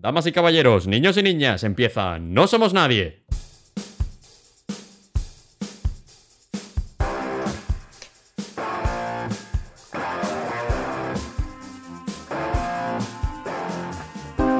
[0.00, 3.22] Damas y caballeros, niños y niñas, empieza No Somos Nadie.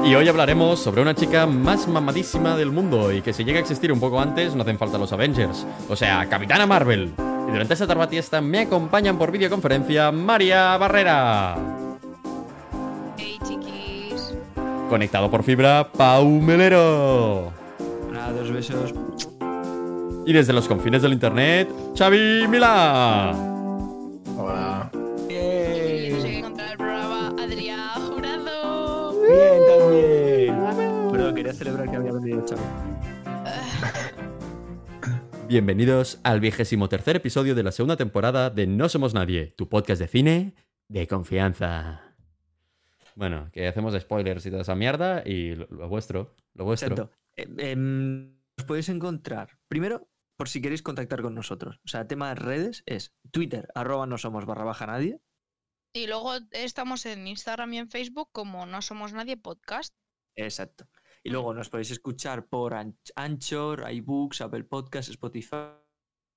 [0.05, 3.61] Y hoy hablaremos sobre una chica más mamadísima del mundo y que si llega a
[3.61, 7.13] existir un poco antes no hacen falta los Avengers, o sea, Capitana Marvel.
[7.17, 11.80] Y durante esta tarbatiesta me acompañan por videoconferencia María Barrera.
[14.91, 17.53] Conectado por fibra, Pau Melero.
[18.11, 18.93] Nada, dos besos.
[20.25, 23.31] Y desde los confines del internet, Xavi Milá.
[24.37, 24.91] Hola.
[25.29, 29.13] Y Bien, nos encontrar el programa Adrián Jurado.
[29.21, 30.55] bien también.
[31.09, 32.61] Perdón, quería celebrar que había venido Xavi.
[35.47, 40.01] Bienvenidos al vigésimo tercer episodio de la segunda temporada de No Somos Nadie, tu podcast
[40.01, 40.53] de cine
[40.89, 42.10] de confianza.
[43.15, 46.89] Bueno, que hacemos spoilers y toda esa mierda y lo, lo vuestro, lo vuestro.
[46.93, 47.11] Exacto.
[47.35, 51.79] Eh, em, os podéis encontrar, primero, por si queréis contactar con nosotros.
[51.85, 55.21] O sea, tema de redes es Twitter, arroba no somos barra baja nadie.
[55.93, 59.93] Y luego estamos en Instagram y en Facebook como No Somos Nadie Podcast.
[60.37, 60.87] Exacto.
[61.21, 65.75] Y luego nos podéis escuchar por An- Anchor, iBooks, Apple Podcasts, Spotify.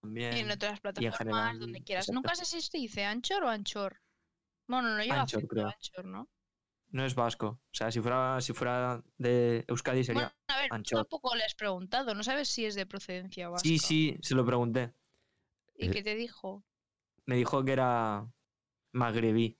[0.03, 0.37] También.
[0.37, 2.07] Y en otras plataformas, general, donde quieras.
[2.09, 2.15] exacto.
[2.20, 4.03] Nunca sé si se dice Anchor o Anchor.
[4.69, 5.67] Bueno, no lleva Anchor, acento creo.
[5.69, 6.29] Anchor, ¿no?
[6.95, 7.47] No es vasco.
[7.61, 10.23] O sea, si fuera, si fuera de Euskadi sería.
[10.23, 12.14] Bueno, a ver, tampoco le has preguntado.
[12.14, 13.69] No sabes si es de procedencia vasca.
[13.69, 14.92] Sí, sí, se lo pregunté.
[15.77, 16.62] ¿Y Eh, qué te dijo?
[17.27, 18.25] Me dijo que era
[18.92, 19.59] magrebí.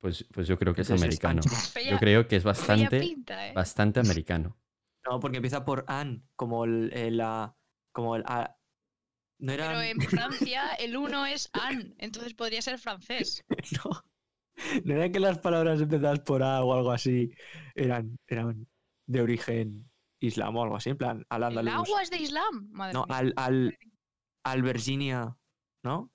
[0.00, 1.42] Pues, pues yo creo que es Entonces es americano.
[1.90, 3.52] Yo creo que es bastante, pinta, ¿eh?
[3.52, 4.56] bastante americano.
[5.06, 7.54] No, porque empieza por an, como el, el, la-
[7.92, 8.56] como el a-
[9.40, 10.00] no era Pero en
[10.48, 13.44] Francia el uno es an, entonces podría ser francés.
[13.84, 13.90] no,
[14.84, 17.30] no era que las palabras empezadas por a o algo así
[17.74, 18.66] eran, eran
[19.06, 22.68] de origen islam o algo así, en plan al El agua es de Islam.
[22.70, 23.16] Madre No, mía.
[23.18, 23.78] al, al,
[24.44, 25.36] al Virginia,
[25.82, 26.10] ¿no?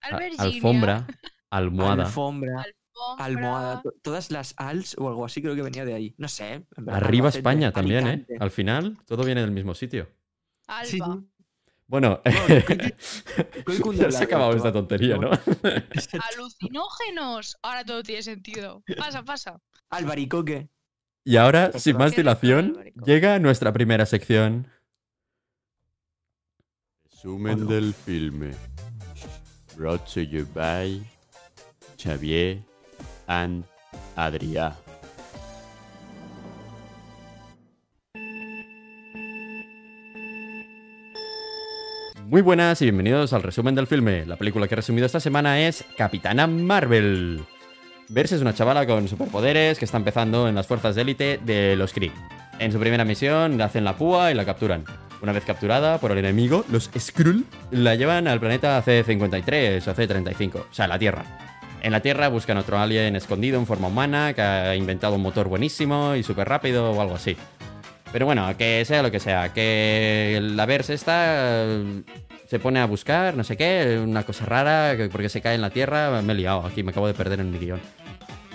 [0.00, 1.06] A- Alberginia, alfombra,
[1.50, 2.04] almohada.
[2.06, 6.14] Alfombra, alfombra, almohada, to- todas las als o algo así creo que venía de ahí.
[6.18, 6.54] No sé.
[6.54, 8.10] en verdad, Arriba Albacete, España también, ¿eh?
[8.10, 8.36] Alicante.
[8.40, 10.08] Al final, todo viene del mismo sitio.
[10.66, 10.84] Alba.
[10.84, 11.28] Sí, sí.
[11.86, 12.20] Bueno,
[13.94, 15.30] ya se ha acabado esta tontería, ¿no?
[16.34, 17.56] Alucinógenos.
[17.62, 18.82] Ahora todo tiene sentido.
[18.96, 19.60] Pasa, pasa.
[19.90, 20.68] Albaricoque.
[21.24, 24.68] Y ahora, sin más dilación, llega nuestra primera sección.
[27.10, 27.66] Resumen Oh, no.
[27.66, 28.50] del filme.
[29.76, 31.00] Brought to you by
[31.98, 32.62] Xavier
[33.26, 33.64] and
[34.16, 34.76] Adrià.
[42.26, 44.24] Muy buenas y bienvenidos al resumen del filme.
[44.24, 47.42] La película que he resumido esta semana es Capitana Marvel.
[48.08, 51.76] Verse es una chavala con superpoderes que está empezando en las fuerzas de élite de
[51.76, 52.12] los Kree.
[52.58, 54.84] En su primera misión le hacen la púa y la capturan.
[55.20, 60.54] Una vez capturada por el enemigo, los Skrull la llevan al planeta C-53 o C-35,
[60.56, 61.24] o sea, la Tierra.
[61.82, 65.48] En la Tierra buscan otro alien escondido en forma humana que ha inventado un motor
[65.48, 67.36] buenísimo y súper rápido o algo así.
[68.14, 72.02] Pero bueno, que sea lo que sea, que la Verse esta eh,
[72.46, 75.60] se pone a buscar, no sé qué, una cosa rara, que porque se cae en
[75.60, 77.80] la Tierra, me he liado aquí, me acabo de perder en mi guion.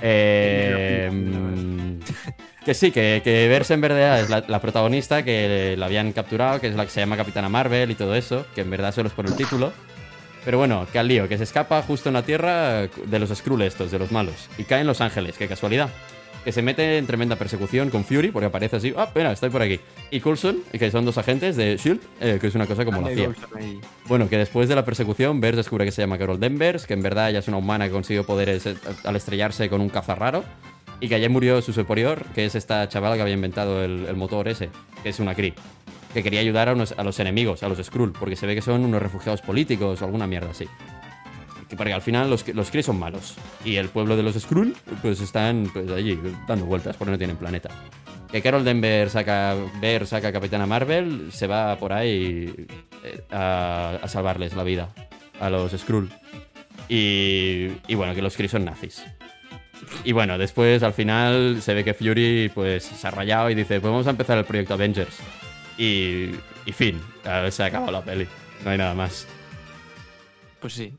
[0.01, 1.99] Eh, mm,
[2.63, 6.61] que sí, que, que Verse en verdad es la, la protagonista que la habían capturado,
[6.61, 9.09] que es la que se llama Capitana Marvel y todo eso, que en verdad solo
[9.09, 9.73] es por el título.
[10.45, 13.63] Pero bueno, que al lío, que se escapa justo en la Tierra de los Skrull
[13.63, 15.89] estos, de los malos, y cae en Los Ángeles, qué casualidad
[16.43, 19.61] que se mete en tremenda persecución con Fury, porque aparece así, ah, mira, estoy por
[19.61, 19.79] aquí.
[20.11, 23.09] Y Coulson, que son dos agentes de SHIELD, eh, que es una cosa como la
[23.15, 23.25] CIA.
[24.07, 27.01] Bueno, que después de la persecución, Bers descubre que se llama Carol Danvers, que en
[27.01, 30.43] verdad ella es una humana que consiguió poderes eh, al estrellarse con un caza raro,
[31.01, 34.15] y que allí murió su superior, que es esta chavala que había inventado el, el
[34.15, 34.69] motor ese,
[35.03, 35.53] que es una Kree,
[36.13, 38.61] que quería ayudar a, unos- a los enemigos, a los Skrull, porque se ve que
[38.61, 40.65] son unos refugiados políticos o alguna mierda así.
[41.69, 43.35] Que porque al final los, los Kree son malos.
[43.63, 47.37] Y el pueblo de los Skrull, pues están pues, allí dando vueltas porque no tienen
[47.37, 47.69] planeta.
[48.31, 52.67] Que Carol Denver saca, Ver saca a Capitana Marvel, se va por ahí
[53.03, 54.89] eh, a, salvarles la vida
[55.39, 56.11] a los Skrull.
[56.87, 59.03] Y, y bueno, que los Kree son nazis.
[60.03, 63.79] Y bueno, después al final se ve que Fury pues se ha rayado y dice,
[63.79, 65.17] pues vamos a empezar el proyecto Avengers.
[65.77, 66.31] Y,
[66.65, 66.99] y fin,
[67.49, 68.27] se acabado la peli.
[68.63, 69.27] No hay nada más.
[70.59, 70.93] Pues sí.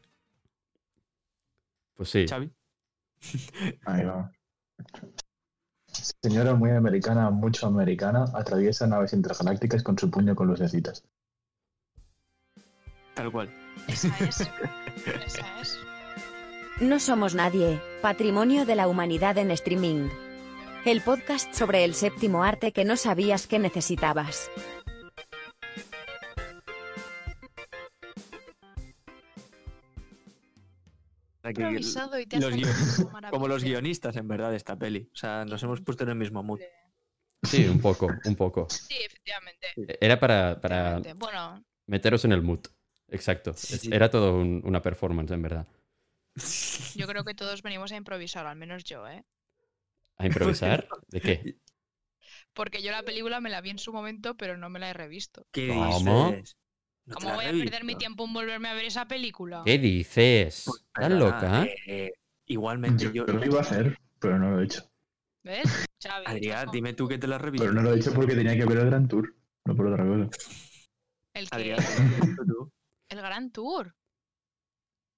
[2.01, 2.27] Pues sí.
[2.27, 2.51] Xavi.
[3.85, 4.33] Ahí va.
[6.23, 11.05] Señora muy americana, mucho americana, atraviesa naves intergalácticas con su puño con lucecitas.
[13.13, 13.51] Tal cual.
[13.87, 14.41] Esa es.
[15.27, 15.79] Esa es.
[16.81, 20.09] No somos nadie, patrimonio de la humanidad en streaming.
[20.87, 24.51] el podcast sobre el séptimo arte que no sabías que necesitabas.
[31.53, 34.57] Para que- Improvisado y te has los salido guionistas- como los guionistas, en verdad, de
[34.57, 35.09] esta peli.
[35.13, 36.61] O sea, nos hemos puesto en el mismo mood.
[37.43, 38.69] Sí, un poco, un poco.
[38.71, 39.67] Sí, efectivamente.
[40.01, 41.15] Era para, para efectivamente.
[41.15, 42.61] Bueno, meteros en el mood.
[43.09, 43.53] Exacto.
[43.55, 43.89] Sí.
[43.93, 45.67] Era todo un- una performance, en verdad.
[46.95, 49.25] yo creo que todos venimos a improvisar, al menos yo, ¿eh?
[50.17, 50.87] ¿A improvisar?
[51.09, 51.57] ¿De qué?
[52.53, 54.93] Porque yo la película me la vi en su momento, pero no me la he
[54.93, 55.47] revisto.
[55.51, 56.31] ¿Qué ¿Cómo?
[56.33, 56.57] dices?
[57.11, 59.63] ¿No ¿Cómo voy a perder mi tiempo en volverme a ver esa película?
[59.65, 60.63] ¿Qué dices?
[60.67, 61.67] Pues, ¿Estás loca?
[61.87, 62.13] eh,
[62.47, 63.25] igualmente Yo, yo...
[63.27, 64.83] lo iba a hacer, pero no lo he hecho.
[65.43, 65.87] ¿Ves?
[66.03, 67.65] Xavi, Adrián, dime tú que te la has revisto.
[67.67, 69.35] Pero no lo he hecho porque tenía que ver el Gran Tour,
[69.65, 70.29] no por otra cosa.
[71.35, 71.79] El, que- Adrián,
[72.47, 72.71] tú.
[73.09, 73.95] el Gran Tour.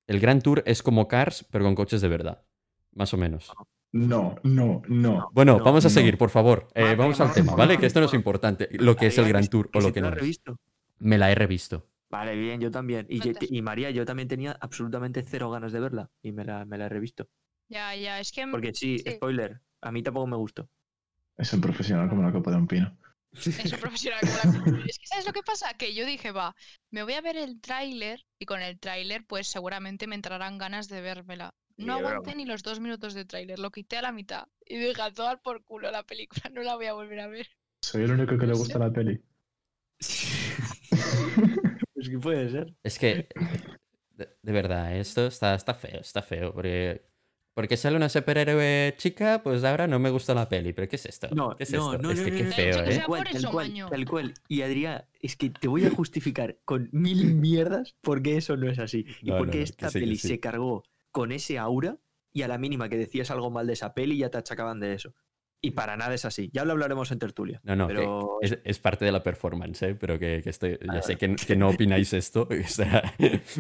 [0.07, 2.45] El Grand Tour es como Cars, pero con coches de verdad.
[2.93, 3.53] Más o menos.
[3.93, 5.29] No, no, no.
[5.33, 5.95] Bueno, No, vamos a no.
[5.95, 6.69] seguir, por favor.
[6.75, 8.69] Eh, Vale, vamos al tema, vale, Que esto no es importante.
[8.73, 10.15] Lo que es el Grand Tour o lo que no es.
[10.15, 10.57] revisto.
[11.03, 11.89] Me la he revisto.
[12.11, 13.07] Vale, bien, yo también.
[13.09, 13.49] Y, yo- Cuentas.
[13.51, 16.11] y María, yo también tenía absolutamente cero ganas de verla.
[16.23, 17.29] Y me la, me la he revisto.
[17.69, 19.13] Ya, ya, es que Porque sí, Sí.
[19.13, 20.69] spoiler, a mí tampoco me gustó.
[21.39, 22.97] Es un profesional como la copa de un pino.
[23.33, 24.85] es un profesional como la.
[24.87, 25.73] Es que ¿sabes lo que pasa?
[25.75, 26.55] Que yo dije, va,
[26.91, 30.89] me voy a ver el tráiler y con el tráiler pues seguramente me entrarán ganas
[30.89, 31.55] de vérmela.
[31.79, 35.01] No aguanté ni los dos minutos de tráiler, lo quité a la mitad y dije,
[35.01, 37.49] a tomar por culo la película, no la voy a volver a ver.
[37.81, 39.19] Soy el único que le gusta la peli.
[41.95, 42.75] pues que puede ser.
[42.83, 43.29] Es que,
[44.17, 46.53] de, de verdad, esto está, está feo, está feo.
[46.53, 47.03] Porque,
[47.55, 50.73] porque sale una superhéroe chica, pues ahora no me gusta la peli.
[50.73, 51.29] ¿Pero qué es esto?
[51.33, 52.03] No, ¿Qué es no, esto?
[52.03, 52.93] no, es no, que no, qué no, feo, ¿eh?
[52.93, 54.35] sea- por tal eso, cual, tal cual.
[54.49, 58.71] Y Adrián, es que te voy a justificar con mil mierdas por qué eso no
[58.71, 59.07] es así.
[59.23, 60.29] Y No, por no, qué no, esta sí, peli sí.
[60.29, 61.99] se cargó con ese aura
[62.33, 64.95] y a la mínima que decías algo mal de esa peli ya te achacaban de
[64.95, 65.15] eso.
[65.65, 66.51] Y para nada es así.
[66.53, 67.61] Ya lo hablaremos en tertulia.
[67.65, 69.95] No, no, pero es, es parte de la performance, ¿eh?
[69.95, 72.49] Pero que, que estoy, ya Ah, sé que, que no opináis esto.
[72.51, 73.15] o sea,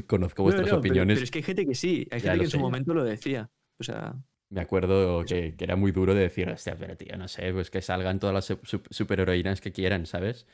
[0.09, 1.17] conozco No, vuestras no, opiniones.
[1.17, 2.07] Pero, es que hay gente que sí.
[2.11, 2.63] Hay gente que en su ya.
[2.63, 3.51] momento lo decía.
[3.79, 4.15] O sea,
[4.51, 7.71] Me acuerdo que, que era muy duro de decir, hostia, pero tío, no sé, pues
[7.71, 10.47] que salgan todas las su- su- superheroínas que quieran, ¿sabes?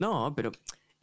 [0.00, 0.52] no, pero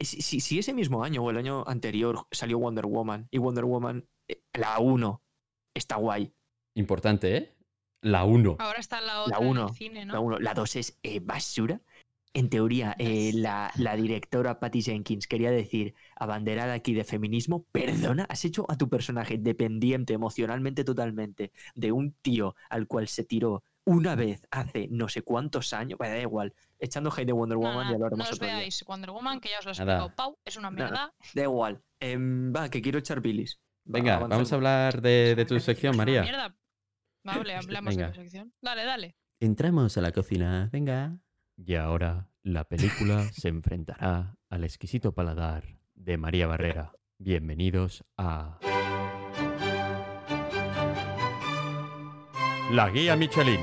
[0.00, 3.64] si, si- si ese mismo año o el año anterior salió Wonder Woman y Wonder
[3.64, 5.22] Woman, eh, la 1,
[5.74, 6.32] está guay.
[6.74, 7.55] Importante, ¿eh?
[8.02, 8.56] La 1.
[8.58, 10.22] Ahora está la otra La en uno, el cine, La ¿no?
[10.22, 11.80] 1, la 2 es eh, basura.
[12.34, 18.26] En teoría, eh, la, la directora Patty Jenkins quería decir, abanderada aquí de feminismo, perdona,
[18.28, 23.64] has hecho a tu personaje dependiente emocionalmente totalmente de un tío al cual se tiró
[23.86, 27.68] una vez hace no sé cuántos años, bueno, da igual, echando hate de Wonder No,
[27.68, 28.56] Woman no, ya lo no haremos os otro día.
[28.56, 30.14] veáis Wonder Woman, que ya os lo he explicado.
[30.14, 30.90] Pau, es una Nada.
[30.90, 31.14] mierda.
[31.34, 31.80] Da igual.
[32.00, 33.58] Em, va, que quiero echar bilis.
[33.86, 36.22] Va, Venga, vamos a hablar de, de tu sección, Es una María.
[36.22, 36.54] mierda.
[37.26, 38.10] Vale, hablamos Venga.
[38.10, 38.52] de la sección.
[38.62, 39.16] Dale, dale.
[39.40, 41.18] Entramos a la cocina, venga.
[41.56, 46.92] Y ahora la película se enfrentará al exquisito paladar de María Barrera.
[47.18, 48.58] Bienvenidos a...
[52.70, 53.60] La guía Michelin.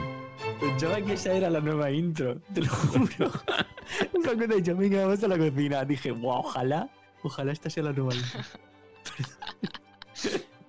[0.59, 3.31] Pensaba que esa era la nueva intro, te lo juro.
[4.23, 6.89] Cuando he dicho, venga, vamos a la cocina, dije, wow, ojalá,
[7.21, 8.39] ojalá esta sea la nueva intro.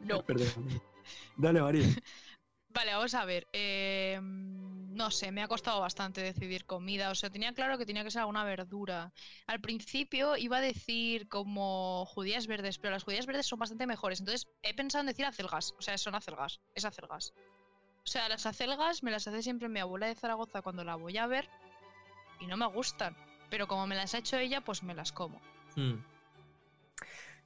[0.04, 0.22] No.
[0.22, 0.68] Perdón.
[1.36, 1.86] Dale, María.
[2.74, 3.46] Vale, vamos a ver.
[3.52, 4.20] eh,
[4.94, 7.10] no sé, me ha costado bastante decidir comida.
[7.10, 9.12] O sea, tenía claro que tenía que ser alguna verdura.
[9.46, 14.20] Al principio iba a decir como judías verdes, pero las judías verdes son bastante mejores.
[14.20, 15.74] Entonces he pensado en decir acelgas.
[15.78, 16.60] O sea, son acelgas.
[16.74, 17.34] Es acelgas.
[18.04, 21.16] O sea, las acelgas me las hace siempre mi abuela de Zaragoza cuando la voy
[21.18, 21.48] a ver
[22.40, 23.16] y no me gustan.
[23.50, 25.40] Pero como me las ha hecho ella, pues me las como.
[25.76, 25.94] Mm.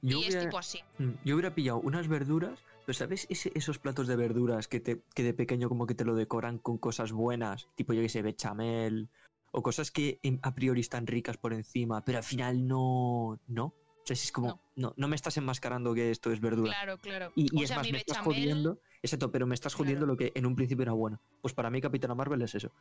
[0.01, 0.81] Yo, y es tipo así.
[0.97, 5.03] mm, yo hubiera pillado unas verduras, pero ¿sabes ese- esos platos de verduras que, te,
[5.13, 7.67] que de pequeño como que te lo decoran con cosas buenas?
[7.75, 9.09] Tipo, yo que sé, bechamel,
[9.51, 13.39] o cosas que a priori están ricas por encima, pero al final no...
[13.47, 13.65] ¿No?
[13.65, 14.61] O sea, si es como, No.
[14.75, 16.71] no, no me estás enmascarando que esto es verdura.
[16.71, 17.31] Claro, claro.
[17.35, 18.79] Y, y o es sea, más, mi me estás jodiendo.
[19.03, 20.13] Exacto, pero me estás jodiendo Claro.
[20.13, 21.21] lo que en un principio era bueno.
[21.43, 22.71] Pues para mí, Capitana Marvel es eso.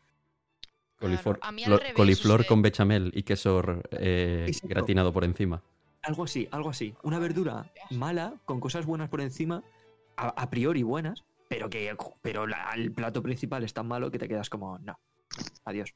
[0.99, 5.63] Coliflor, a mí al lo- revés, coliflor con bechamel y queso eh, gratinado por encima.
[6.03, 6.95] Algo así, algo así.
[7.03, 9.63] Una verdura mala, con cosas buenas por encima,
[10.19, 14.29] a, priori buenas, pero que pero la- el plato principal es tan malo que te
[14.29, 14.99] quedas como, no.
[15.65, 15.95] Adiós.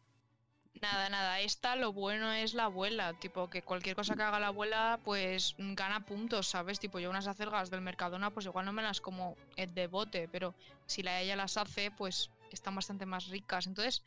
[0.80, 1.40] Nada, nada.
[1.40, 3.12] Esta lo bueno es la abuela.
[3.20, 6.80] Tipo, que cualquier cosa que haga la abuela, pues gana puntos, ¿sabes?
[6.80, 10.28] Tipo, yo unas acelgas del Mercadona, pues igual no me las como eh, de bote,
[10.32, 10.54] pero
[10.86, 13.66] si la ella las hace, pues están bastante más ricas.
[13.66, 14.02] Entonces,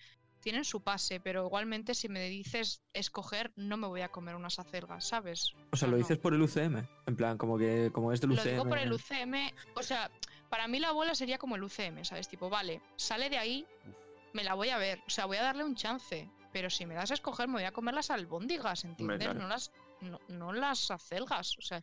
[0.46, 4.60] tienen su pase, pero igualmente si me dices escoger, no me voy a comer unas
[4.60, 5.54] acelgas, ¿sabes?
[5.72, 5.98] O sea, lo no.
[5.98, 6.88] dices por el UCM.
[7.08, 8.52] En plan, como que como es del Lo UCM.
[8.52, 10.12] digo por el UCM, o sea,
[10.52, 12.28] para mí la abuela sería como el UCM, ¿sabes?
[12.28, 13.66] Tipo, vale, sale de ahí,
[14.34, 15.02] me la voy a ver.
[15.08, 16.30] O sea, voy a darle un chance.
[16.54, 19.18] Pero si me das a escoger, me voy a comer las albóndigas, ¿entiendes?
[19.18, 19.40] claro.
[19.40, 19.72] No las,
[20.02, 21.58] no, no las acelgas.
[21.58, 21.82] O sea,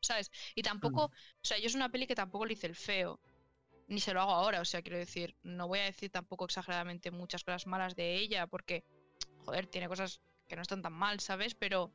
[0.00, 0.30] ¿sabes?
[0.54, 1.10] Y tampoco, o
[1.42, 3.18] sea, yo es una peli que tampoco le hice el feo.
[3.88, 7.10] Ni se lo hago ahora, o sea, quiero decir, no voy a decir tampoco exageradamente
[7.10, 8.84] muchas cosas malas de ella, porque,
[9.44, 11.54] joder, tiene cosas que no están tan mal, ¿sabes?
[11.54, 11.90] Pero,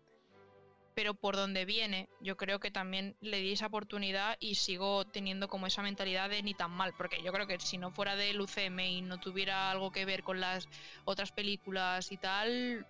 [0.93, 5.47] pero por donde viene, yo creo que también le di esa oportunidad y sigo teniendo
[5.47, 8.41] como esa mentalidad de ni tan mal, porque yo creo que si no fuera del
[8.41, 10.67] UCM y no tuviera algo que ver con las
[11.05, 12.85] otras películas y tal,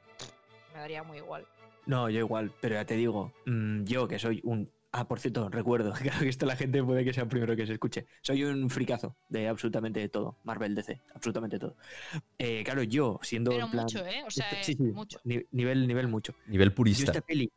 [0.74, 1.48] me daría muy igual.
[1.86, 4.70] No, yo igual, pero ya te digo, mm, yo que soy un...
[5.00, 7.68] Ah, por cierto, recuerdo, claro que esto la gente puede que sea el primero que
[7.68, 8.08] se escuche.
[8.22, 11.75] Soy un fricazo de absolutamente todo, Marvel, DC, absolutamente todo.
[12.39, 13.84] Eh, claro, yo, siendo Pero en plan...
[13.84, 14.24] mucho, ¿eh?
[14.25, 15.20] O sea, Este- sí, sí, mucho.
[15.24, 16.34] ni- nivel, nivel mucho.
[16.48, 17.12] Nivel Yo purista.
[17.12, 17.51] esta peli,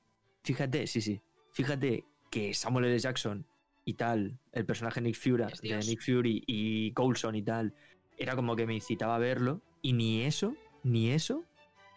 [0.45, 1.21] fíjate, sí, sí,
[1.53, 2.99] fíjate que Samuel L.
[2.99, 3.47] Jackson
[3.87, 5.87] y tal, el personaje Nick Fury, de.
[5.87, 7.73] Nick Fury y Coulson y tal,
[8.19, 11.45] era como que me incitaba a verlo y ni eso, ni eso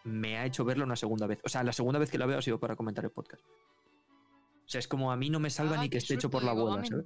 [0.05, 1.39] me ha hecho verlo una segunda vez.
[1.43, 3.43] O sea, la segunda vez que la veo ha sido para comentar el podcast.
[4.65, 6.29] O sea, es como a mí no me salva Ah, ni que qué esté hecho
[6.29, 7.05] por la abuela, ¿sabes?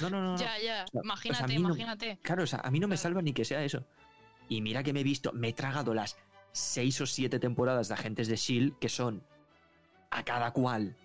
[0.00, 0.36] No, no, no.
[0.38, 0.86] Ya, ya.
[0.86, 2.18] sea, Imagínate, no- imagínate.
[2.22, 3.84] Claro, o sea, a mí no me salva ni que sea eso.
[4.48, 6.16] Y mira que me he visto, me he tragado las
[6.52, 9.22] seis o siete temporadas de Agentes de Shield, que son
[10.10, 10.96] a cada cual,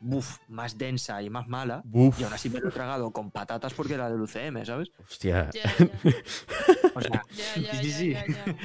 [0.00, 1.82] buf, más densa y más mala.
[1.84, 2.18] Buf.
[2.20, 4.90] Y aún así me lo he tragado con patatas porque era del UCM, ¿sabes?
[4.98, 5.50] Hostia.
[5.52, 6.12] Ya, ya.
[6.94, 8.10] O sea, Ya, ya, sí, ya, sí.
[8.12, 8.56] ya, ya.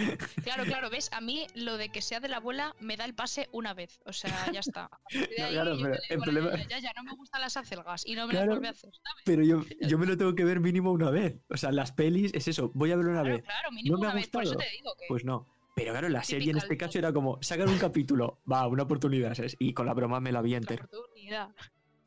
[0.43, 3.13] Claro, claro, ves, a mí lo de que sea de la abuela me da el
[3.13, 3.99] pase una vez.
[4.05, 4.89] O sea, ya está.
[5.13, 8.25] No, claro, pero el problema- ya, ya, ya, no me gustan las acelgas y no
[8.25, 8.47] me Claro.
[8.47, 8.89] las vuelve a hacer.
[8.95, 9.23] ¿sabes?
[9.25, 11.37] Pero yo, yo me lo tengo que ver mínimo una vez.
[11.49, 13.45] O sea, las pelis es eso, voy a verlo una Claro, vez.
[13.45, 14.27] claro, mínimo me ha una vez.
[14.29, 15.05] Por eso te digo que.
[15.07, 15.47] Pues no.
[15.75, 19.33] Pero claro, la serie en este caso era como, sacar un capítulo, va, una oportunidad,
[19.35, 19.57] ¿sabes?
[19.59, 20.85] Y con la broma me la vi entera.
[20.85, 21.49] oportunidad.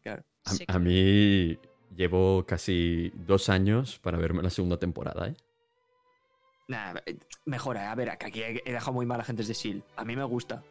[0.02, 0.24] Claro.
[0.44, 1.58] A, Sí, a mí
[1.94, 5.36] llevo casi dos años para verme la segunda temporada, ¿eh?
[6.68, 9.52] Nah, eh, mejora, a ver, que aquí he he dejado muy mal a Agentes de
[9.52, 9.84] S.H.I.E.L.D.
[9.96, 10.62] A mí me gusta.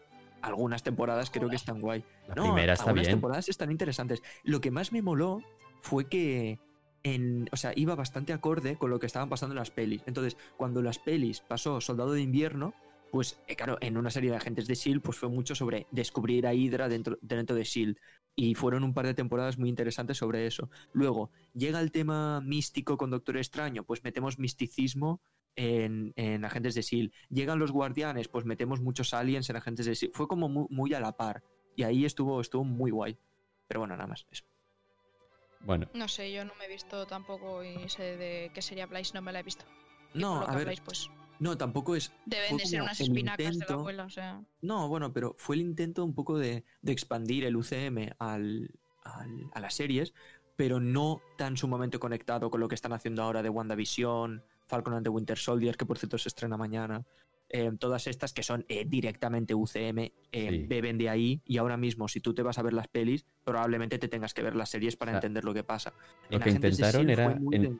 [0.42, 2.04] Algunas temporadas creo que están guay.
[2.28, 3.16] La No, primera está algunas bien.
[3.16, 4.22] temporadas están interesantes.
[4.44, 5.42] Lo que más me moló
[5.82, 6.60] fue que
[7.04, 10.04] en, o sea, iba bastante acorde con lo que estaban pasando en las pelis.
[10.06, 12.74] Entonces, cuando las pelis pasó Soldado de Invierno,
[13.12, 15.04] pues eh, claro, en una serie de agentes de S.H.I.E.L.D.
[15.04, 18.00] pues fue mucho sobre descubrir a Hydra dentro, dentro de S.H.I.E.L.D.
[18.36, 20.70] Y fueron un par de temporadas muy interesantes sobre eso.
[20.94, 25.22] Luego, llega el tema místico con Doctor Extraño, pues metemos misticismo
[25.56, 27.14] en, en Agentes de S.H.I.E.L.D.
[27.30, 30.16] Llegan los guardianes, pues metemos muchos aliens en Agentes de S.H.I.E.L.D.
[30.16, 31.44] Fue como muy, muy a la par.
[31.76, 33.18] Y ahí estuvo, estuvo muy guay.
[33.68, 34.26] Pero bueno, nada más.
[34.32, 34.46] Eso.
[35.62, 39.14] Bueno, No sé, yo no me he visto tampoco y sé de qué sería Blaze,
[39.14, 39.66] no me la he visto.
[40.14, 42.12] No, a ver, habláis, pues no, tampoco es.
[42.26, 44.42] deben de ser unas espinacas de la abuela, o sea.
[44.62, 48.72] No, bueno, pero fue el intento un poco de, de expandir el UCM al,
[49.04, 50.14] al- a las series,
[50.56, 55.04] pero no tan sumamente conectado con lo que están haciendo ahora de WandaVision, Falcon and
[55.04, 57.06] the Winter Soldier, que por cierto se estrena mañana.
[57.50, 60.12] eh, todas estas que son eh, directamente UCM, eh,
[60.52, 60.66] Sí.
[60.68, 63.98] beben de ahí y ahora mismo si tú te vas a ver las pelis, probablemente
[64.00, 65.94] te tengas que ver las series para O sea, entender lo que pasa.
[66.30, 67.40] lo En que de intentaron era.
[67.54, 67.80] en-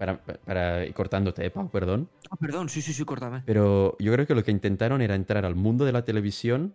[0.00, 2.08] para, para- y cortándote, eh, Pau, perdón.
[2.30, 3.42] Ah, perdón, sí, sí, sí, córtame.
[3.44, 6.74] Pero yo creo que lo que intentaron era entrar al mundo de la televisión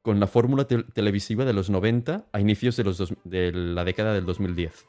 [0.00, 3.84] con la fórmula tel- televisiva de los 90 a inicios de, los dos- de la
[3.84, 4.86] década del 2010.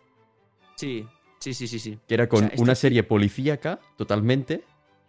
[0.75, 1.08] Sí,
[1.39, 1.98] sí, sí, sí, sí.
[2.08, 4.63] Que era con sea, una sí- serie policíaca totalmente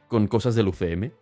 [0.09, 1.13] con cosas del UCM.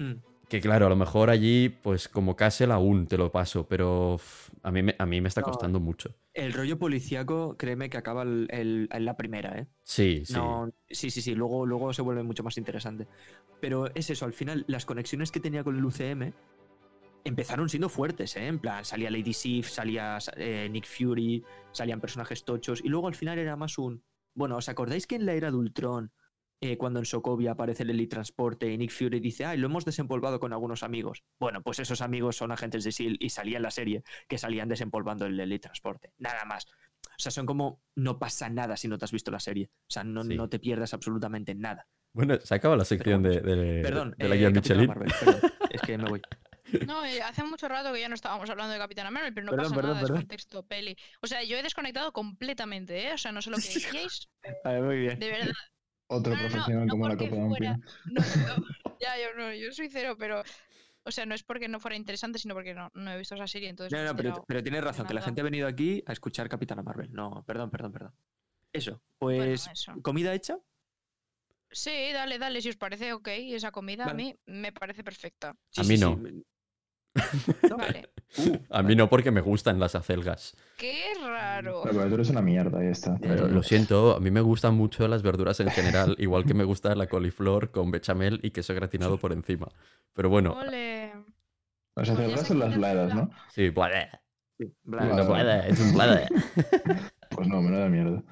[0.00, 0.12] Mm.
[0.48, 4.18] Que claro, a lo mejor allí, pues como Castle aún te lo paso, pero
[4.62, 5.46] a mí me, a mí me está No.
[5.48, 6.14] costando mucho.
[6.32, 9.66] El rollo policíaco, créeme que acaba el- el- en la primera, ¿eh?
[9.82, 10.32] Sí, sí.
[10.34, 13.06] No, sí, sí, sí, luego, luego se vuelve mucho más interesante.
[13.60, 16.32] Pero es eso, al final, las conexiones que tenía con el UCM
[17.24, 18.46] empezaron siendo fuertes, ¿eh?
[18.46, 23.14] En plan, salía Lady Sif, salía eh, Nick Fury, salían personajes tochos, y luego al
[23.14, 24.02] final era más un.
[24.34, 26.12] Bueno, ¿os acordáis que en la era de Ultron,
[26.60, 30.40] eh, cuando en Sokovia aparece el Transporte y Nick Fury dice, ay, lo hemos desempolvado
[30.40, 31.22] con algunos amigos?
[31.38, 34.68] Bueno, pues esos amigos son agentes de SEAL y salía en la serie que salían
[34.68, 36.12] desempolvando el Transporte.
[36.18, 36.66] Nada más.
[36.66, 39.70] O sea, son como no pasa nada si no te has visto la serie.
[39.82, 40.34] O sea, no, Sí.
[40.36, 41.86] no te pierdas absolutamente nada.
[42.12, 43.40] Bueno, se acaba la sección de,
[43.82, 44.86] Perdón, de la eh, guía Michelin.
[44.88, 46.22] Marvel, perdón, es que me voy.
[46.86, 49.52] No, eh, hace mucho rato que ya no estábamos hablando de Capitana Marvel, pero no
[49.52, 50.16] Perdón, pasa perdón, nada, perdón.
[50.18, 50.96] es contexto peli.
[51.22, 53.14] O sea, yo he desconectado completamente, ¿eh?
[53.14, 54.28] O sea, no sé lo que decíais,
[54.64, 55.18] A ver, muy bien.
[55.18, 55.52] de verdad.
[56.08, 58.20] Otro No, no, no, profesional no como la Copa de fuera- no,
[59.00, 60.42] ya, yo no, yo soy cero, pero.
[61.04, 63.46] O sea, no es porque no fuera interesante, sino porque no, no he visto esa
[63.46, 63.98] serie, entonces.
[63.98, 66.82] No, no, pero, pero tienes razón, que la gente ha venido aquí a escuchar Capitana
[66.82, 67.12] Marvel.
[67.12, 68.14] No, perdón, perdón, perdón.
[68.72, 69.94] Eso, Bueno, pues, eso.
[70.02, 70.58] ¿comida hecha?
[71.70, 75.54] Sí, dale, dale, si os parece ok, esa comida a mí me parece perfecta.
[75.76, 76.20] A mí no.
[77.76, 78.10] Vale.
[78.38, 80.56] Uh, A mí no, porque me gustan las acelgas.
[80.76, 81.82] Qué raro.
[81.84, 83.16] La verdura es una mierda, ya está.
[83.20, 86.64] Pero lo siento, a mí me gustan mucho las verduras en general, igual que me
[86.64, 89.68] gusta la coliflor con bechamel y queso gratinado por encima.
[90.12, 91.12] Pero bueno, Ole.
[91.96, 93.30] Las acelgas son las bladas, ¿no?
[93.52, 94.08] sí, bleh,
[94.56, 96.26] sí, no puede, es un bleh.
[97.30, 98.22] Pues no, menuda mierda.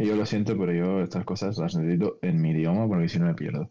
[0.00, 3.18] Y yo lo siento, pero yo estas cosas las necesito en mi idioma porque si
[3.18, 3.70] no me pierdo.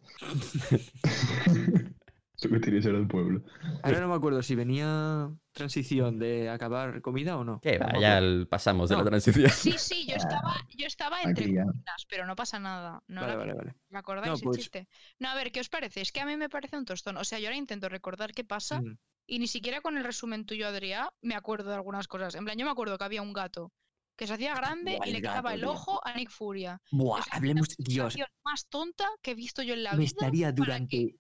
[2.40, 3.42] Eso que ser del pueblo.
[3.82, 7.60] Ahora no me acuerdo si venía transición de acabar comida o no.
[7.62, 9.50] Que me va, ya el- pasamos de la transición.
[9.50, 13.02] Sí, sí, yo estaba, yo estaba entre comidas, pero no pasa nada.
[13.08, 13.76] No Vale, la- vale, vale.
[13.90, 14.88] ¿Me acordáis No, el pues- chiste?
[15.18, 16.02] No, a ver, ¿qué os parece?
[16.02, 17.18] Es que a mí me parece un tostón.
[17.18, 18.98] O sea, yo ahora intento recordar qué pasa Mm.
[19.26, 22.36] y ni siquiera con el resumen tuyo, Adrián, me acuerdo de algunas cosas.
[22.36, 23.72] En plan, yo me acuerdo que había un gato
[24.16, 26.80] que se hacía grande Buah, y el le quitaba gato, el ojo a Nick Furia.
[26.92, 27.68] Buah, Es la hablemos.
[27.80, 28.16] Dios,
[28.46, 30.06] más tonta que he visto yo en la me vida.
[30.06, 31.16] estaría para que- durante.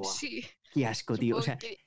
[0.00, 1.36] Buah, Sí, qué asco, tío.
[1.36, 1.78] O sea, que-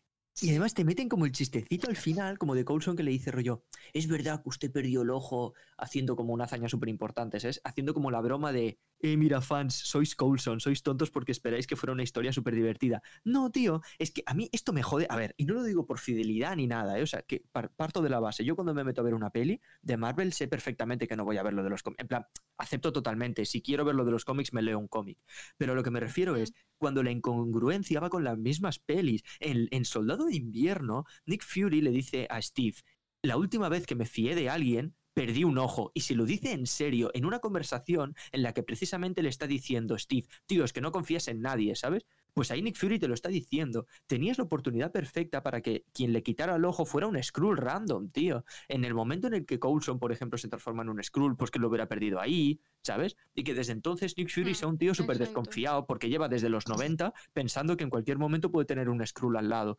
[0.42, 3.30] Y además te meten como el chistecito al final, como de Coulson que le dice
[3.30, 7.62] rollo, es verdad que usted perdió el ojo haciendo como una hazaña súper importante, ¿sabes?
[7.64, 11.76] Haciendo como la broma de, eh, mira fans, sois Coulson, sois tontos porque esperáis que
[11.76, 13.04] fuera una historia súper divertida.
[13.24, 15.86] No, tío, es que a mí esto me jode, a ver, y no lo digo
[15.86, 17.04] por fidelidad ni nada, ¿eh?
[17.04, 19.30] O sea, que par- parto de la base, yo cuando me meto a ver una
[19.30, 22.08] peli de Marvel sé perfectamente que no voy a ver lo de los cómics, en
[22.08, 22.26] plan,
[22.58, 25.20] acepto totalmente, si quiero ver lo de los cómics me leo un cómic,
[25.58, 29.24] pero a lo que me refiero es, cuando la incongruencia va con las mismas pelis.
[29.40, 32.78] En, en Soldado de Invierno, Nick Fury le dice a Steve,
[33.22, 35.92] la última vez que me fié de alguien, perdí un ojo.
[35.94, 39.48] Y se lo dice en serio, en una conversación en la que precisamente le está
[39.48, 42.06] diciendo, Steve, tío, es que no confías en nadie, ¿sabes?
[42.34, 43.86] Pues ahí Nick Fury te lo está diciendo.
[44.08, 48.10] Tenías la oportunidad perfecta para que quien le quitara el ojo fuera un Skrull random,
[48.10, 48.44] tío.
[48.68, 51.52] En el momento en el que Coulson, por ejemplo, se transforma en un Skrull, pues
[51.52, 53.16] que lo hubiera perdido ahí, ¿sabes?
[53.36, 56.50] Y que desde entonces Nick Fury Mm, sea un tío súper desconfiado porque lleva desde
[56.50, 59.78] los 90 pensando que en cualquier momento puede tener un Skrull al lado.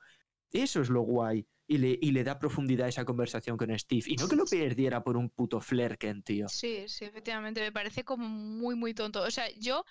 [0.54, 1.44] Eso es lo guay.
[1.66, 4.04] Y le, y le da profundidad a esa conversación con Steve.
[4.06, 6.48] Y no que lo perdiera por un puto Flerken, tío.
[6.48, 9.22] Sí, sí, efectivamente, me parece como muy, muy tonto.
[9.22, 9.84] O sea, yo,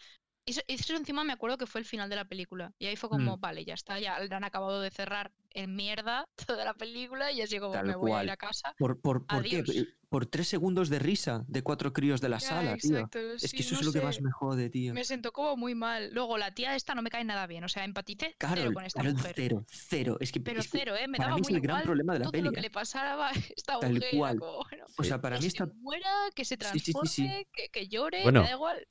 [0.46, 2.74] eso, eso encima me acuerdo que fue el final de la película.
[2.80, 3.42] Y ahí fue como, Mm.
[3.42, 7.60] vale, ya está, ya han acabado de cerrar en mierda toda la película y así
[7.60, 8.74] como Tal me voy a ir a casa.
[8.78, 9.60] ¿Por, por, por qué?
[9.60, 9.88] Adiós.
[10.10, 13.10] Por tres segundos de risa de cuatro críos de la Ya, sala, tío.
[13.36, 14.94] Es sí, que eso no es lo que más me jode, tío.
[14.94, 16.12] Me sentó como muy mal.
[16.14, 17.64] Luego, la tía esta no me cae nada bien.
[17.64, 19.34] O sea, empaticé Claro, cero con esta pero mujer.
[19.36, 20.18] cero, cero.
[20.20, 21.08] Es que, Pero es que cero, ¿eh?
[21.08, 22.44] Me para daba mí es muy el gran igual problema de la todo peli.
[22.44, 22.64] lo que ¿eh?
[22.64, 24.10] le pasara a esta Tal mujer.
[24.16, 24.40] cual.
[24.40, 25.66] como, bueno, O sea, para que mí se está...
[25.78, 27.48] muera, que se Sí, sí, sí, transforme, sí.
[27.52, 28.42] Que, que llore, Bueno.
[28.44, 28.88] me da igual.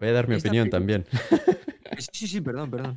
[0.00, 1.06] Voy a dar mi opinión también.
[1.98, 2.96] Sí, sí, sí, perdón, perdón.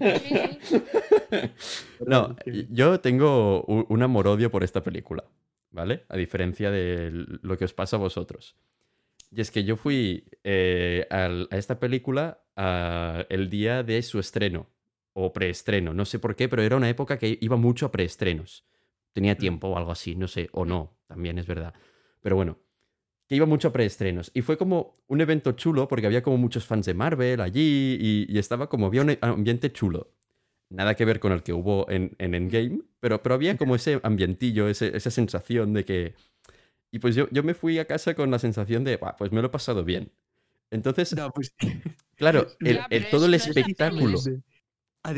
[2.05, 2.35] No,
[2.69, 5.25] yo tengo un amor-odio por esta película,
[5.71, 6.05] ¿vale?
[6.09, 7.09] A diferencia de
[7.41, 8.55] lo que os pasa a vosotros.
[9.31, 12.43] Y es que yo fui eh, al- a esta película
[13.29, 14.69] el día de su estreno,
[15.13, 18.63] o preestreno, no sé por qué, pero era una época que iba mucho a preestrenos.
[19.11, 21.73] Tenía tiempo o algo así, no sé, o no, también es verdad.
[22.21, 22.59] Pero bueno,
[23.33, 24.29] que iba mucho a preestrenos.
[24.35, 28.25] Y fue como un evento chulo porque había como muchos fans de Marvel allí y,
[28.29, 30.11] y estaba como, había un ambiente chulo.
[30.69, 33.99] Nada que ver con el que hubo en, en Endgame, pero, pero había como ese
[34.03, 36.13] ambientillo, ese- esa sensación de que...
[36.91, 39.41] Y pues yo, yo me fui a casa con la sensación de, "Buah, pues me
[39.41, 40.11] lo he pasado bien.
[40.69, 41.55] Entonces, No, pues...
[42.15, 44.19] claro, el, el- todo el espectáculo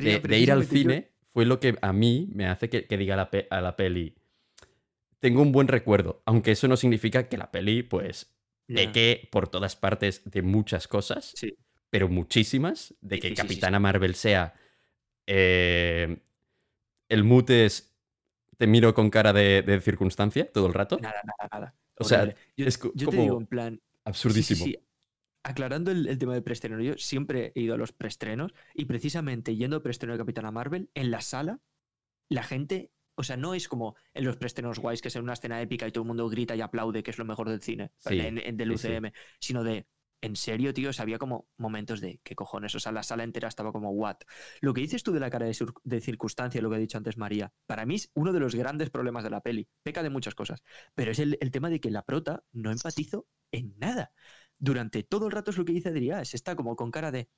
[0.01, 3.17] de, de ir al cine fue lo que a mí me hace que, que diga
[3.17, 4.15] la pe- a la peli.
[5.25, 8.31] Tengo un buen recuerdo, aunque eso no significa que la peli, pues,
[8.67, 8.75] Ya.
[8.75, 11.55] peque por todas partes de muchas cosas, Sí.
[11.89, 14.53] pero muchísimas, de que sí, sí, sí, Capitana Marvel sea
[15.27, 16.21] eh,
[17.09, 17.97] el mute es
[18.57, 20.97] te miro con cara de, de circunstancia todo el rato.
[21.01, 21.75] Nada, nada, nada.
[21.97, 24.65] O sea, yo, es yo te digo en plan, absurdísimo.
[25.43, 29.55] Aclarando el, el tema de preestreno, yo siempre he ido a los preestrenos y precisamente
[29.55, 31.59] yendo a preestreno de Capitana Marvel, en la sala,
[32.29, 35.61] la gente, o sea, no es como en los preestrenos guays que es una escena
[35.61, 38.19] épica y todo el mundo grita y aplaude, que es lo mejor del cine, Sí,
[38.19, 38.87] en, en- del sí.
[38.87, 39.87] UCM, sino de,
[40.21, 42.73] en serio, tío, o sea, había como momentos de, ¿qué cojones?
[42.75, 44.17] O sea, la sala entera estaba como, ¿what?
[44.61, 47.53] Lo que dices tú de la cara de, circunstancia, lo que ha dicho antes María,
[47.67, 49.67] para mí es uno de los grandes problemas de la peli.
[49.83, 50.63] Peca de muchas cosas,
[50.95, 54.11] pero es el, el tema de que la prota no empatizo en nada.
[54.57, 57.29] Durante todo el rato es lo que dice Adrián, se está como con cara de,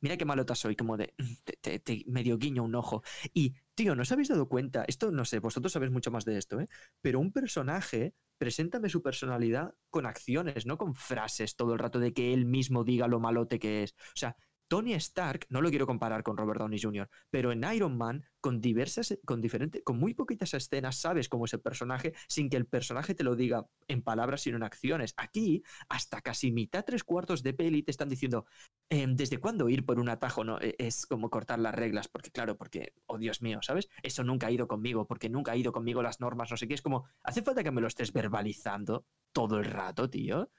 [0.00, 1.14] mira qué malota soy, como de,
[1.60, 3.02] te, medio guiño un ojo.
[3.34, 4.84] Y, tío, ¿no os habéis dado cuenta?
[4.86, 6.68] Esto no sé, vosotros sabéis mucho más de esto, ¿eh?
[7.00, 12.12] Pero un personaje, preséntame su personalidad con acciones, no con frases todo el rato de
[12.12, 13.92] que él mismo diga lo malote que es.
[13.92, 14.36] O sea,
[14.70, 18.60] Tony Stark, no lo quiero comparar con Robert Downey Jr., pero en Iron Man, con
[18.60, 22.66] diversas, con diferentes, con muy poquitas escenas, sabes cómo es el personaje sin que el
[22.66, 25.12] personaje te lo diga en palabras, sino en acciones.
[25.16, 28.46] Aquí, hasta casi mitad, tres cuartos de peli te están diciendo,
[28.90, 32.08] eh, ¿desde cuándo ir por un atajo no E- es como cortar las reglas?
[32.08, 33.88] Porque claro, porque, oh Dios mío, ¿sabes?
[34.02, 36.74] Eso nunca ha ido conmigo, porque nunca ha ido conmigo las normas, no sé qué.
[36.74, 40.50] Es como, hace falta que me lo estés verbalizando todo el rato, tío.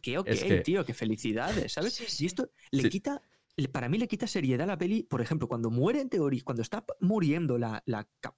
[0.00, 1.94] Que ok, Es que- tío, qué felicidades, ¿sabes?
[1.94, 2.88] Sí, Y esto le Sí.
[2.90, 3.22] quita,
[3.70, 6.62] para mí le quita seriedad a la peli, por ejemplo, cuando muere en teoría, cuando
[6.62, 7.84] está muriendo la,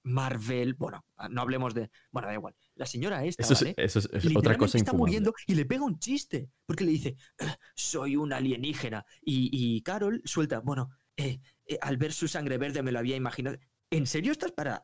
[0.03, 3.75] Marvel, bueno, no hablemos de, bueno, da igual, la señora esta, Eso es, ¿vale?
[3.77, 4.99] eso es- es otra cosa está infumable.
[5.11, 9.05] muriendo y le pega un chiste, porque le dice, "Ah, soy un alienígena.
[9.21, 13.15] Y, y Carol suelta, bueno, eh, eh, al ver su sangre verde me lo había
[13.15, 13.57] imaginado.
[13.89, 14.81] ¿En serio estás para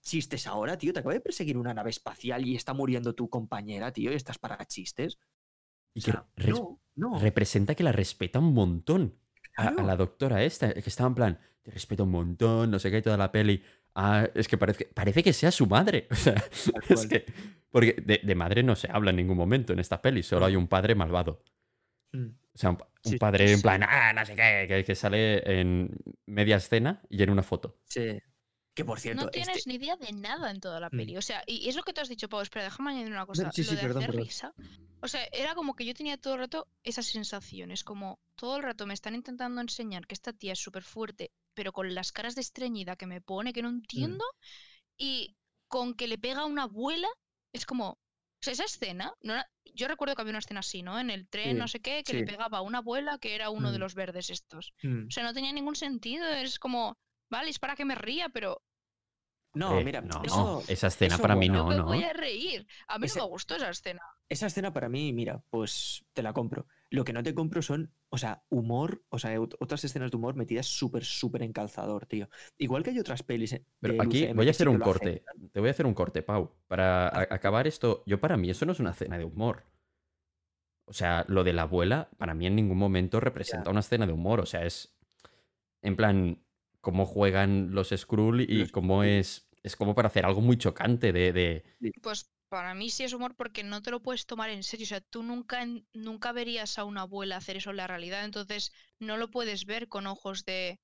[0.00, 0.92] chistes ahora, tío?
[0.94, 4.38] Te acaba de perseguir una nave espacial y está muriendo tu compañera, tío, y estás
[4.38, 5.18] para chistes.
[5.92, 7.18] Y O que sea, no, no.
[7.18, 9.18] representa que la respeta un montón.
[9.56, 13.02] A, la doctora esta, que estaba en plan, te respeto un montón, no sé qué,
[13.02, 13.62] toda la peli.
[13.94, 16.08] Ah, es que parece, parece que sea su madre.
[16.10, 16.34] O sea,
[16.88, 17.24] es que.
[17.70, 20.56] Porque de, de madre no se habla en ningún momento en esta peli, solo hay
[20.56, 21.42] un padre malvado.
[22.12, 22.26] Mm.
[22.54, 24.94] O sea, un, pa- un Sí, padre en plan, ah, no sé qué, que, que
[24.94, 25.90] sale en
[26.26, 27.78] media escena y en una foto.
[27.84, 28.18] Sí.
[28.74, 30.96] Que por cierto, No tienes este- ni idea de nada en toda la Mm.
[30.96, 31.16] peli.
[31.16, 32.40] O sea, y es lo que tú has dicho, Pau.
[32.40, 33.50] Espera, déjame añadir una cosa.
[33.52, 34.26] sí, lo sí, de perdón, hacer perdón.
[34.26, 34.54] risa.
[35.00, 37.84] O sea, era como que yo tenía todo el rato esas sensaciones.
[37.84, 41.72] Como todo el rato me están intentando enseñar que esta tía es súper fuerte, pero
[41.72, 43.74] con las caras de estreñida que me pone que no Mm.
[43.76, 44.24] entiendo.
[44.96, 45.36] Y
[45.68, 47.08] con que le pega a una abuela,
[47.52, 47.90] es como.
[47.90, 47.98] O
[48.44, 49.14] sea, esa escena.
[49.22, 50.98] No era- yo recuerdo que había una escena así, ¿no?
[51.00, 53.48] En el tren, Sí, no sé qué, que le pegaba a una abuela que era
[53.50, 53.80] uno de Mm.
[53.80, 54.72] los verdes estos.
[54.82, 56.26] O sea, no tenía ningún sentido.
[56.26, 56.98] Es como.
[57.34, 58.62] Vale, es para que me ría, pero
[59.56, 61.62] No, Eh, mira, no, eso- esa escena eso para mí bueno.
[61.64, 61.84] no, me no.
[61.84, 62.66] voy a reír.
[62.88, 64.00] A mí no me gustó esa escena.
[64.28, 66.66] Esa escena para mí, mira, pues te la compro.
[66.90, 70.16] Lo que no te compro son, o sea, humor, o sea, ot- otras escenas de
[70.16, 72.28] humor metidas súper, súper en calzador, tío.
[72.58, 73.52] Igual que hay otras pelis.
[73.52, 75.24] eh, Pero aquí UCM voy a hacer un corte.
[75.52, 76.56] Te voy a hacer un corte, Pau.
[76.66, 79.64] Para acabar esto, yo para mí eso no es una escena de humor.
[80.86, 84.12] O sea, lo de la abuela, para mí en ningún momento representa una escena de
[84.12, 84.40] humor.
[84.40, 84.96] O sea, es
[85.82, 86.43] en plan
[86.84, 89.48] cómo juegan los Skrull y Los cómo es.
[89.64, 91.32] Es como para hacer algo muy chocante de.
[91.32, 91.64] de-
[92.02, 94.84] Pues para mí sí es humor porque no te lo puedes tomar en serio.
[94.84, 98.24] O sea, tú nunca, en- nunca verías a una abuela hacer eso en la realidad.
[98.24, 100.78] Entonces no lo puedes ver con ojos de.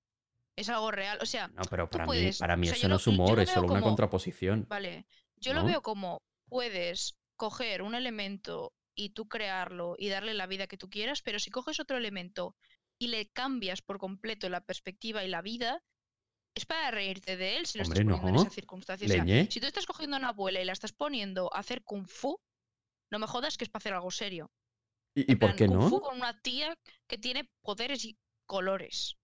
[0.56, 1.18] Es algo real.
[1.22, 2.98] O sea, No, pero tú para mí, puedes- para mí o sea, eso no lo-
[2.98, 4.66] es humor, es solo una contraposición.
[4.68, 5.06] vale.
[5.36, 10.66] Yo lo veo como puedes coger un elemento y tú crearlo y darle la vida
[10.66, 12.56] que tú quieras, pero si coges otro elemento
[12.98, 15.82] y le cambias por completo la perspectiva y la vida,
[16.54, 18.40] es para reírte de él si lo Hombre, estás poniendo en no.
[18.42, 19.06] esa circunstancia.
[19.06, 21.82] O sea, si tú estás cogiendo a una abuela y la estás poniendo a hacer
[21.84, 22.40] kung fu,
[23.10, 24.50] no me jodas que es para hacer algo serio.
[25.14, 26.00] ¿Y, y En por plan, qué kung fu no?
[26.00, 26.76] con una tía
[27.08, 29.16] que tiene poderes y colores.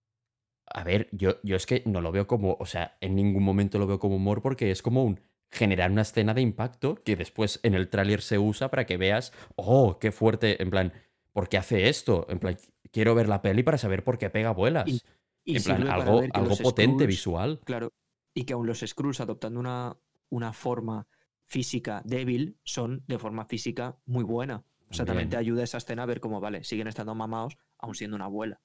[0.69, 2.57] A ver, yo, yo es que no lo veo como.
[2.59, 5.21] O sea, en ningún momento lo veo como humor porque es como un.
[5.51, 9.33] Generar una escena de impacto que después en el tráiler se usa para que veas,
[9.55, 10.93] oh, qué fuerte, en plan,
[11.33, 12.27] ¿por qué hace esto?
[12.29, 12.59] En plan,
[12.91, 15.05] quiero ver la peli para saber por qué pega abuelas.
[15.46, 17.61] Y- en plan, algo, algo los potente Skrulls- visual.
[17.64, 17.92] Claro.
[18.35, 19.96] Y que aún los Skrulls adoptando una,
[20.28, 21.06] una forma
[21.44, 24.64] física débil son de forma física muy buena.
[24.90, 27.94] O sea, también te ayuda esa escena a ver cómo, vale, siguen estando mamados aún
[27.94, 28.61] siendo una abuela.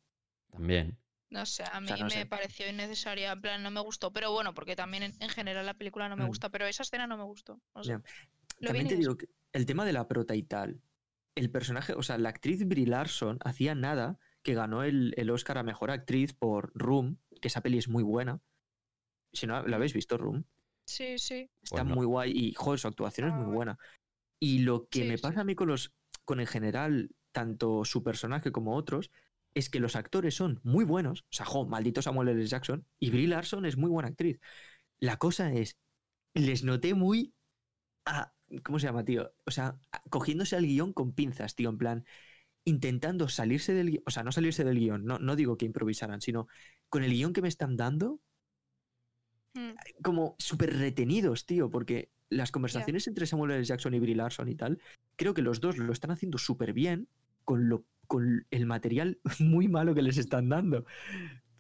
[0.52, 0.98] También.
[1.30, 2.26] No sé, a mí sea, no me sé.
[2.26, 4.12] pareció innecesaria, en plan, no me gustó.
[4.12, 6.28] Pero bueno, porque también en, en general la película no me Mm.
[6.28, 7.62] gusta, pero esa escena no me gustó.
[7.74, 7.92] no sé.
[7.92, 8.02] Ya.
[8.60, 10.82] Lo También te digo que el tema de la prota y tal,
[11.36, 15.58] el personaje, o sea, la actriz Brie Larson hacía nada que ganó el, el Oscar
[15.58, 18.42] a Mejor Actriz por Room, que esa peli es muy buena.
[19.34, 20.46] Si no, ¿la habéis visto, Room?
[20.86, 21.50] Sí, sí.
[21.64, 23.56] Está Pues muy guay y, joder, su actuación es Ah, muy bueno.
[23.56, 23.78] buena.
[24.40, 25.22] Y lo que Sí, me sí.
[25.22, 25.94] pasa a mí con los,
[26.26, 29.12] con en general, tanto su personaje como otros,
[29.54, 31.22] es que los actores son muy buenos.
[31.24, 32.46] O sea, jo, maldito Samuel L.
[32.46, 32.86] Jackson.
[33.00, 34.40] Y Brie Larson es muy buena actriz.
[35.00, 35.78] La cosa es,
[36.34, 37.34] les noté muy...
[38.06, 39.34] a- ¿Cómo se llama, tío?
[39.46, 42.06] O sea, cogiéndose al guion con pinzas, tío, en plan,
[42.66, 46.22] intentando salirse del guion, o sea, no salirse del guion, no, no digo que improvisaran,
[46.22, 46.48] sino
[46.90, 48.20] con el guion que me están dando,
[49.54, 49.72] Mm.
[50.02, 53.64] como súper retenidos, tío, porque las conversaciones entre Samuel L.
[53.64, 54.80] Jackson y Brie Larson y tal,
[55.18, 57.10] creo que los dos lo están haciendo súper bien
[57.44, 60.86] con, lo, con el material muy malo que les están dando.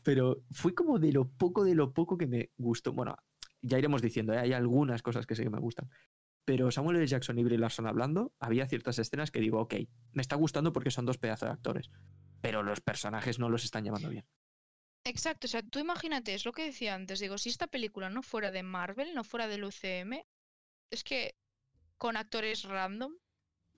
[0.04, 2.94] Pero fue como de lo poco, de lo poco que me gustó.
[2.94, 3.18] Bueno,
[3.62, 4.40] ya iremos diciendo, ¿eh?
[4.40, 5.90] hay algunas cosas que sí que me gustan.
[6.45, 7.08] Pero Samuel L.
[7.08, 9.75] Jackson y Brie Larson hablando, había ciertas escenas que digo, ok,
[10.13, 11.89] me está gustando porque son dos pedazos de actores.
[12.41, 14.25] Pero los personajes no los están llamando bien.
[15.04, 18.21] Exacto, o sea, tú imagínate, es lo que decía antes, digo, si esta película no
[18.21, 20.23] fuera de Marvel, no fuera del UCM,
[20.91, 21.36] es que
[21.97, 23.13] con actores random,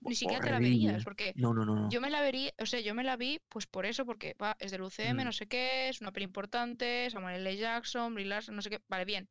[0.00, 1.88] ni siquiera te la verías, porque No, no, no, no.
[1.90, 4.54] yo me la vería, o sea, yo me la vi pues por eso, porque va,
[4.58, 5.24] es del UCM, Mm.
[5.24, 7.56] no sé qué, es una peli importante, Samuel L.
[7.56, 9.30] Jackson, Brie Larson, no sé qué, vale, bien,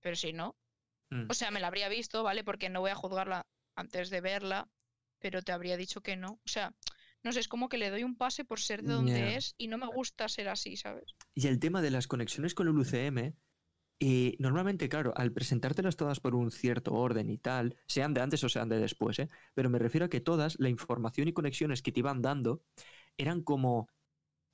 [0.00, 0.54] pero si no,
[1.14, 1.26] Mm.
[1.30, 2.42] o sea, me la habría visto, ¿vale?
[2.42, 3.46] Porque no voy a juzgarla
[3.76, 4.68] antes de verla,
[5.20, 6.74] pero te habría dicho que no, o sea,
[7.22, 9.68] no sé, es como que le doy un pase por ser de donde es y
[9.68, 11.14] no me gusta ser así, ¿sabes?
[11.34, 13.34] Y el tema de las conexiones con el UCM,
[14.00, 18.42] eh, normalmente, claro, al presentártelas todas por un cierto orden y tal, sean de antes
[18.42, 19.28] o sean de después, ¿eh?
[19.54, 22.64] pero me refiero a que todas, la información y conexiones que te iban dando
[23.16, 23.88] eran como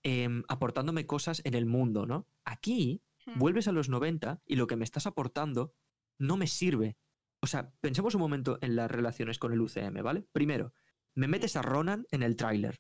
[0.03, 2.27] em, aportándome cosas en el mundo, ¿no?
[2.45, 3.39] Aquí Hmm.
[3.39, 5.75] vuelves a los 90 y lo que me estás aportando
[6.21, 6.97] no me sirve.
[7.43, 10.27] O sea, pensemos un momento en las relaciones con el UCM, ¿vale?
[10.33, 10.73] Primero,
[11.17, 12.79] me metes a Ronan en el tráiler.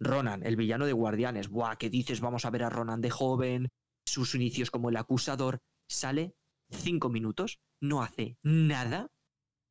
[0.00, 1.48] Ronan, el villano de Guardianes.
[1.48, 2.20] Buah, ¿qué dices?
[2.20, 3.68] Vamos a ver a Ronan de joven,
[4.06, 5.60] sus inicios como el acusador.
[5.88, 6.34] Sale
[6.70, 9.10] cinco minutos, no hace nada,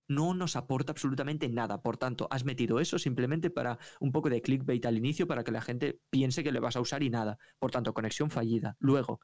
[0.07, 1.81] no nos aporta absolutamente nada.
[1.81, 5.51] Por tanto, has metido eso simplemente para un poco de clickbait al inicio para que
[5.51, 7.37] la gente piense que le vas a usar y nada.
[7.59, 8.75] Por tanto, conexión fallida.
[8.79, 9.19] Luego,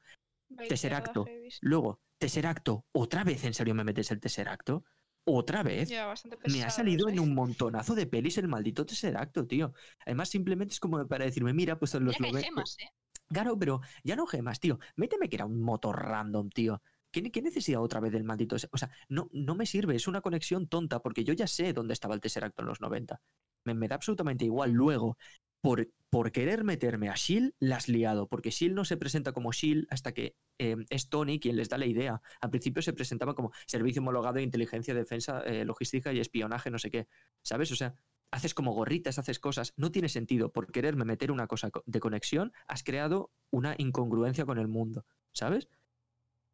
[0.67, 1.25] Tesseracto.
[1.61, 2.85] Luego, Tesseracto.
[2.91, 4.83] ¿Otra vez en serio me metes el Tesseracto?
[5.25, 5.89] ¿Otra vez?
[5.89, 6.13] Ya,
[6.47, 9.73] Me ha salido en un montonazo de pelis el maldito Tesseracto, tío.
[10.05, 12.77] Además, simplemente es como para decirme, mira, pues en los Mira que hay 90 gemas,
[12.79, 12.89] ¿eh?
[13.29, 14.79] Claro, pero ya no gemas, tío.
[14.95, 16.81] Méteme que era un motor random, tío.
[17.09, 18.55] ¿Qué, qué necesidad otra vez del maldito?
[18.71, 21.93] O sea, no, no me sirve, es una conexión tonta, porque yo ya sé dónde
[21.93, 23.21] estaba el Tesseract en los 90.
[23.65, 24.71] Me, me da absolutamente igual.
[24.71, 25.17] Luego,
[25.63, 29.53] por, por querer meterme a Shield, la has liado, porque Shield no se presenta como
[29.53, 32.21] Shield hasta que eh, es Tony quien les da la idea.
[32.41, 36.79] Al principio se presentaba como Servicio Homologado de Inteligencia, Defensa, eh, Logística y Espionaje, no
[36.79, 37.07] sé qué.
[37.43, 37.71] ¿Sabes?
[37.71, 37.95] O sea,
[38.29, 39.73] haces como gorritas, haces cosas.
[39.77, 40.51] No tiene sentido.
[40.51, 45.05] Por quererme meter una cosa co- de conexión, has creado una incongruencia con el mundo.
[45.31, 45.69] ¿Sabes?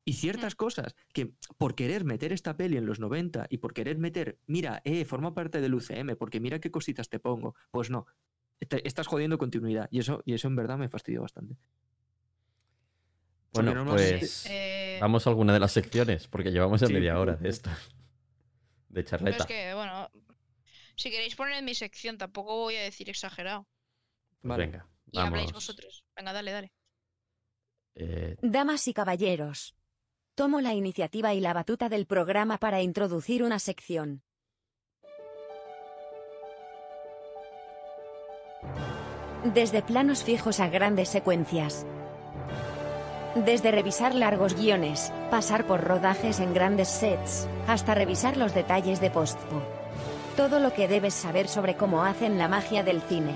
[0.06, 3.98] Y ciertas cosas que por querer meter esta peli en los 90 y por querer
[3.98, 8.06] meter, mira, eh, forma parte del UCM, porque mira qué cositas te pongo, pues no.
[8.68, 9.88] Te- estás jodiendo continuidad.
[9.92, 11.56] Y eso, y eso en verdad me fastidió bastante.
[13.54, 17.36] Bueno, pues Eh, vamos a alguna de las secciones, porque llevamos ya Sí, media hora
[17.36, 17.70] de esto.
[18.90, 19.38] De pero charleta.
[19.38, 20.10] es que, bueno,
[20.96, 23.68] si queréis poner en mi sección, tampoco voy a decir exagerado.
[24.42, 24.66] Pues Vale.
[24.66, 25.54] venga, Y habláis vamos.
[25.54, 26.04] vosotros.
[26.16, 26.74] Venga, dale, dale.
[27.96, 29.76] Eh, Damas y caballeros.
[30.36, 34.24] Tomo la iniciativa y la batuta del programa para introducir una sección.
[39.44, 41.86] Desde planos fijos a grandes secuencias.
[43.36, 49.10] Desde revisar largos guiones, pasar por rodajes en grandes sets, hasta revisar los detalles de
[49.10, 49.64] postpo.
[50.36, 53.34] Todo lo que debes saber sobre cómo hacen la magia del cine.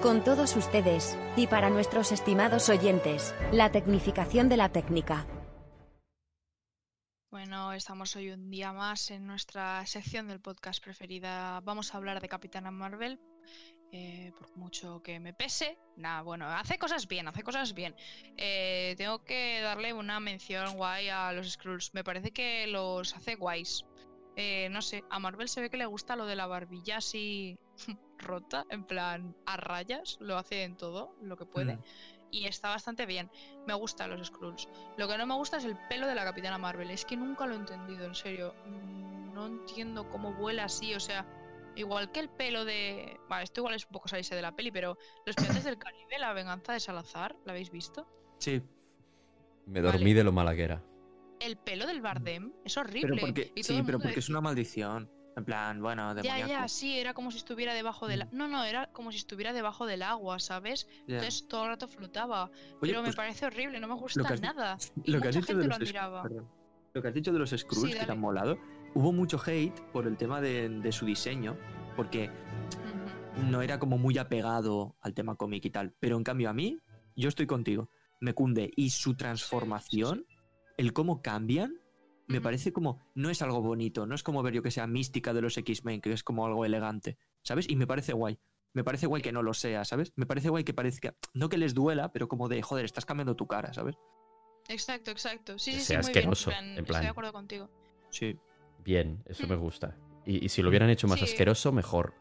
[0.00, 5.26] Con todos ustedes, y para nuestros estimados oyentes, la tecnificación de la técnica.
[7.32, 11.60] Bueno, estamos hoy un día más en nuestra sección del podcast preferida.
[11.62, 13.18] Vamos a hablar de Capitana Marvel.
[13.92, 17.94] Eh, por mucho que me pese, nada, bueno, hace cosas bien, hace cosas bien.
[18.38, 21.92] Eh, tengo que darle una mención guay a los Skrulls.
[21.92, 23.84] Me parece que los hace guays.
[24.36, 27.58] Eh, no sé, a Marvel se ve que le gusta lo de la barbilla así
[28.18, 31.76] rota, en plan a rayas, lo hace en todo, lo que puede.
[31.76, 31.82] Mm.
[32.30, 33.30] Y está bastante bien.
[33.66, 34.70] Me gustan los Skrulls.
[34.96, 36.90] Lo que no me gusta es el pelo de la Capitana Marvel.
[36.90, 38.54] Es que nunca lo he entendido, en serio.
[38.64, 41.26] Mm, No entiendo cómo vuela así, o sea,
[41.76, 43.18] igual que el pelo de.
[43.28, 46.18] Vale, esto igual es un poco salirse de la peli, pero Los Piratas del Caribe,
[46.18, 48.06] la venganza de Salazar, ¿la habéis visto?
[48.38, 48.62] Sí,
[49.66, 50.14] me dormí vale.
[50.14, 50.82] de lo mala que era.
[51.40, 53.14] El pelo del Bardem es horrible.
[53.14, 55.10] pero porque, y todo sí, pero porque es una maldición.
[55.34, 56.48] En plan, bueno, Ya, demoníaco.
[56.50, 58.28] ya, sí, era como si estuviera debajo del.
[58.32, 60.86] No, no, era como si estuviera debajo del agua, ¿sabes?
[61.06, 61.14] Ya.
[61.16, 62.44] Entonces todo el rato flotaba.
[62.44, 64.76] Oye, pero me pues, parece horrible, no me gusta has nada.
[65.04, 66.22] Y lo que has mucha dicho de gente los lo Skrulls, admiraba.
[66.22, 66.48] perdón.
[66.92, 68.58] Lo que has dicho de los Skrulls que te han molado,
[68.94, 71.56] hubo mucho hate por el tema de, de su diseño,
[71.96, 72.30] porque
[73.48, 75.94] no era como muy apegado al tema cómic y tal.
[76.00, 76.78] Pero en cambio a mí,
[77.16, 77.88] yo estoy contigo,
[78.20, 78.70] me cunde.
[78.76, 80.26] Y su transformación,
[80.76, 81.78] el cómo cambian,
[82.28, 85.34] me parece como, no es algo bonito, no es como ver yo que sea mística
[85.34, 87.68] de los X-Men, que es como algo elegante, ¿sabes?
[87.68, 88.38] Y me parece guay.
[88.74, 90.12] Me parece guay que no lo sea, ¿sabes?
[90.16, 93.36] Me parece guay que parezca, no que les duela, pero como de, joder, estás cambiando
[93.36, 93.96] tu cara, ¿sabes?
[94.68, 95.58] Exacto, exacto.
[95.58, 96.18] Sí, Que sí, sea sí, muy bien.
[96.30, 97.02] asqueroso, plan, en Estoy plan.
[97.02, 97.70] de acuerdo contigo.
[98.10, 98.38] Sí.
[98.84, 99.60] Bien, eso me Mm.
[99.60, 99.96] gusta.
[100.24, 101.24] Y, y si lo hubieran hecho más Sí.
[101.24, 102.14] asqueroso, mejor.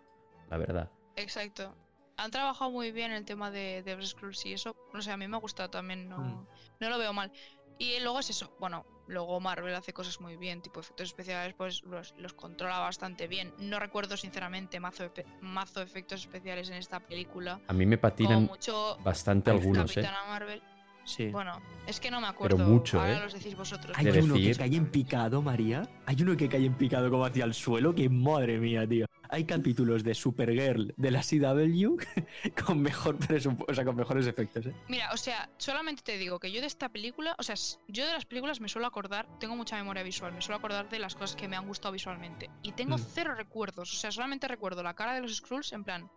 [0.50, 0.92] La verdad.
[1.16, 1.76] Exacto.
[2.18, 5.18] Han trabajado muy bien el tema de, de los Skrulls y eso, no sé, a
[5.18, 6.48] mí me ha gustado también, no, Mm.
[6.80, 7.32] no lo veo mal.
[7.80, 11.82] Y luego es eso, bueno, luego Marvel hace cosas muy bien, tipo efectos especiales, pues
[11.84, 13.54] los, los controla bastante bien.
[13.58, 17.60] No recuerdo sinceramente mazo, efe- mazo efectos especiales en esta película.
[17.68, 20.02] A mí me patinan mucho bastante algunos, ¿eh?
[20.02, 20.62] Capitana Marvel.
[21.04, 21.28] Sí.
[21.30, 22.60] Bueno, es que no me acuerdo.
[22.60, 23.22] mucho, ahora ¿eh?
[23.24, 23.98] los decís vosotros.
[23.98, 25.88] Hay uno decir- que cae en picado, María.
[26.06, 29.06] Hay uno que cae en picado como hacia el suelo, que madre mía, tío.
[29.30, 31.96] Hay capítulos de Supergirl de la CW
[32.66, 34.74] con mejor presupu- o sea, con mejores efectos, ¿eh?
[34.90, 37.56] Mira, o sea, solamente te digo que yo de esta película, o sea,
[37.88, 41.00] yo de las películas me suelo acordar, tengo mucha memoria visual, me suelo acordar de
[41.00, 42.50] las cosas que me han gustado visualmente.
[42.62, 43.02] Y tengo Mm.
[43.14, 46.10] cero recuerdos, o sea, solamente recuerdo la cara de los Skrulls en plan,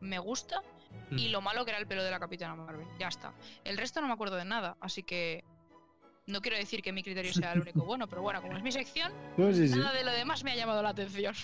[0.00, 0.62] me gusta
[1.10, 1.32] y Mm.
[1.32, 2.86] lo malo que era el pelo de la Capitana Marvel.
[2.98, 3.32] Ya está.
[3.64, 5.44] El resto no me acuerdo de nada, así que
[6.26, 8.70] no quiero decir que mi criterio sea el único bueno, pero bueno, como es mi
[8.72, 9.78] sección, No, sí, sí.
[9.78, 11.34] nada de lo demás me ha llamado la atención.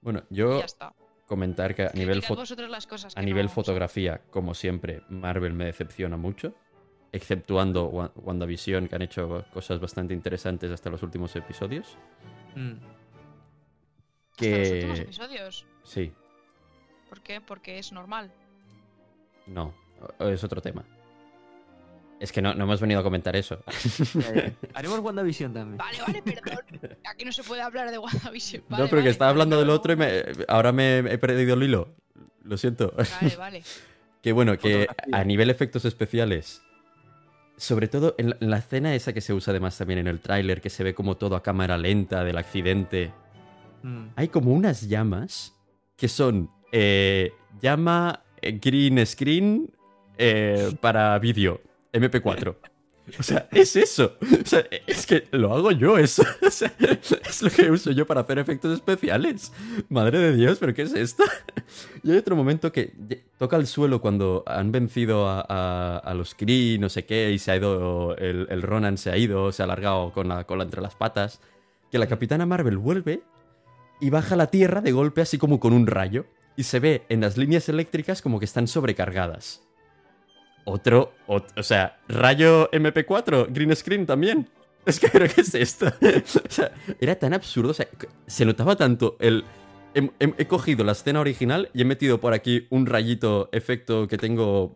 [0.00, 0.94] Bueno, yo ya está.
[1.26, 2.20] comentar que a nivel,
[2.70, 6.54] las cosas a nivel no- fotografía, como siempre, Marvel me decepciona mucho.
[7.10, 11.96] Exceptuando Wa- WandaVision, que han hecho cosas bastante interesantes hasta los últimos episodios.
[12.54, 12.74] Mm.
[14.32, 15.66] Hasta los últimos episodios.
[15.84, 16.12] Sí,
[17.08, 17.40] ¿Por qué?
[17.40, 18.30] Porque es normal.
[19.48, 19.74] No,
[20.20, 20.84] es otro tema.
[22.20, 23.62] Es que no, no hemos venido a comentar eso.
[24.74, 25.78] Haremos WandaVision también.
[25.78, 26.98] Vale, vale, perdón.
[27.04, 28.64] Aquí no se puede hablar de WandaVision.
[28.68, 29.74] no, Vale, pero que estaba vale, hablando del no.
[29.74, 31.94] otro y me- ahora me he perdido el hilo.
[32.42, 32.92] Lo siento.
[33.20, 33.62] Vale, vale.
[34.20, 36.60] Que bueno, que a nivel efectos especiales,
[37.56, 40.18] sobre todo en la, en la escena esa que se usa además también en el
[40.18, 43.12] tráiler, que se ve como todo a cámara lenta del accidente,
[43.84, 44.08] Mm.
[44.16, 45.54] hay como unas llamas
[45.96, 47.30] que son eh,
[47.62, 48.24] llama
[48.60, 49.70] green screen
[50.16, 51.60] eh, para vídeo,
[51.92, 52.56] MP4.
[53.18, 54.16] O sea, es eso.
[54.20, 56.22] O sea, es que lo hago yo eso.
[56.46, 59.52] O sea, es lo que uso yo para hacer efectos especiales.
[59.88, 61.24] Madre de Dios, ¿pero qué es esto?
[62.02, 62.92] Y hay otro momento que
[63.38, 67.38] toca el suelo cuando han vencido a, a- a los Kree, no sé qué, y
[67.38, 70.64] se ha ido, el, el Ronan se ha ido, se ha alargado con la cola
[70.64, 71.40] entre las patas.
[71.90, 73.22] Que la Capitana Marvel vuelve
[74.02, 76.26] y baja a la Tierra de golpe así como con un rayo.
[76.58, 79.62] Y se ve en las líneas eléctricas como que están sobrecargadas.
[80.64, 84.48] Otro, ot- o sea, rayo MP4, green screen también.
[84.84, 85.86] Es que, ¿pero qué es esto?
[86.46, 87.86] o sea, era tan absurdo, o sea,
[88.26, 89.44] se notaba tanto el...
[89.94, 94.08] He, he- he cogido la escena original y he metido por aquí un rayito efecto
[94.08, 94.74] que tengo...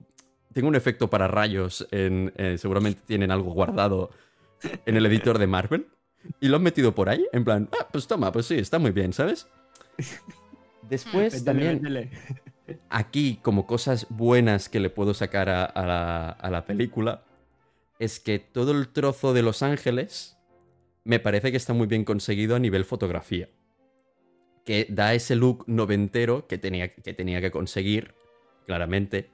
[0.53, 4.11] Tengo un efecto para rayos, en, eh, seguramente tienen algo guardado
[4.87, 5.89] en el editor de Marvel.
[6.41, 8.91] Y lo han metido por ahí, en plan, ah, pues toma, pues sí, está muy
[8.93, 9.49] bien, ¿sabes?
[10.93, 12.11] Después también
[12.91, 17.25] aquí, como cosas buenas que le puedo sacar a, a la, a la película,
[17.99, 20.37] es que todo el trozo de Los Ángeles
[21.05, 23.49] me parece que está muy bien conseguido a nivel fotografía.
[24.67, 28.15] Que da ese look noventero que tenía que, tenía que conseguir,
[28.67, 29.31] claramente.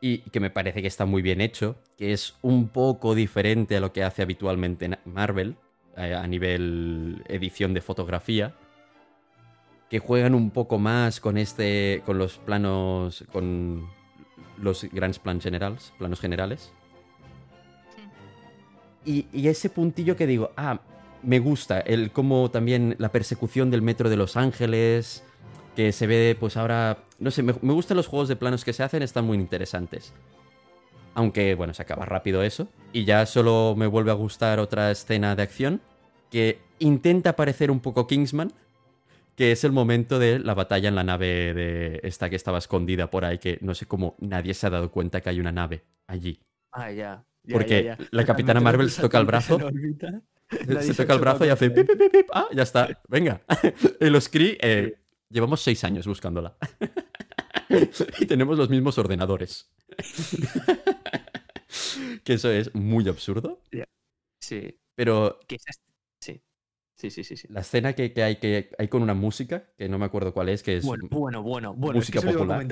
[0.00, 1.74] Y que me parece que está muy bien hecho.
[1.96, 5.56] Que es un poco diferente a lo que hace habitualmente Marvel
[5.96, 8.54] eh, a nivel edición de fotografía
[9.94, 13.86] que juegan un poco más con este con los planos con
[14.58, 16.72] los grandes planos generales planos generales.
[19.04, 20.80] Y, y ese puntillo que digo ah
[21.22, 25.22] me gusta el cómo también la persecución del metro de Los Ángeles
[25.76, 28.72] que se ve pues ahora no sé me, me gustan los juegos de planos que
[28.72, 30.12] se hacen están muy interesantes.
[31.14, 35.36] Aunque bueno se acaba rápido eso y ya solo me vuelve a gustar otra escena
[35.36, 35.80] de acción
[36.32, 38.52] que intenta parecer un poco Kingsman
[39.36, 43.10] que es el momento de la batalla en la nave de esta que estaba escondida
[43.10, 45.84] por ahí, que no sé cómo nadie se ha dado cuenta que hay una nave
[46.06, 46.40] allí.
[46.72, 47.24] Ah, ya.
[47.42, 48.06] ya, Porque ya, ya.
[48.10, 49.58] la Capitana Marvel se toca el brazo,
[50.80, 52.26] se toca el brazo y hace pip, pip, pip.
[52.32, 53.42] Ah, ya está, venga.
[54.00, 54.98] los Kree, eh,
[55.30, 56.56] llevamos seis años buscándola.
[58.18, 59.70] y tenemos los mismos ordenadores.
[62.24, 63.60] que eso es muy absurdo,
[64.40, 64.78] Sí.
[64.94, 65.56] pero Que
[66.96, 67.10] Sí.
[67.10, 69.98] Sí, sí, sí, la escena que, que hay, que hay con una música, que no
[69.98, 70.84] me acuerdo cuál es, que es...
[70.84, 71.98] Bueno, bueno, bueno, bueno.
[71.98, 72.64] música es que popular.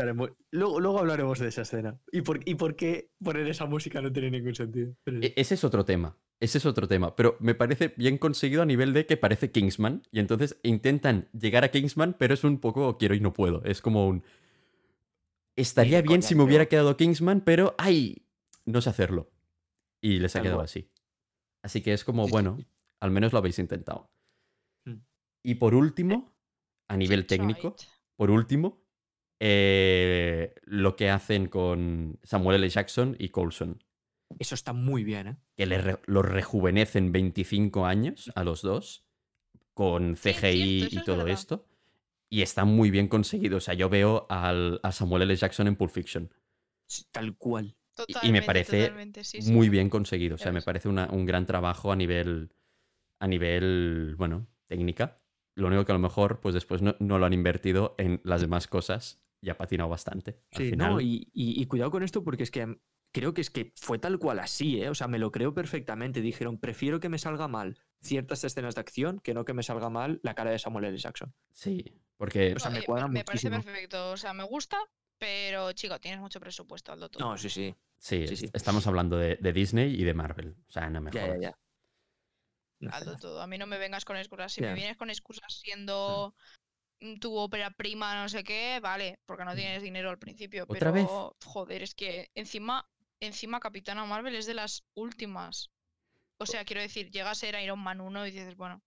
[0.52, 2.00] Luego, luego hablaremos de esa escena.
[2.12, 4.94] ¿Y por, ¿Y por qué poner esa música no tiene ningún sentido?
[5.02, 5.18] Pero.
[5.22, 6.16] E- Ese es otro tema.
[6.38, 7.16] Ese es otro tema.
[7.16, 10.02] Pero me parece bien conseguido a nivel de que parece Kingsman.
[10.12, 13.64] Y entonces intentan llegar a Kingsman, pero es un poco quiero y no puedo.
[13.64, 14.22] Es como un.
[15.56, 18.26] Estaría bien si me hubiera quedado Kingsman, pero ¡ay!
[18.64, 19.30] No sé hacerlo.
[20.00, 20.90] Y les ha quedado así.
[21.62, 22.58] Así que es como, bueno.
[23.02, 24.10] Al menos lo habéis intentado.
[24.86, 24.96] Mm.
[25.44, 26.32] Y por último,
[26.88, 27.74] a nivel técnico,
[28.16, 28.82] por último,
[29.40, 32.68] eh, lo que hacen con Samuel L.
[32.68, 33.82] Jackson y Coulson
[34.38, 35.36] Eso está muy bien, ¿eh?
[35.56, 39.04] que le re- los rejuvenecen 25 años a los dos,
[39.74, 41.66] con Sí, CGI cierto, y todo esto.
[42.30, 43.58] Y está muy bien conseguido.
[43.58, 45.36] O sea, yo veo al, a Samuel L.
[45.36, 46.32] Jackson en Pulp Fiction.
[47.10, 47.76] Tal cual.
[48.06, 49.52] Y- y me parece totalmente, sí, sí.
[49.52, 50.36] Muy bien conseguido.
[50.36, 52.50] O Ya sea, me parece una- un gran trabajo a nivel,
[53.22, 55.20] a nivel, bueno, técnica.
[55.54, 58.40] Lo único que a lo mejor, pues después no, no lo han invertido en las
[58.40, 60.40] demás cosas y ha patinado bastante.
[60.52, 62.78] Al Sí, final, no, y, y- y cuidado con esto porque es que
[63.12, 64.88] creo que es que fue tal cual así, ¿eh?
[64.88, 66.20] O sea, me lo creo perfectamente.
[66.20, 69.88] Dijeron, prefiero que me salga mal ciertas escenas de acción que no que me salga
[69.90, 70.96] mal la cara de Samuel L.
[70.98, 71.32] Jackson.
[71.52, 71.84] Sí,
[72.16, 74.10] porque O sea, me cuadra me parece perfecto.
[74.12, 74.78] O sea, me gusta,
[75.18, 77.08] pero chico, tienes mucho presupuesto, Aldo.
[77.08, 77.24] todo.
[77.28, 77.74] No, sí, sí.
[77.98, 78.50] sí, sí, sí.
[78.52, 80.56] estamos hablando de, de Disney y de Marvel.
[80.66, 81.40] O sea, no me Ya, ya, jodas.
[81.42, 81.58] ya.
[82.82, 83.40] No, Hazlo todo.
[83.40, 84.52] A mí no me vengas con excusas.
[84.52, 86.34] Si me vienes con excusas siendo
[87.00, 90.64] mm, tu ópera prima, no sé qué, vale, porque no tienes dinero al principio.
[90.64, 91.46] ¿Otra pero, vez?
[91.52, 92.88] joder, es que encima,
[93.20, 95.70] encima Capitana Marvel es de las últimas.
[96.38, 98.82] O sea, quiero decir, llega a ser Iron Man 1 y dices, bueno.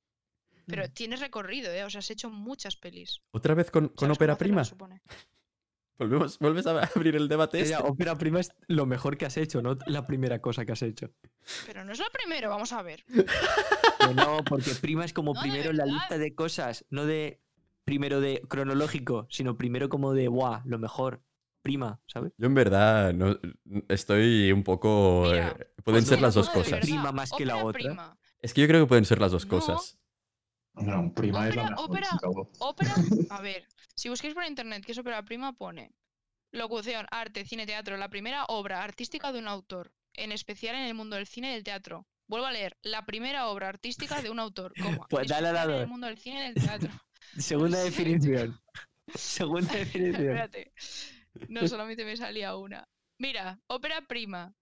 [0.68, 0.92] Pero Mm.
[0.94, 1.84] tienes recorrido, ¿eh?
[1.84, 3.22] O sea, has hecho muchas pelis.
[3.32, 4.64] ¿Otra vez con, con ¿Sabes ópera prima?
[4.66, 5.02] supone?
[5.98, 7.62] Volvemos, vuelves a abrir el debate.
[7.62, 7.76] Este?
[7.78, 11.12] ópera prima es lo mejor que has hecho, no la primera cosa que has hecho.
[11.66, 13.04] Pero no es lo primero, vamos a ver.
[14.16, 17.42] No, porque prima es como No, primero en la lista de cosas, no de
[17.86, 21.22] primero de cronológico, sino primero como de, guau, lo mejor,
[21.62, 22.34] prima, ¿sabes?
[22.38, 23.38] Yo en verdad no,
[23.88, 25.24] estoy un poco...
[25.32, 26.80] Mira, eh, pueden pues ser no, las dos cosas.
[26.82, 27.74] prima más que la otra.
[27.74, 28.18] prima.
[28.42, 29.50] Es que yo creo que pueden ser las dos No.
[29.52, 29.98] cosas.
[30.78, 32.50] No, prima es la Ópera- mejor.
[32.60, 32.60] ópera-.
[32.60, 32.94] Ópera,
[33.30, 35.92] a ver, si busquéis por internet qué es ópera prima, pone
[36.52, 40.94] locución, arte, cine, teatro, la primera obra artística de un autor, en especial en el
[40.94, 42.08] mundo del cine y del teatro.
[42.28, 45.60] Vuelvo a leer, la primera obra artística de un autor, coma, Pues dale a la
[45.62, 46.90] especial en el mundo del cine y del teatro.
[47.38, 48.60] Segunda definición.
[49.14, 50.24] Segunda definición.
[50.30, 50.72] Espérate,
[51.50, 52.88] no solamente me salía una.
[53.20, 54.54] Mira, ópera prima,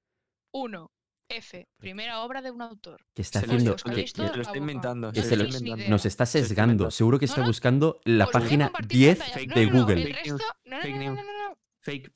[0.51, 0.91] 1,
[1.37, 3.05] F, primera obra de un autor.
[3.13, 3.71] Que está Se lo- haciendo...
[3.71, 4.05] lo- que-
[4.37, 4.57] lo boca.
[4.57, 5.11] inventando.
[5.11, 5.89] Que se se lo inventando.
[5.89, 6.91] Nos está Se está sesgando.
[6.91, 9.33] Seguro que está No, no, buscando la a página compartir 10 pantalla.
[9.39, 10.03] fake No, de no, no, Google.
[10.03, 12.11] Fake news, no, no, fake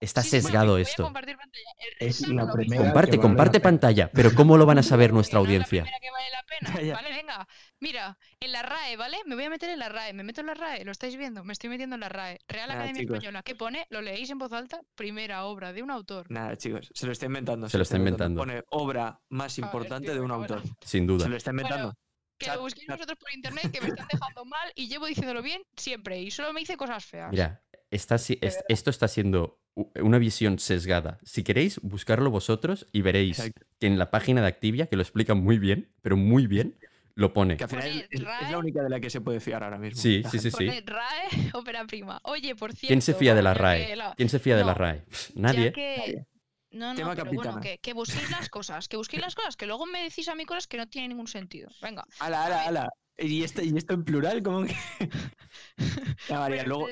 [0.00, 1.10] Está sí, sesgado esto.
[1.12, 3.62] El Es la Comparte, que vale la comparte pena.
[3.62, 4.10] pantalla.
[4.12, 5.82] Pero ¿cómo lo van a saber nuestra la audiencia?
[5.82, 6.72] primera que vale la pena.
[6.72, 6.94] Calla.
[6.94, 7.48] Vale, venga.
[7.80, 9.16] Mira, en la RAE, ¿vale?
[9.26, 10.12] Me voy a meter en la RAE.
[10.12, 11.42] Me meto en la RAE, ¿lo estáis viendo?
[11.42, 12.38] Me estoy metiendo en la RAE.
[12.48, 13.16] Real Ah, Academia chicos.
[13.16, 13.42] Española.
[13.42, 13.86] ¿Qué pone?
[13.90, 14.80] Lo leéis en voz alta.
[14.94, 16.26] Primera obra de un autor.
[16.30, 17.68] Nada, chicos, se lo está inventando.
[17.68, 18.40] Se lo está inventando.
[18.40, 20.62] Pone obra más Vale, importante de un autor.
[20.84, 21.24] Sin duda.
[21.24, 21.94] Se lo está inventando.
[22.38, 25.60] Que lo busquéis vosotros por internet, que me están dejando mal y llevo diciéndolo bien
[25.76, 26.20] siempre.
[26.20, 27.32] Y solo me dice cosas feas.
[27.32, 28.36] Mira, está es-
[28.68, 29.58] esto está siendo
[30.00, 31.18] una visión sesgada.
[31.22, 33.66] Si queréis, buscarlo vosotros y veréis Exacto.
[33.78, 36.76] que en la página de Activia, que lo explica muy bien, pero muy bien,
[37.14, 37.56] lo pone.
[37.56, 38.20] Que al final es, es
[38.50, 40.00] la única de la que se puede fiar ahora mismo.
[40.00, 40.66] Sí, sí, sí, sí.
[40.66, 42.20] Pone RAE, ópera prima.
[42.24, 42.88] Oye, por cierto.
[42.88, 43.96] ¿Quién se fía de la RAE?
[43.96, 44.74] la- ¿Quién se fía de la.
[44.74, 45.02] RAE?
[45.34, 45.72] Nadie.
[45.72, 46.26] que- Nadie.
[46.70, 47.50] No, no, Tema pero capitana.
[47.52, 50.34] bueno, que, que busquéis las cosas, que busquéis las cosas, que luego me decís a
[50.34, 51.70] mí cosas que no tienen ningún sentido.
[51.80, 52.04] Venga.
[52.20, 52.88] Ala, ala, ala.
[53.18, 54.42] ¿Y esto, y esto en plural?
[54.42, 54.76] ¿Cómo que.?
[56.28, 56.88] Ya, María, Bueno, luego.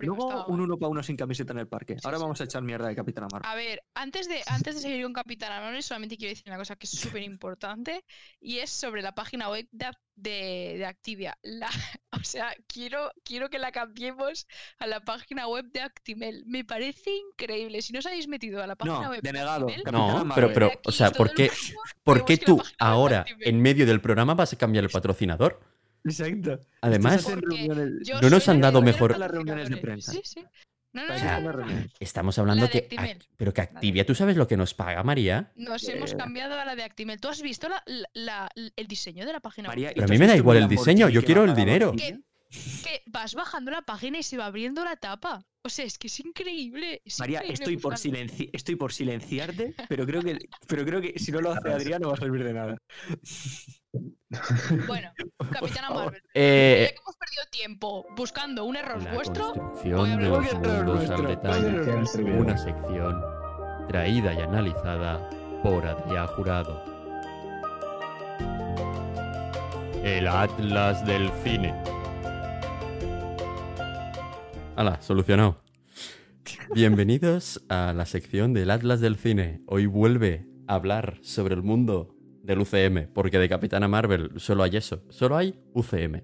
[0.00, 1.96] luego un uno para uno sin camiseta en el parque.
[2.02, 2.22] Ahora sí.
[2.22, 3.50] vamos a echar mierda de Capitana Marvel.
[3.50, 6.76] A ver, antes de, antes de seguir con Capitana Marvel, solamente quiero decir una cosa
[6.76, 8.04] que es súper importante
[8.40, 11.36] y es sobre la página web de, de, de Activia.
[11.42, 11.68] La,
[12.12, 14.46] o sea, quiero, quiero que la cambiemos
[14.78, 16.44] a la página web de Actimel.
[16.46, 17.82] Me parece increíble.
[17.82, 19.66] Si no os habéis metido a la página No, web denegado.
[19.66, 20.32] de Actimel, No, Marvel.
[20.34, 21.50] pero, pero, de aquí o sea, ¿por qué,
[22.02, 25.60] por qué tú ahora, en medio del programa, vas a cambiar el patrocinador?
[26.04, 26.58] Exacto.
[26.80, 27.26] Además,
[28.20, 30.12] No nos han dado mejor- Las reuniones de prensa.
[30.12, 30.44] Sí, sí.
[30.92, 31.58] No, no, O no, sea, no, no, no.
[31.58, 31.92] reuniones.
[32.00, 32.88] estamos hablando que.
[33.36, 35.50] Pero que Activia, ¿tú sabes lo que nos paga, María?
[35.56, 36.16] Nos hemos Eh.
[36.16, 37.18] cambiado a la de Actimel.
[37.20, 39.72] ¿Tú has visto la- la- la- el diseño de la página web?
[39.76, 41.92] María, ¿y Pero a mí me da igual el diseño, yo quiero el dinero.
[42.84, 45.44] Que vas bajando la página y se va abriendo la tapa.
[45.64, 47.00] O sea, es que es increíble.
[47.04, 51.18] es María, increíble estoy por, silenci- estoy por silenciarte, pero creo que pero creo que
[51.18, 52.76] si no lo hace Adrián no va a servir de nada.
[54.88, 55.12] Bueno,
[55.52, 55.90] Capitana.
[55.90, 56.22] Marvel.
[56.34, 60.28] Eh, Ya que hemos perdido tiempo buscando un error la vuestro, voy a construcción de
[60.28, 62.32] los mundos al detalle.
[62.32, 63.22] Una sección
[63.88, 65.30] traída y analizada
[65.62, 66.82] por Adrián Jurado.
[70.02, 71.72] El Atlas del Cine.
[74.74, 75.62] Hala, solucionado.
[76.74, 79.60] Bienvenidos a la sección del Atlas del Cine.
[79.66, 84.76] Hoy vuelve a hablar sobre el mundo del UCM, porque de Capitana Marvel solo hay
[84.76, 86.22] eso, solo hay UCM.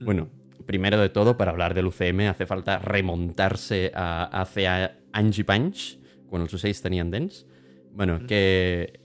[0.00, 0.30] Bueno,
[0.64, 6.00] primero de todo, para hablar del UCM hace falta remontarse a, hace a Angie Punch,
[6.28, 7.46] cuando sus seis tenían Dens.
[7.92, 9.00] Bueno, que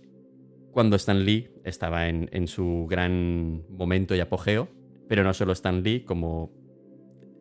[0.72, 4.70] cuando Stan Lee estaba en, en su gran momento y apogeo,
[5.10, 6.65] pero no solo Stan Lee, como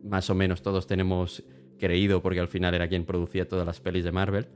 [0.05, 1.43] más o menos todos tenemos
[1.79, 4.47] creído, porque al final era quien producía todas las pelis de Marvel,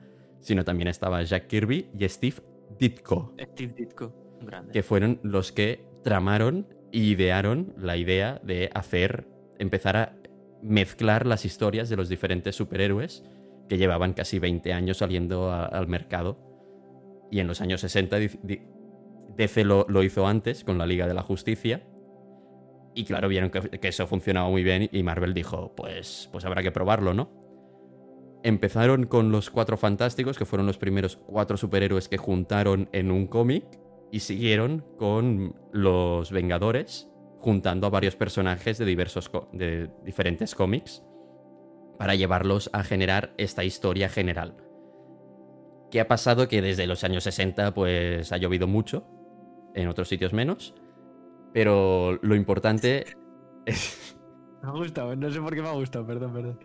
[0.41, 2.37] sino también estaba Jack Kirby y Steve
[2.79, 4.73] Ditko Steve Ditko, grande.
[4.73, 9.27] que fueron los que tramaron e idearon la idea de hacer,
[9.59, 10.15] empezar a
[10.63, 13.25] mezclar las historias de los diferentes superhéroes
[13.69, 16.39] que llevaban casi 20 años saliendo a- al mercado.
[17.31, 18.63] Y en los años 60 di- di-
[19.37, 21.83] DC lo, lo hizo antes con la Liga de la Justicia.
[22.99, 26.73] Y claro, vieron que, eso funcionaba muy bien y Marvel dijo, pues, pues habrá que
[26.73, 27.31] probarlo, ¿no?
[28.43, 33.29] Empezaron con los Cuatro Fantásticos, que fueron los primeros cuatro superhéroes que juntaron en un
[33.29, 33.65] cómic,
[34.11, 41.05] y siguieron con los Vengadores, juntando a varios personajes de, diversos de diferentes cómics
[41.99, 44.57] para llevarlos a generar esta historia general.
[45.93, 46.49] ¿Qué ha pasado?
[46.49, 49.07] Que desde los años 60 pues ha llovido mucho,
[49.77, 50.75] en otros sitios menos,
[51.53, 53.05] pero lo importante
[53.67, 54.17] es...
[54.63, 56.59] Me ha gustado, no sé por qué me ha gustado, perdón, perdón.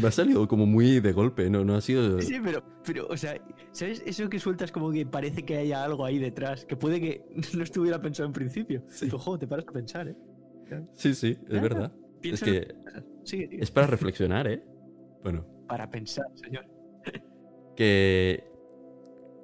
[0.00, 1.64] Me ha salido como muy de golpe, ¿no?
[1.64, 2.20] No ha sido...
[2.20, 3.34] Sí, pero, pero, o sea,
[3.72, 4.04] ¿sabes?
[4.06, 7.24] Eso que sueltas como que parece que haya algo ahí detrás, que puede que
[7.56, 8.84] no estuviera pensado en principio.
[8.88, 9.08] Sí.
[9.40, 10.16] Te paras a pensar, ¿eh?
[10.92, 11.92] Sí, sí, es Ah, verdad.
[12.22, 12.68] Es que
[13.24, 13.58] Sigue, sigue.
[13.60, 14.62] es para reflexionar, ¿eh?
[15.24, 16.64] Bueno, Para pensar, señor.
[17.74, 18.44] que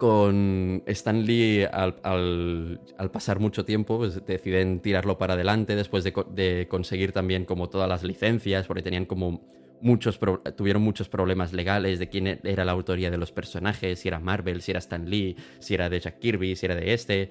[0.01, 2.80] con Stan Lee al,
[3.12, 7.68] pasar mucho tiempo pues deciden tirarlo para adelante después de, co- de conseguir también como
[7.68, 9.46] todas las licencias porque tenían como
[9.82, 10.18] muchos
[10.57, 14.62] tuvieron muchos problemas legales de quién era la autoría de los personajes si era Marvel
[14.62, 17.30] si era Stan Lee si era de Jack Kirby si era de este.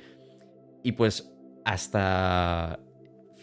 [0.84, 1.34] Y pues
[1.65, 2.80] hasta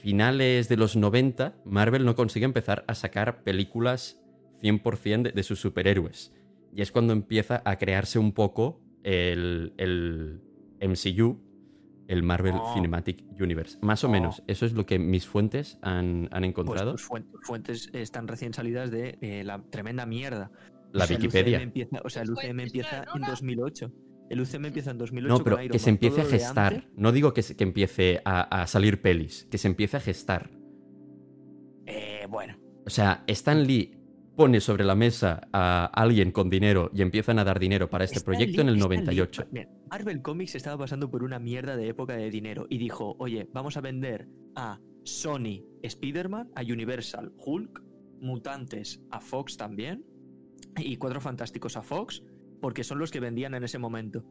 [0.02, 4.20] finales de los 90 Marvel no consigue empezar a sacar películas
[4.60, 6.32] 100% de, de sus superhéroes.
[6.72, 10.40] Y es cuando empieza a crearse un poco el, el
[10.80, 11.38] MCU,
[12.08, 12.74] el Marvel Oh.
[12.74, 13.78] Cinematic Universe.
[13.82, 14.10] Más o Oh.
[14.10, 16.92] menos, eso es lo que mis fuentes han, han Pues encontrado.
[16.92, 20.50] tus fuen- tus fuentes están recién salidas de eh, la tremenda mierda.
[20.92, 21.60] la O sea, el Wikipedia.
[21.60, 23.26] Empieza, o sea, el UCM fuentes, empieza en no, no.
[23.28, 23.92] 2008.
[24.30, 26.74] El UCM empieza en 2008 No, pero con Iron que se empiece a Todo gestar.
[26.74, 30.00] antes, No digo que, se- que empiece a, a salir pelis, que se empiece a
[30.00, 30.50] gestar.
[31.86, 33.95] eh, bueno, O sea, Stan Lee
[34.36, 38.18] pone sobre la mesa a alguien con dinero y empiezan a dar dinero para este
[38.18, 39.44] Stan proyecto en el Stan Lee- 98.
[39.50, 43.48] Mira, Marvel Comics estaba pasando por una mierda de época de dinero y dijo, oye,
[43.52, 47.82] vamos a vender a Sony Spider-Man, a Universal Hulk,
[48.20, 50.04] Mutantes a Fox también
[50.76, 52.22] y Cuatro Fantásticos a Fox,
[52.60, 54.24] porque son los que vendían en ese momento.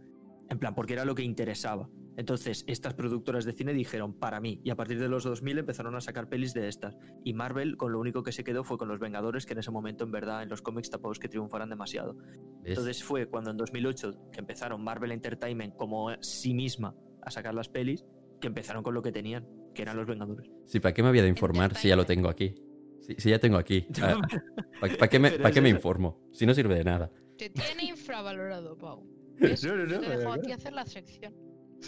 [0.49, 1.89] En plan, porque era lo que interesaba.
[2.17, 5.95] Entonces, estas productoras de cine dijeron, para mí, y a partir de los 2000 empezaron
[5.95, 6.95] a sacar pelis de estas.
[7.23, 9.71] Y Marvel, con lo único que se quedó fue con los Vengadores, que en ese
[9.71, 12.15] momento, en verdad, en los cómics tampoco es que triunfaran demasiado.
[12.61, 12.69] ¿Ves?
[12.69, 17.67] Entonces fue cuando en 2008 que empezaron Marvel Entertainment como sí misma a sacar las
[17.69, 18.05] pelis,
[18.39, 20.49] que empezaron con lo que tenían, que eran los Vengadores.
[20.65, 22.55] Sí, ¿para qué me voy a informar si ya lo tengo aquí?
[23.01, 23.87] Si, si ya tengo aquí.
[24.79, 26.29] ¿Para qué, me, Pero pa' es qué me informo?
[26.31, 27.11] Si no sirve de nada.
[27.37, 29.05] Te tiene infravalorado, Pau.
[29.37, 30.41] No, no, no, Te de dejo a verdad.
[30.43, 31.33] ti hacer la sección.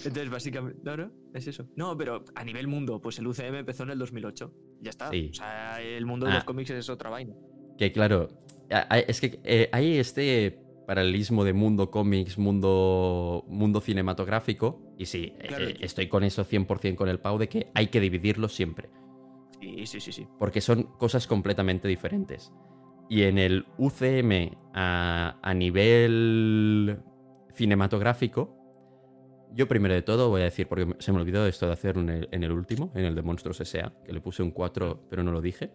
[0.05, 1.65] Entonces, básicamente, no, no, es eso.
[1.75, 4.53] No, pero a nivel mundo, pues el UCM empezó en el 2008.
[4.81, 5.09] Ya está.
[5.09, 5.29] Sí.
[5.31, 6.35] O sea, el mundo de Ah.
[6.35, 7.33] los cómics es otra vaina.
[7.77, 8.27] Que claro,
[9.07, 14.81] es que eh, hay este paralelismo de mundo cómics, mundo, mundo cinematográfico.
[14.97, 15.65] Y sí, eh, Claro.
[15.67, 18.89] eh, estoy con eso 100% con el Pau de que hay que dividirlo siempre.
[19.59, 20.27] Sí, sí, sí, sí.
[20.37, 22.53] Porque son cosas completamente diferentes.
[23.09, 26.99] Y en el UCM a, a nivel
[27.53, 28.56] cinematográfico,
[29.53, 32.09] yo primero de todo voy a decir, porque se me olvidó esto de hacer en
[32.09, 35.23] el, en el último, en el de Monstruos S.A., que le puse un 4, pero
[35.23, 35.71] no lo dije.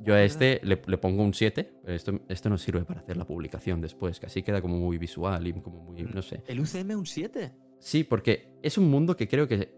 [0.00, 3.16] Yo a este le, le pongo un 7, pero esto, esto no sirve para hacer
[3.16, 6.42] la publicación después, que así queda como muy visual y como muy, no sé.
[6.46, 7.52] ¿El UCM un 7?
[7.78, 9.72] Sí, porque es un mundo que creo que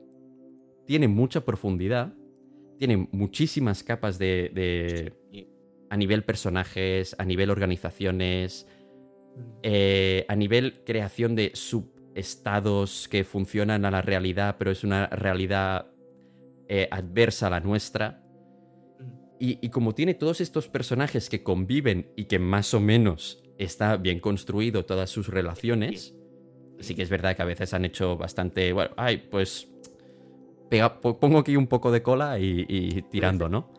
[0.86, 2.14] tiene mucha profundidad,
[2.78, 4.50] tiene muchísimas capas de,
[5.32, 5.46] de-
[5.90, 8.66] a nivel personajes, a nivel organizaciones,
[9.62, 11.52] eh, a nivel creación de
[12.16, 15.86] subestados que funcionan a la realidad, pero es una realidad
[16.68, 18.22] eh, adversa a la nuestra.
[19.38, 23.96] Y, y como tiene todos estos personajes que conviven y que más o menos está
[23.98, 26.14] bien construido todas sus relaciones,
[26.80, 29.68] sí que es verdad que a veces han hecho bastante, bueno, ay, pues
[30.70, 33.70] pega- po- pongo aquí un poco de cola y, y tirando, ¿no?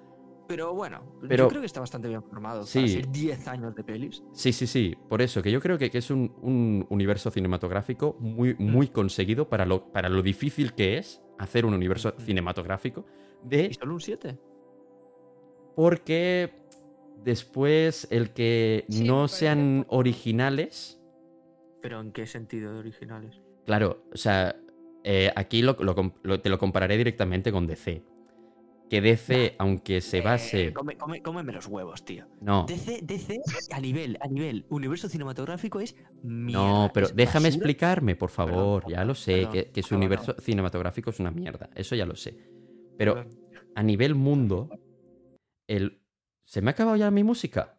[0.47, 2.63] Pero bueno, Pero- yo creo que está bastante bien formado.
[2.63, 2.79] Sí.
[2.79, 4.23] Para ser 10 años de pelis.
[4.31, 8.15] Sí, sí, sí, por eso, que yo creo que, que es un, un universo cinematográfico
[8.19, 12.21] muy, muy conseguido para lo, para lo difícil que es hacer un universo Ujú.
[12.25, 13.05] cinematográfico,
[13.45, 14.37] ¿Y de solo un 7?
[15.75, 16.51] porque
[17.23, 20.99] después el que Sí, no sean originales,
[21.81, 23.39] ¿Pero en qué sentido de originales?
[23.65, 24.55] claro, o sea,
[25.03, 28.03] eh, aquí lo, lo com- lo- te lo compararé directamente con DC.
[28.89, 30.67] Que DC, aunque se base...
[30.67, 32.25] Eh, come- come- cómeme los huevos, tío.
[32.39, 33.39] No, DC, DC
[33.71, 36.61] a nivel, a nivel universo cinematográfico es mierda.
[36.63, 37.55] No, pero déjame basura.
[37.57, 38.83] explicarme, por favor.
[38.83, 41.69] Perdón, ya lo sé, perdón, que, que su perdón, universo cinematográfico es una mierda.
[41.75, 42.37] Eso ya lo sé.
[42.97, 43.39] Pero Perdón.
[43.75, 44.69] a nivel mundo,
[45.67, 46.01] el...
[46.45, 47.73] ¿Se me ha acabado ya mi música?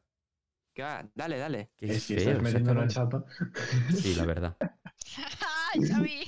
[1.14, 1.70] Dale, dale.
[1.76, 3.96] Qué Es que feo, estás en.
[3.96, 4.56] Sí, la verdad.
[5.74, 6.20] ¡Ay, Xavi!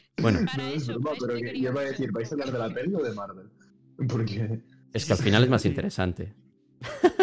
[0.20, 2.58] Bueno, Para es eso, para pero que yo iba a decir, ¿vais a hablar de
[2.58, 3.48] la peli o de Marvel?
[4.08, 4.60] Porque.
[4.92, 6.34] es que al final es más interesante.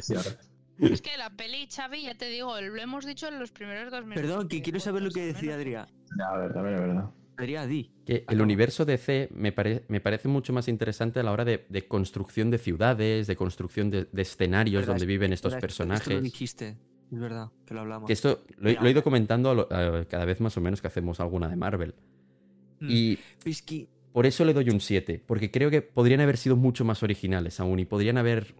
[0.00, 0.30] Sí, ahora.
[0.78, 4.02] Es que la peli, Xavi, ya te digo, lo hemos dicho en los primeros dos
[4.04, 4.22] minutos.
[4.22, 5.54] Perdón, que quiero saber lo que decía.
[5.54, 5.86] Adrián.
[6.26, 7.02] A ver, a ver, a ver.
[7.38, 7.92] Adrián, di.
[8.04, 11.66] Que el universo DC me, pare- me parece mucho más interesante a la hora de,
[11.68, 15.68] de construcción de ciudades, de construcción de, de escenarios Verdad, donde es- viven estos verdad,
[15.70, 16.22] esto- Esto lo personajes.
[16.24, 16.76] dijiste,
[17.12, 18.06] es verdad, que lo hablamos.
[18.08, 18.82] Que esto lo, he- Mira.
[18.82, 21.48] lo he ido comentando a lo- a- cada vez más o menos que hacemos alguna
[21.48, 21.94] de Marvel.
[22.82, 22.90] Mm.
[22.90, 26.56] Y Es que por eso le doy un 7, porque creo que podrían haber sido
[26.56, 28.54] mucho más originales aún y podrían haber...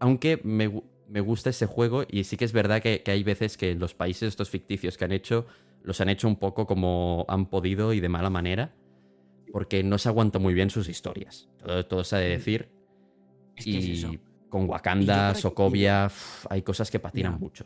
[0.00, 3.56] Aunque me, me gusta ese juego y sí que es verdad que, que hay veces
[3.56, 5.46] que los países estos ficticios que han hecho
[5.82, 8.74] los han hecho un poco como han podido y de mala manera,
[9.52, 11.48] porque no se aguanta muy bien sus historias.
[11.58, 12.68] Todo, todo se ha de decir.
[13.56, 14.12] Es que y es eso.
[14.48, 16.10] con Wakanda, que- Sokovia,
[16.50, 17.64] hay cosas que patinan mucho.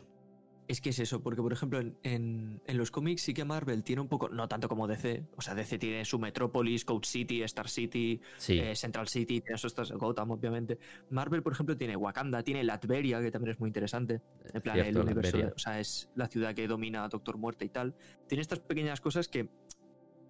[0.67, 3.83] Es que es eso, porque por ejemplo en, en- en los cómics sí que Marvel
[3.83, 7.43] tiene un poco, no tanto como DC, o sea, DC tiene su Metrópolis, Code City,
[7.43, 10.79] Star City, Sí, eh, Central City, tiene eso, estas- Gotham obviamente.
[11.09, 14.21] Marvel, por ejemplo, tiene Wakanda, tiene Latveria, que también es muy interesante.
[14.53, 15.53] En plan, cierto, el universo, Latveria.
[15.55, 17.93] o sea, es la ciudad que domina a Doctor Muerte y tal.
[18.27, 19.49] Tiene estas pequeñas cosas que,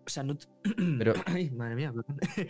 [0.06, 0.36] o sea, no...
[0.98, 1.94] Pero- Ay, madre mía,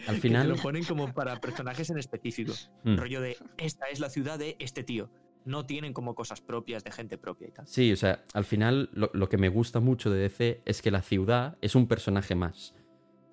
[0.07, 0.47] al final...
[0.47, 2.53] lo ponen como para personajes en específico.
[2.85, 2.95] Hmm.
[2.97, 5.09] Rollo de, esta es la ciudad de este tío.
[5.45, 7.67] No tienen como cosas propias de gente propia y tal.
[7.67, 10.91] Sí, o sea, al final lo, lo que me gusta mucho de DC es que
[10.91, 12.73] la ciudad es un personaje más.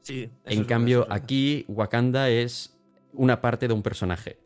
[0.02, 0.30] Sí.
[0.44, 2.76] En cambio, aquí Wakanda es
[3.12, 4.38] una parte de un personaje.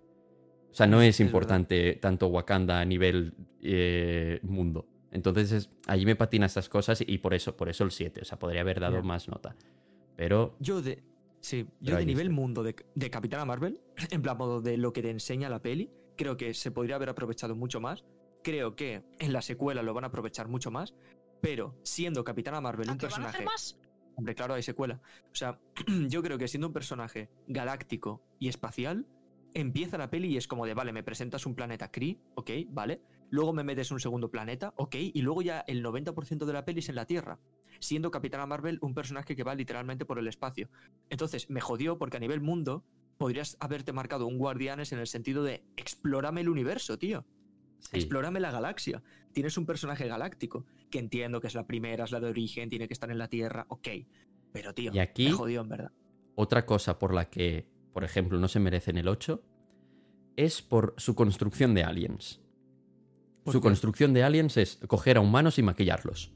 [0.71, 4.87] O sea, no es importante tanto Wakanda a nivel eh, mundo.
[5.13, 8.21] Entonces, es- allí me patina estas cosas y por eso, por eso el 7.
[8.23, 9.55] O sea, podría haber dado más nota.
[10.17, 11.03] Pero Yo de.
[11.41, 15.03] Sí, yo de nivel mundo de, de Capitana Marvel, en plan modo de lo que
[15.03, 18.05] te enseña la peli, creo que se podría haber aprovechado mucho más.
[18.43, 20.95] Creo que en la secuela lo van a aprovechar mucho más.
[21.41, 23.45] Pero siendo Capitana Marvel ¿A un personaje.
[23.45, 23.79] más?
[24.17, 25.01] Hombre, claro, hay secuela.
[25.31, 25.61] O sea,
[26.09, 29.07] yo creo que siendo un personaje galáctico y espacial,
[29.55, 33.03] empieza la peli y es como de, vale, me presentas un planeta Kree, ok, vale.
[33.31, 34.95] Luego me metes un segundo planeta, ok.
[34.97, 37.41] Y luego ya el 90% de la peli es en la Tierra.
[37.81, 40.69] Siendo Capitana Marvel un personaje que va literalmente por el espacio.
[41.11, 42.85] Entonces, me jodió porque a nivel mundo
[43.19, 47.25] podrías haberte marcado un Guardianes en el sentido de explórame el universo, tío.
[47.81, 47.91] sí.
[47.97, 49.03] Explórame la galaxia.
[49.33, 52.87] Tienes un personaje galáctico, que entiendo que es la primera, es la de origen, tiene
[52.89, 53.89] que estar en la Tierra, ok.
[54.53, 55.93] Pero, tío, Y aquí- me jodió en verdad.
[56.37, 59.43] Otra cosa por la que, por ejemplo, no se merecen el 8
[60.37, 62.41] es por su construcción de aliens.
[63.45, 63.65] ¿Por Su qué?
[63.69, 66.33] construcción de aliens es coger a humanos y maquillarlos.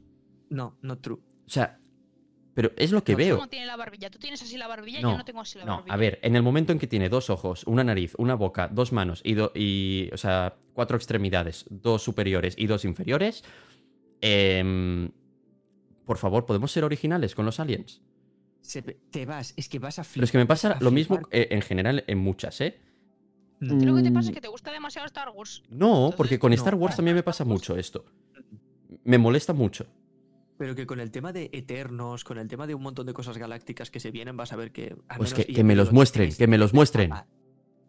[0.50, 1.16] No, no true.
[1.46, 1.80] O sea,
[2.58, 3.36] pero es lo que No, veo.
[3.36, 4.10] ¿Cómo tiene la barbilla?
[4.10, 5.00] ¿Tú tienes así la barbilla?
[5.00, 5.94] No, Yo no tengo así la No, barbilla.
[5.94, 8.90] a ver, en el momento en que tiene dos ojos, una nariz, una boca, dos
[8.92, 13.44] manos y, do- y o sea, cuatro extremidades, dos superiores y dos inferiores,
[14.20, 15.12] em,
[16.04, 18.02] por favor, ¿podemos ser originales con los aliens?
[18.60, 20.14] Se- te vas, es que vas a flipar.
[20.16, 22.80] Pero es que me pasa lo mismo eh, en general en muchas, ¿eh?
[23.60, 25.62] Creo que te pasa Mm, que te gusta demasiado Star Wars.
[25.68, 26.56] No, porque con no.
[26.56, 28.04] Star Wars también me pasa mucho esto.
[29.04, 29.86] Me molesta mucho.
[30.58, 33.38] Pero que con el tema de Eternos, con el tema de un montón de cosas
[33.38, 34.96] galácticas que se vienen, vas a ver que.
[35.08, 37.12] al Pues menos- que- me los muestren, que me los muestren.
[37.12, 37.26] Ah,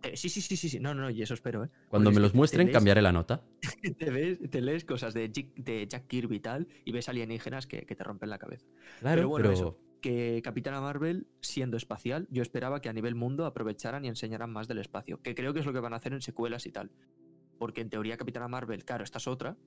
[0.03, 0.79] eh, Sí, sí, sí, sí.
[0.79, 1.69] No, no, no, y eso espero, ¿eh?
[1.89, 3.43] Cuando Porque me los muestren, lees- cambiaré la nota.
[3.97, 7.65] Te, ves- te lees cosas de, Jack- de Jack Kirby y tal, y ves alienígenas
[7.67, 8.65] que, que te rompen la cabeza.
[8.99, 9.77] Claro, Pero bueno, pero eso.
[10.01, 14.69] Que Capitana Marvel, siendo espacial, yo esperaba que a nivel mundo aprovecharan y enseñaran más
[14.69, 15.21] del espacio.
[15.21, 16.89] Que creo que es lo que van a hacer en secuelas y tal.
[17.57, 19.57] Porque en teoría Capitana Marvel, claro, esta es otra,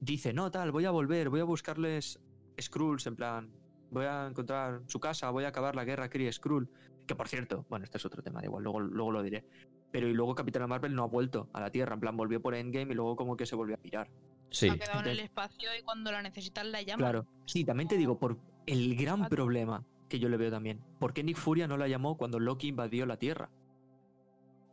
[0.00, 2.18] dice, no, tal, voy a volver, voy a buscarles
[2.60, 3.50] Skrulls, en plan,
[3.90, 6.68] voy a encontrar su casa, voy a acabar la guerra Kree Skrull.
[7.06, 9.44] Que por cierto, bueno, este es otro tema, da igual, luego, luego lo diré.
[9.90, 12.54] Pero y luego Capitana Marvel no ha vuelto a la Tierra, en plan, volvió por
[12.54, 14.10] Endgame y luego como que se volvió a pirar.
[14.50, 14.68] sí.
[14.68, 16.98] Ha quedado en el espacio y cuando la necesitan la llaman.
[16.98, 17.26] Claro.
[17.46, 20.80] Sí, también te digo, por el gran problema que yo le veo también.
[20.98, 23.50] ¿Por qué Nick Furia no la llamó cuando Loki invadió la Tierra?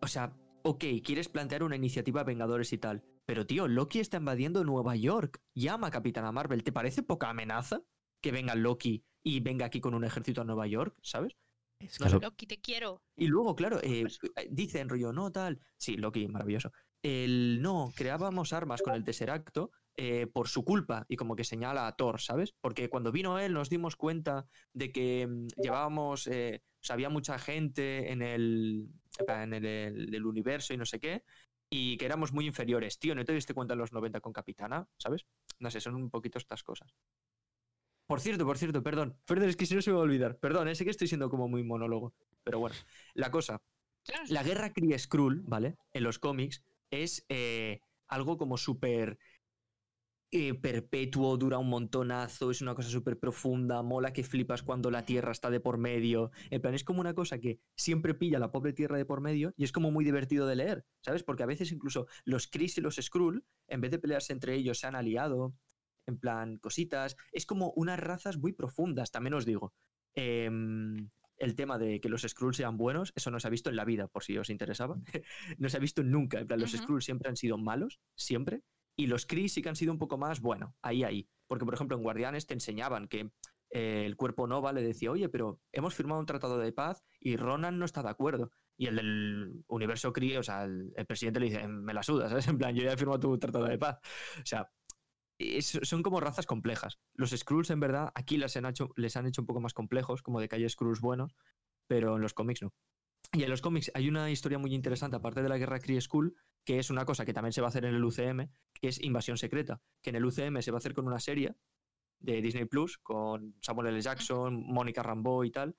[0.01, 4.61] O sea, ok, quieres plantear una iniciativa Vengadores y tal, pero tío, Loki está invadiendo
[4.65, 5.41] Nueva York.
[5.55, 6.65] Llama a Capitana Marvel.
[6.65, 7.81] ¿Te parece poca amenaza
[8.19, 10.97] que venga Loki y venga aquí con un ejército a Nueva York?
[11.01, 11.37] ¿Sabes?
[11.79, 13.01] Es que Loki, te quiero.
[13.15, 14.03] Y luego, claro, eh,
[14.49, 15.61] dice en rollo, no, tal.
[15.77, 16.73] Sí, Loki, maravilloso.
[17.01, 21.87] El no, creábamos armas con el Tesseracto eh, por su culpa y como que señala
[21.87, 22.53] a Thor, ¿sabes?
[22.59, 27.07] Porque cuando vino él nos dimos cuenta de que mm, llevábamos, eh, o sea, había
[27.09, 28.89] mucha gente en el,
[29.25, 31.23] en el, el- el universo y no sé qué,
[31.73, 32.99] y que éramos muy inferiores.
[32.99, 34.87] Tío, ¿no te diste cuenta en los 90 con Capitana?
[34.97, 35.25] ¿Sabes?
[35.59, 36.93] No sé, son un poquito estas cosas.
[38.05, 39.17] Por cierto, por cierto, perdón.
[39.25, 40.37] Perdón, es que si no se me va a olvidar.
[40.37, 42.13] Perdón, eh, sé que estoy siendo como muy monólogo.
[42.43, 42.75] Pero bueno,
[43.13, 43.61] la cosa.
[44.27, 45.77] La guerra Kree Skrull, ¿vale?
[45.93, 49.17] En los cómics es eh, algo como súper
[50.31, 55.03] eh, perpetuo, dura un montonazo, es una cosa súper profunda, mola que flipas cuando la
[55.03, 56.31] Tierra está de por medio.
[56.49, 59.53] En plan, es como una cosa que siempre pilla la pobre Tierra de por medio
[59.57, 61.23] y es como muy divertido de leer, ¿sabes?
[61.23, 64.79] Porque a veces incluso los Kree y los Skrull, en vez de pelearse entre ellos,
[64.79, 65.53] se han aliado,
[66.07, 67.17] en plan, cositas.
[67.33, 69.73] Es como unas razas muy profundas, también os digo.
[70.13, 73.75] Em, el tema de que los Skrulls sean buenos, eso no se ha visto en
[73.75, 74.95] la vida, por si os interesaba.
[75.57, 76.39] no se ha visto nunca.
[76.39, 76.83] En plan, los Ujú.
[76.83, 78.63] Skrulls siempre han sido malos, siempre.
[78.95, 81.27] Y los Kree sí que han sido un poco más, bueno, ahí, ahí.
[81.47, 83.31] Porque, por ejemplo, en Guardianes te enseñaban que
[83.71, 87.37] eh, el cuerpo Nova le decía, oye, pero hemos firmado un tratado de paz y
[87.37, 88.51] Ronan no está de acuerdo.
[88.77, 92.47] Y el del universo Kree, o sea, el, presidente le dice, me la suda, ¿sabes?
[92.47, 93.99] En plan, yo ya he firmado tu tratado de paz.
[94.37, 94.69] O sea,
[95.61, 96.99] son como razas complejas.
[97.13, 100.21] Los Skrulls, en verdad, aquí les han, hecho, les han hecho un poco más complejos,
[100.21, 101.35] como de hay Skrulls buenos,
[101.87, 102.73] pero en los cómics no.
[103.33, 106.35] Y en los cómics hay una historia muy interesante, aparte de la guerra Kree Skull,
[106.63, 109.01] que es una cosa que también se va a hacer en el UCM, que es
[109.01, 111.55] Invasión Secreta, que en el UCM se va a hacer con una serie
[112.19, 114.01] de Disney Plus, con Samuel L.
[114.01, 115.75] Jackson, Mónica Rambeau y tal,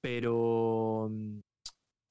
[0.00, 1.38] pero mm,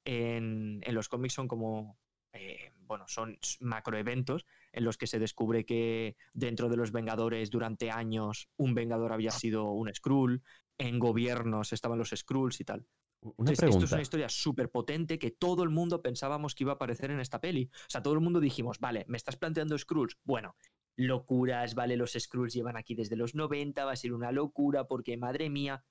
[0.06, 1.98] en, en los cómics son como,
[2.34, 7.92] eh, bueno, son macroeventos en los que se descubre que dentro de los Vengadores durante
[7.92, 10.44] años un Vengador había sido un Skrull,
[10.78, 12.86] en gobiernos estaban los Skrulls y tal.
[13.22, 13.96] Una Entonces, esto es pregunta.
[13.96, 17.40] una historia súper potente que todo el mundo pensábamos que iba a aparecer en esta
[17.40, 17.70] peli.
[17.74, 20.18] O sea, todo el mundo dijimos, vale, me estás planteando Skrulls.
[20.24, 20.56] Bueno,
[20.96, 25.18] locuras, vale, los Skrulls llevan aquí desde los 90, va a ser una locura porque,
[25.18, 25.84] madre mía,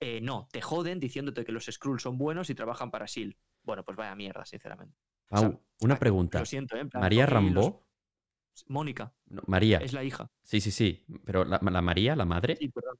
[0.00, 3.38] eh, no, te joden diciéndote que los Skrulls son buenos y trabajan para S.H.I.E.L.D.
[3.62, 4.96] Bueno, pues vaya mierda, sinceramente.
[5.30, 6.40] O sea, Pau, una pregunta.
[6.40, 6.80] Lo siento, ¿eh?
[6.80, 7.86] En plan, María los- Rambo.
[8.68, 9.78] Mónica, No, María.
[9.78, 10.30] es la hija.
[10.42, 11.04] Sí, sí, sí.
[11.24, 12.98] Pero la, la María, la madre, Sí, perdón.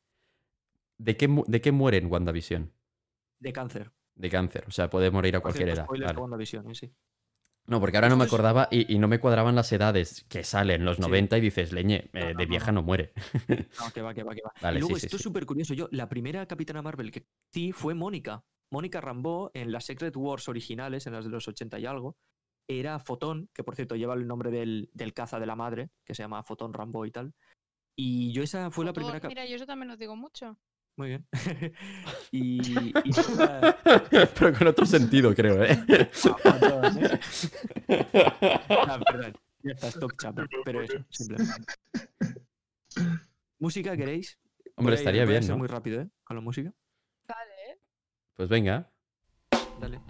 [0.99, 2.73] ¿de qué, ¿de qué muere en WandaVision?
[3.45, 3.93] De cáncer.
[4.15, 4.65] De cáncer.
[4.67, 5.87] O sea, puede morir a cualquier edad.
[5.87, 6.07] Vale.
[6.17, 6.75] WandaVision, ¿eh?
[6.75, 6.91] Sí.
[7.67, 10.85] No, porque ahora no me acordaba y, y no me cuadraban las edades que salen
[10.85, 11.03] los Sí.
[11.03, 12.81] 90 y dices, leñe, No, eh, no, de vieja no.
[12.81, 13.13] no muere.
[13.81, 14.53] No, que va, que va, que va.
[14.63, 15.29] Vale, y luego sí, sí, esto es sí.
[15.29, 15.75] súper curioso.
[15.75, 18.43] Yo, la primera Capitana Marvel que sí fue Mónica.
[18.71, 22.17] Mónica Rambeau en las Secret Wars originales, en las de los 80 y algo,
[22.67, 26.15] era Fotón, que por cierto lleva el nombre del, del caza de la madre, que
[26.15, 27.35] se llama Fotón Rambeau y tal.
[27.95, 29.21] Y yo esa fue la primera...
[29.29, 30.59] Mira, yo eso también lo digo mucho.
[30.97, 31.27] Muy bien.
[32.31, 32.93] y, y
[34.39, 35.85] Pero con otro sentido, creo, ¿eh?
[36.45, 37.21] Ah, perdón, ¿eh?
[38.69, 39.35] Ah, perdón.
[39.63, 40.47] Ya está, stop chapa.
[40.65, 41.55] Pero eso, simplemente.
[43.59, 44.39] ¿Música queréis?
[44.77, 45.59] Hombre, estaría bien, ¿no?
[45.59, 46.09] muy rápido, ¿eh?
[46.23, 46.73] Con la música.
[47.27, 47.79] Vale, ¿eh?
[48.35, 48.91] Pues venga.
[49.81, 50.01] Dale.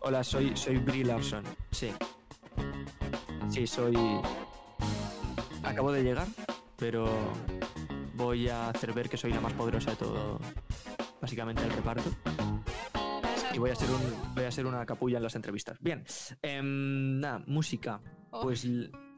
[0.00, 1.44] Hola, soy, soy Brie Larson.
[1.72, 1.92] Sí.
[3.50, 3.96] Sí, soy.
[5.64, 6.28] Acabo de llegar,
[6.76, 7.06] pero
[8.14, 10.40] voy a hacer ver que soy la más poderosa de todo.
[11.20, 12.10] Básicamente el reparto.
[13.54, 14.34] Y voy a ser un.
[14.34, 15.78] Voy a ser una capulla en las entrevistas.
[15.80, 16.04] Bien.
[16.42, 18.00] em, nada, música.
[18.30, 18.66] Oh, Pues.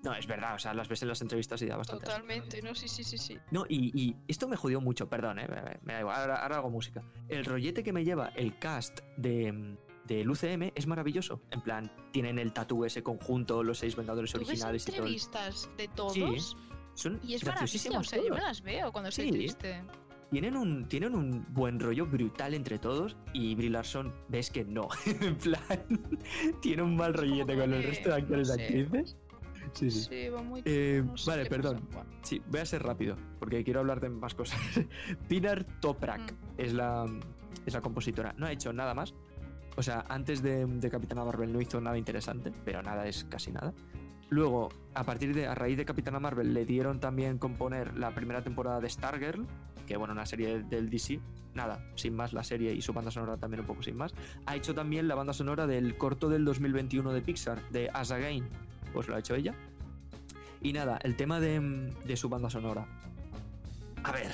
[0.00, 2.04] No, es verdad, o sea, las ves en las entrevistas y da bastante.
[2.04, 3.36] totalmente, no, sí, sí, sí, sí.
[3.50, 5.48] No, y, y esto me jodió mucho, perdón, eh,
[5.82, 7.02] me, da igual, ahora, ahora hago música.
[7.28, 11.42] El rollete que me lleva el cast de, del UCM es maravilloso.
[11.50, 14.96] En plan, tienen el tatú ese conjunto, los seis Vengadores ¿Tú ves originales y todo.
[14.98, 16.56] entrevistas de todos?
[16.98, 19.30] Son Y es maravilla, o graciosísimos sea, yo me las veo cuando estoy Sí.
[19.32, 19.82] triste.
[20.30, 24.88] Tienen un, tienen un buen rollo brutal entre todos y Brie Larson ves que no.
[25.06, 25.60] en plan,
[26.60, 28.62] tiene un mal rollete con el resto de actores no sé.
[28.64, 29.16] actrices.
[29.72, 30.00] Sí, sí.
[30.10, 30.62] Sí, va muy...
[30.64, 31.50] Eh, no sé vale, pasa.
[31.56, 31.88] perdón.
[32.22, 34.58] Sí, voy a ser rápido, porque quiero hablar de más cosas.
[35.28, 36.36] Pinar Toprak Mm.
[36.58, 37.06] es, la,
[37.64, 38.34] es la compositora.
[38.36, 39.14] No ha hecho nada más.
[39.76, 43.52] O sea, antes de, de Capitana Marvel no hizo nada interesante, pero nada es casi
[43.52, 43.72] nada.
[44.30, 48.42] Luego, a partir de, a raíz de Capitana Marvel, le dieron también componer la primera
[48.42, 49.46] temporada de Stargirl,
[49.86, 51.20] que bueno, una serie del DC.
[51.54, 54.14] Nada, sin más la serie y su banda sonora también un poco sin más.
[54.46, 58.46] Ha hecho también la banda sonora del corto del 2021 de Pixar, de As Again.
[58.92, 59.54] Pues lo ha hecho ella.
[60.60, 62.86] Y nada, el tema de, de su banda sonora.
[64.04, 64.30] A ver,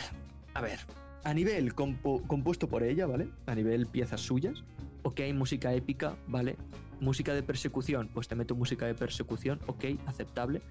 [0.54, 0.80] a ver.
[1.22, 3.28] A nivel compuesto por ella, ¿vale?
[3.46, 4.62] A nivel piezas suyas.
[5.02, 6.56] Ok, música épica, ¿vale?
[7.00, 10.62] Música de persecución, pues te meto música de persecución, ok, aceptable.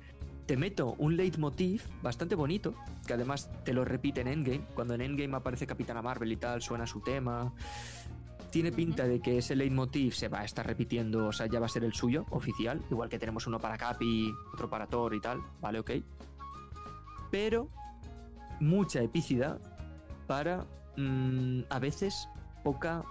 [0.46, 2.74] Te meto un leitmotiv bastante bonito,
[3.08, 4.66] que además te lo repite en Endgame.
[4.76, 7.54] Cuando en Endgame aparece Capitana Marvel y tal, suena su tema.
[8.52, 11.68] Tiene pinta de que ese leitmotiv se va a estar repitiendo, o sea, ya va
[11.68, 12.82] a ser el suyo, oficial.
[12.92, 15.80] Igual que tenemos uno para Capi, otro para Thor y tal, ¿vale?
[15.80, 15.92] Ok.
[17.32, 17.70] Pero
[18.60, 19.60] mucha epicidad
[20.28, 20.66] para
[20.98, 22.28] mm, a veces
[22.64, 23.04] poca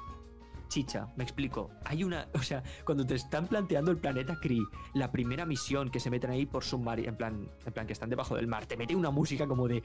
[0.73, 1.07] chicha.
[1.17, 1.71] Me explico.
[1.85, 4.63] Hay una, o sea, cuando te están planteando el planeta Kree,
[4.95, 8.09] la primera misión que se meten ahí por submarino, en plan, en plan que están
[8.09, 9.83] debajo del mar, te mete una música como de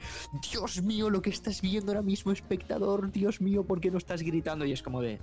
[0.50, 4.22] Dios mío, lo que estás viendo ahora mismo, espectador, Dios mío, ¿por qué no estás
[4.22, 4.64] gritando?
[4.64, 5.20] Y es como de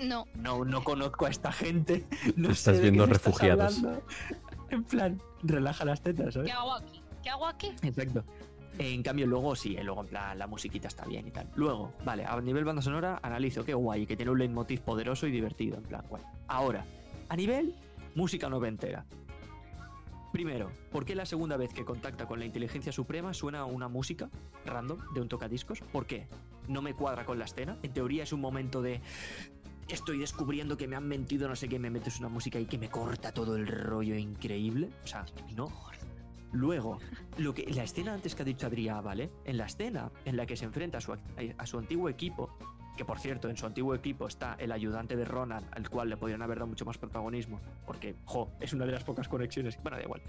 [0.00, 2.06] No, no, no conozco a esta gente.
[2.36, 3.76] No Estás sé viendo estás refugiados.
[3.78, 4.02] hablando".
[4.70, 6.48] En plan, relaja las tetas, ¿sabes?
[6.50, 7.02] ¿qué hago aquí?
[7.22, 7.72] ¿Qué hago aquí?
[7.82, 8.24] Exacto.
[8.78, 11.48] En cambio, luego sí, eh, luego en plan la musiquita está bien y tal.
[11.54, 15.30] Luego, vale, a nivel banda sonora, analizo qué guay, que tiene un leitmotiv poderoso y
[15.30, 16.22] divertido, en plan, guay.
[16.48, 16.84] Ahora,
[17.28, 17.74] a nivel
[18.14, 19.06] música noventera.
[20.32, 24.28] Primero, ¿por qué la segunda vez que contacta con la inteligencia suprema suena una música
[24.66, 25.80] random de un tocadiscos?
[25.80, 26.26] ¿Por qué?
[26.66, 27.78] No me cuadra con la escena.
[27.84, 29.00] En teoría es un momento de
[29.88, 32.78] estoy descubriendo que me han mentido, no sé qué, me metes una música y que
[32.78, 34.90] me corta todo el rollo increíble.
[35.04, 35.68] O sea, no.
[36.54, 36.98] Luego,
[37.36, 39.30] lo que, la escena antes que ha dicho Adrián, ¿vale?
[39.44, 42.56] En la escena en la que se enfrenta a su, a su antiguo equipo,
[42.96, 46.16] que por cierto, en su antiguo equipo está el ayudante de Ronan, al cual le
[46.16, 49.76] podrían haber dado mucho más protagonismo, porque, jo, es una de las pocas conexiones.
[49.82, 50.22] Bueno, da igual.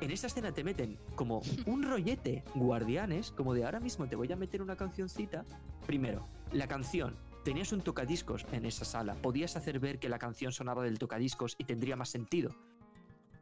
[0.00, 4.30] En esta escena te meten como un rollete guardianes, como de ahora mismo te voy
[4.30, 5.44] a meter una cancioncita.
[5.84, 7.16] Primero, la canción.
[7.44, 9.14] Tenías un tocadiscos en esa sala.
[9.14, 12.54] Podías hacer ver que la canción sonaba del tocadiscos y tendría más sentido.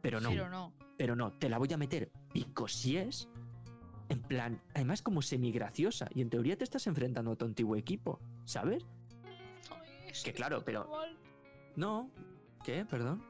[0.01, 0.29] Pero no.
[0.29, 0.73] Pero no.
[0.97, 3.27] Pero no, te la voy a meter because yes.
[4.07, 6.07] En plan, además como semi-graciosa.
[6.13, 8.85] Y en teoría te estás enfrentando a tu antiguo equipo, ¿sabes?
[9.71, 11.17] Ay, es Que claro, pero- mal.
[11.75, 12.09] No.
[12.63, 12.85] ¿Qué?
[12.85, 13.21] Perdón.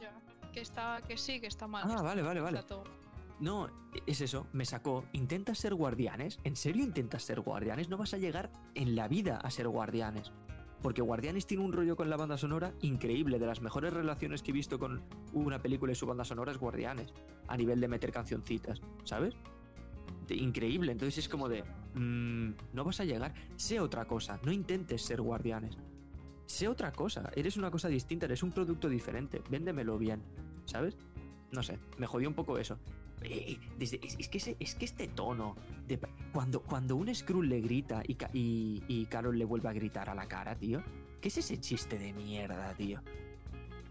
[0.00, 0.12] Ya.
[0.52, 1.82] Que está, que sí, que está mal.
[1.86, 2.62] Ah, está vale, vale, vale.
[2.62, 2.84] todo-
[3.40, 3.68] No,
[4.06, 5.04] es eso, me sacó.
[5.12, 6.38] ¿Intentas ser guardianes?
[6.44, 7.88] ¿En serio intentas ser guardianes?
[7.88, 10.30] No vas a llegar en la vida a ser guardianes.
[10.82, 13.38] Porque Guardianes tiene un rollo con la banda sonora increíble.
[13.38, 15.00] De las mejores relaciones que he visto con
[15.32, 17.12] una película y su banda sonora es Guardianes.
[17.46, 19.34] A nivel de meter cancioncitas, ¿sabes?
[20.26, 20.92] De- increíble.
[20.92, 21.62] Entonces es como de.
[21.94, 23.32] mm, no vas a llegar.
[23.56, 24.40] Sé otra cosa.
[24.44, 25.76] No intentes ser Guardianes.
[26.46, 27.30] Sé otra cosa.
[27.36, 28.26] Eres una cosa distinta.
[28.26, 29.40] Eres un producto diferente.
[29.48, 30.20] Véndemelo bien.
[30.64, 30.96] ¿Sabes?
[31.52, 31.78] No sé.
[31.98, 32.76] Me jodió un poco eso.
[33.24, 35.56] Eh, desde- es, que ese- es que este tono
[35.86, 35.98] de
[36.32, 40.14] cuando, cuando un Skrull le grita y, y, y Carol le vuelve a gritar a
[40.14, 40.82] la cara, tío.
[41.20, 43.00] ¿Qué es ese chiste de mierda, tío?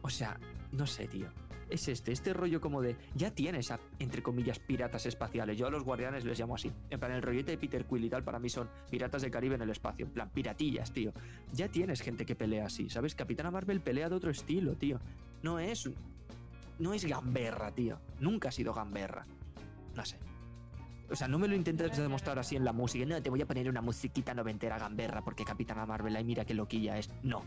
[0.02, 0.40] O sea,
[0.72, 1.28] no sé, tío.
[1.70, 2.98] Es este, este rollo como de.
[3.16, 5.58] Ya tienes entre comillas, piratas espaciales.
[5.58, 6.70] Yo a los guardianes les llamo así.
[6.90, 9.56] En plan, el rollete de Peter Quill y tal, para mí son piratas del Caribe
[9.56, 10.06] en el espacio.
[10.06, 11.14] En plan, piratillas, tío.
[11.54, 13.16] Ya tienes gente que pelea así, ¿sabes?
[13.16, 15.00] Capitana Marvel pelea de otro estilo, tío.
[15.44, 15.90] No es.
[16.82, 18.00] No es gamberra, tío.
[18.20, 19.26] Nunca ha sido gamberra.
[19.96, 20.18] No sé.
[21.10, 23.06] O sea, no me lo intentes demostrar así en la música.
[23.06, 26.54] No, te voy a poner una musiquita noventera gamberra porque Capitana Marvel, ay, mira qué
[26.54, 27.10] loquilla es.
[27.22, 27.44] No.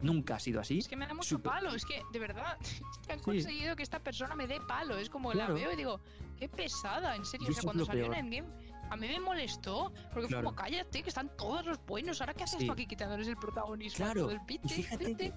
[0.00, 0.78] Nunca ha sido así.
[0.78, 1.50] Es que me da mucho Súper.
[1.52, 2.56] palo, es que de verdad
[3.08, 3.24] han Sí.
[3.24, 4.96] conseguido que esta persona me dé palo.
[4.96, 5.54] Es como Claro.
[5.54, 6.00] la veo y digo,
[6.38, 7.48] qué pesada, en serio.
[7.48, 8.32] Y O sea, cuando salió en.
[8.32, 8.48] Endgame,
[8.90, 10.28] a mí me molestó, porque Claro.
[10.28, 12.20] fue como, cállate, que están todos los buenos.
[12.20, 12.66] Ahora, ¿qué haces Sí.
[12.66, 14.04] tú aquí quitándoles el protagonismo?
[14.04, 15.32] Claro, todo el y fíjate que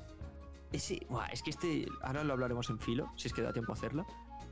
[0.72, 3.72] ese, buah, es que este, ahora lo hablaremos en filo, si es que da tiempo
[3.72, 4.06] a hacerlo,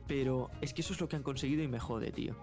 [0.08, 2.36] pero es que eso es lo que han conseguido y me jode, tío.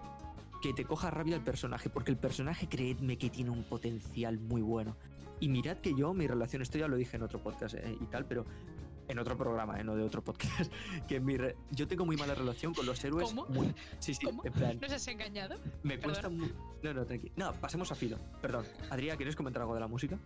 [0.61, 4.61] Que te coja rabia el personaje, porque el personaje, creedme que tiene un potencial muy
[4.61, 4.95] bueno.
[5.39, 8.05] Y mirad que yo, mi relación, esto ya lo dije en otro podcast eh, y
[8.07, 8.43] tal, pero
[9.07, 10.71] en otro programa, eh, no de otro podcast,
[11.07, 13.27] que mi re- yo tengo muy mala relación con los héroes.
[13.29, 13.45] ¿Cómo?
[13.47, 14.43] Muy, sí, sí, ¿Cómo?
[14.43, 15.55] en plan, ¿Nos has engañado?
[15.83, 16.39] me cuesta Perdón.
[16.39, 16.53] muy...
[16.81, 17.31] No, no, tranqui.
[17.35, 18.17] No, pasemos a filo.
[18.41, 18.65] Perdón.
[18.89, 20.17] Adrián, ¿quieres comentar algo de la música?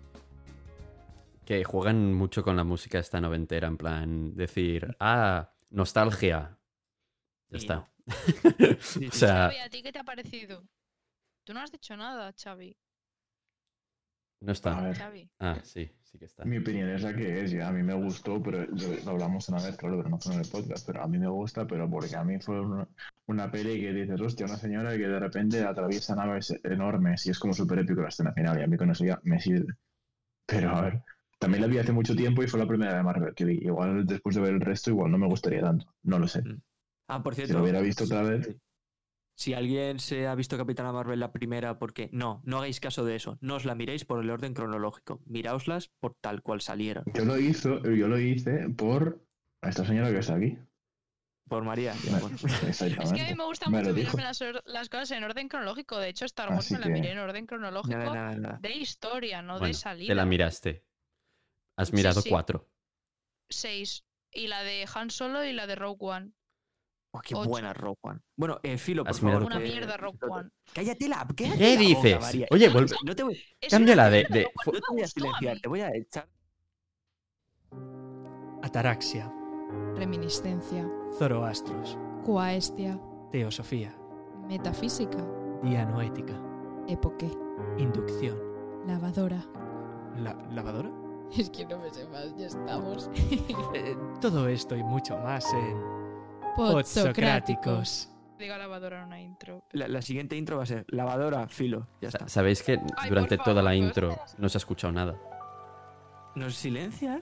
[1.52, 6.58] Que juegan mucho con la música esta noventera, en plan, decir, ah, nostalgia.
[7.50, 7.92] Ya está.
[8.08, 8.08] Sí,
[8.80, 10.64] sí, o sea, Xavi, ¿a ti qué te ha parecido?
[11.44, 12.78] Tú no has dicho nada, Xavi.
[14.40, 15.02] no A está.
[15.40, 16.46] Ah, sí, sí que está.
[16.46, 17.52] mi opinión es la que es.
[17.52, 20.34] Ya a mí me gustó, pero lo, lo hablamos una vez, claro, pero no fue
[20.34, 20.88] en el podcast.
[20.88, 22.88] Pero a mí me gusta, pero porque a mí fue una,
[23.28, 27.40] una peli que dices, hostia, una señora que de repente atraviesa naves enormes y es
[27.40, 28.58] como súper épico la escena final.
[28.58, 29.74] Y a mí con eso ya me sirve.
[30.46, 31.04] Pero a ver,
[31.42, 33.58] también la vi hace mucho tiempo y fue la primera de Marvel que vi.
[33.64, 35.92] Igual después de ver el resto, igual no me gustaría tanto.
[36.04, 36.44] No lo sé.
[37.08, 37.56] Ah, por Si cierto.
[37.56, 38.56] lo hubiera visto otra vez,
[39.36, 43.16] Si alguien se ha visto Capitana Marvel la primera, porque no, no hagáis caso de
[43.16, 43.40] eso.
[43.42, 45.20] No os la miréis por el orden cronológico.
[45.26, 47.04] Miraoslas por tal cual salieron.
[47.16, 49.26] yo lo hizo, yo lo hice por
[49.64, 50.58] esta señora que está aquí.
[51.50, 51.94] Por María.
[52.22, 52.38] bueno.
[52.70, 54.24] Es que a mí me gusta mucho mirarme
[54.66, 55.98] las, cosas en orden cronológico.
[55.98, 58.60] De hecho, Star Wars Así me la que- miré en orden cronológico Nada, nada, nada.
[58.62, 60.08] de historia, no de salida.
[60.08, 60.84] te la miraste.
[61.78, 62.30] Has Sí, mirado sí.
[62.30, 62.68] cuatro.
[63.50, 64.04] Seis.
[64.32, 66.32] Y la de Han Solo y la de Rogue One.
[67.14, 67.50] Oh, qué Ocho.
[67.50, 68.20] buena Rogue One.
[68.38, 69.34] Bueno, eh, Filo, por Has favor.
[69.42, 70.50] mirado Una que- mierda Rogue One.
[70.74, 72.22] Cállate la, cállate ¿Qué la boca, dices?
[72.22, 72.48] María.
[72.52, 75.82] Oye, vuelve- No te voy, Cámbiala de- de- no te voy a silenciar, te voy
[75.82, 76.30] a echar.
[78.64, 79.32] Ataraxia,
[79.96, 80.90] Reminiscencia.
[81.18, 83.00] Zoroastros, Coaestia.
[83.32, 83.94] Teosofía,
[84.48, 85.18] Metafísica.
[85.64, 86.34] Dianoética,
[86.88, 87.30] Epoque.
[87.78, 88.38] Inducción.
[88.88, 89.46] Lavadora.
[90.18, 90.90] La, ¿Lavadora?
[91.38, 93.10] Es que no me sé más, ya estamos.
[93.74, 95.78] Eh, todo esto y mucho más en
[96.56, 98.10] Podsocráticos.
[98.38, 99.64] Diga lavadora en una intro.
[99.72, 101.88] La, la siguiente intro va a ser lavadora, Filo.
[102.02, 102.28] Ya está.
[102.28, 105.16] Sabéis que Ay, durante toda la intro no se ha escuchado nada.
[106.36, 107.22] ¿Nos silencias?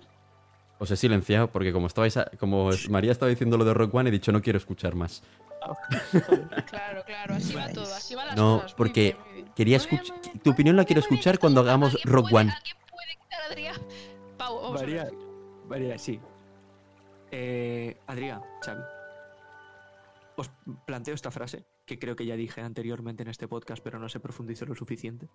[0.79, 4.09] Os he silenciado porque como estabais a- como María estaba diciendo lo de Rock One
[4.09, 5.21] he dicho no quiero escuchar más.
[6.67, 8.71] Claro, claro, así va todo, así van las No, cosas.
[8.71, 9.53] muy porque bien, muy bien.
[9.55, 12.53] Quería escuchar tu opinión la quiero ¿Alguien puede escuchar cuando hagamos Rock puede- One.
[13.49, 13.81] Adrián?
[14.37, 15.13] Pau, vamos a María, ver.
[15.67, 16.19] María, sí.
[17.31, 18.81] Eh, Adrián, Xavi.
[20.37, 20.49] Os
[20.85, 24.19] planteo esta frase, que creo que ya dije anteriormente en este podcast, pero no se
[24.19, 25.29] profundizó lo suficiente.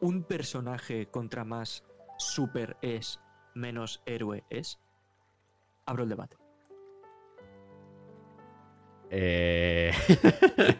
[0.00, 1.84] ¿Un personaje contra más
[2.18, 3.20] super es
[3.54, 4.80] menos héroe es?
[5.86, 6.36] Abro el debate.
[9.10, 9.92] Eh...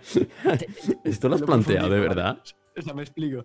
[1.05, 2.43] Esto lo has planteado, de verdad.
[2.77, 3.45] O sea, me explico.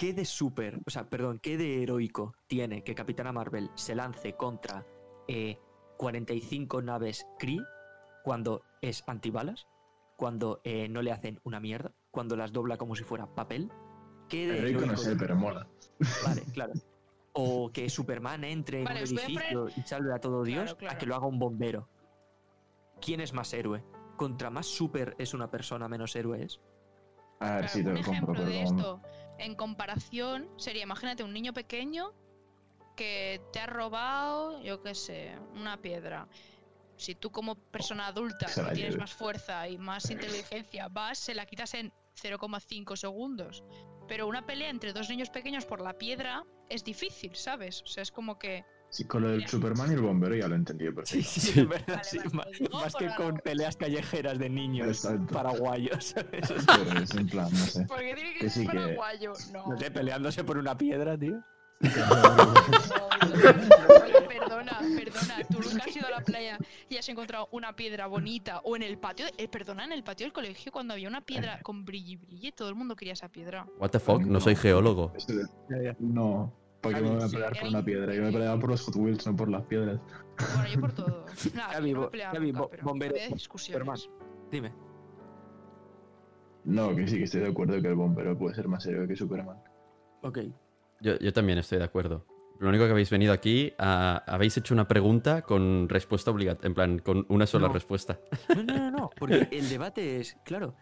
[0.00, 4.32] ¿Qué de súper, o sea, perdón, qué de heroico tiene que Capitana Marvel se lance
[4.32, 4.86] contra
[5.28, 5.58] eh,
[5.98, 7.60] 45 naves Kree
[8.24, 9.66] cuando es antibalas?
[10.16, 11.92] Cuando eh, no le hacen una mierda?
[12.10, 13.70] Cuando las dobla como si fuera papel?
[14.26, 15.68] ¿Qué de Heroico no heroico sé, pero mola.
[16.24, 16.72] Vale, claro.
[17.34, 20.94] O que Superman entre Vale, en un edificio y salve a todo Dios claro.
[20.94, 21.90] a que lo haga un bombero.
[23.02, 23.84] ¿Quién es más héroe?
[24.16, 26.58] ¿Contra más super es una persona, menos héroe es?
[27.40, 29.02] A ver Claro, si te un lo compro, ejemplo pero de esto,
[29.40, 32.12] en comparación, sería, imagínate un niño pequeño
[32.96, 36.28] que te ha robado, yo qué sé, una piedra.
[36.96, 41.46] Si tú como persona adulta que tienes más fuerza y más inteligencia vas, se la
[41.46, 43.64] quitas en 0,5 segundos.
[44.06, 47.82] Pero una pelea entre dos niños pequeños por la piedra es difícil, ¿sabes?
[47.82, 48.64] O sea, es como que...
[48.90, 51.28] Sí, con lo del Superman y el bombero ya lo he entendido perfecto.
[51.30, 53.24] sí, verdad, Vale, sí, vale, ma- lo digo más que algo.
[53.24, 55.32] con peleas callejeras de niños Exacto.
[55.32, 56.14] paraguayos.
[56.30, 57.84] Pero es en plan, no sé.
[57.86, 59.32] ¿Por qué tiene que Que ser sí que- paraguayo?
[59.52, 59.66] No.
[59.68, 61.40] No sé, peleándose por una piedra, tío.
[64.28, 68.60] Perdona, perdona, tú nunca has ido a la playa y has encontrado una piedra bonita
[68.64, 71.60] o en el patio, eh, perdona, en el patio del colegio cuando había una piedra
[71.62, 73.66] con brilli brilli, todo el mundo quería esa piedra.
[73.78, 75.12] What the fuck, no soy geólogo.
[75.16, 78.14] Esto de- No, porque me voy a pelear por una piedra.
[78.14, 80.00] Yo me peleaba por los Hot Wheels, no por las piedras.
[80.54, 81.26] Bueno, yo por todo.
[81.54, 84.08] Nada, no bo- bo- pero bombero, bo- discusiones.
[84.50, 84.72] Dime.
[86.64, 89.16] No, que sí, que estoy de acuerdo que el bombero puede ser más héroe que
[89.16, 89.58] Superman.
[90.22, 90.38] Ok.
[91.00, 92.26] Yo, yo también estoy de acuerdo.
[92.58, 96.74] Lo único que habéis venido aquí, a- habéis hecho una pregunta con respuesta obligatoria, en
[96.74, 97.72] plan, con una sola No.
[97.74, 98.20] respuesta.
[98.54, 100.74] No, no, no, no, porque el debate es, claro.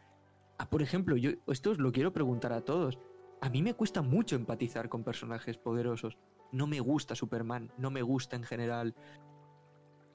[0.71, 2.99] por ejemplo, yo esto os lo quiero preguntar a todos.
[3.41, 6.19] A mí me cuesta mucho empatizar con personajes poderosos.
[6.53, 8.95] No me gusta Superman, no me gusta en general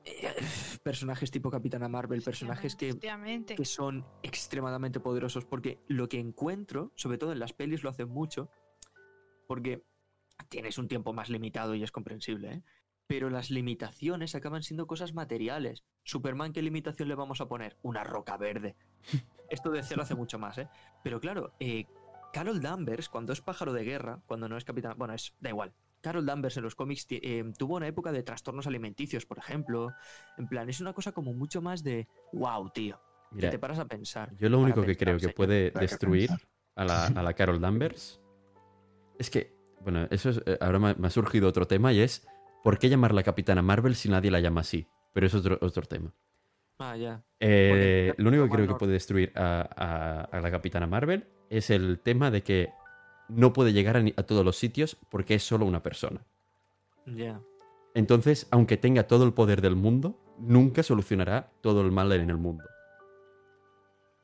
[0.06, 0.34] eh,
[0.84, 2.98] personajes tipo Capitana Marvel, personajes que,
[3.56, 8.10] que son extremadamente poderosos, porque lo que encuentro, sobre todo en las pelis, lo hacen
[8.10, 8.50] mucho,
[9.48, 9.84] porque
[10.50, 12.64] tienes un tiempo más limitado y es comprensible, ¿eh?
[13.08, 15.84] pero las limitaciones acaban siendo cosas materiales.
[16.04, 17.78] Superman, ¿qué limitación le vamos a poner?
[17.82, 18.76] Una roca verde.
[19.50, 20.68] Esto de cero hace mucho más, ¿eh?
[21.04, 21.86] Pero claro, eh,
[22.34, 25.72] Carol Danvers, cuando es pájaro de guerra, cuando no es capitán, bueno, es da igual.
[26.02, 29.94] Carol Danvers en los cómics eh, tuvo una época de trastornos alimenticios, por ejemplo.
[30.38, 33.00] En plan, es una cosa como mucho más de, wow, tío.
[33.40, 34.32] Que te paras a pensar.
[34.38, 35.36] yo lo único que pensar, creo que señor.
[35.36, 36.30] puede destruir
[36.76, 38.20] a la, a la Carol Danvers
[39.18, 42.28] es que, bueno, eso es, eh, ahora me, ha surgido otro tema y es,
[42.64, 44.88] ¿por qué llamarla Capitana Marvel si nadie la llama así?
[45.14, 46.14] Pero eso es otro, otro tema.
[46.80, 47.24] Ah, ya.
[47.40, 51.70] Eh, lo único que creo que puede destruir a, a- a la Capitana Marvel es
[51.70, 52.70] el tema de que
[53.30, 56.26] no puede llegar a, todos los sitios porque es solo una persona.
[57.06, 57.41] Ya.
[57.96, 62.38] Entonces, aunque tenga todo el poder del mundo, nunca solucionará todo el mal en el
[62.38, 62.64] mundo.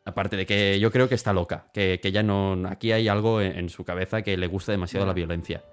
[0.06, 2.68] Aparte de que yo creo que está loca, que, que ya no.
[2.68, 5.64] Aquí hay algo en, en su cabeza que le gusta demasiado la violencia.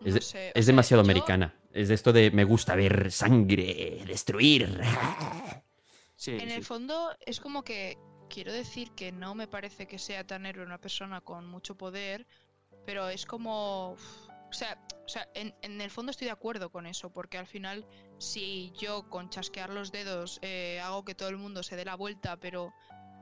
[0.00, 1.54] No Es, de- sé, es sea, demasiado yo- americana.
[1.72, 4.80] Es de esto de me gusta ver sangre, destruir.
[6.16, 6.52] Sí, En sí.
[6.54, 7.98] el fondo es como que
[8.34, 12.26] quiero decir que no me parece que sea tan héroe una persona con mucho poder,
[12.84, 13.92] pero es como...
[13.92, 17.46] O sea, o sea en, en el fondo estoy de acuerdo con eso, porque al
[17.46, 17.86] final
[18.18, 21.94] si yo con chasquear los dedos eh, hago que todo el mundo se dé la
[21.94, 22.72] vuelta, pero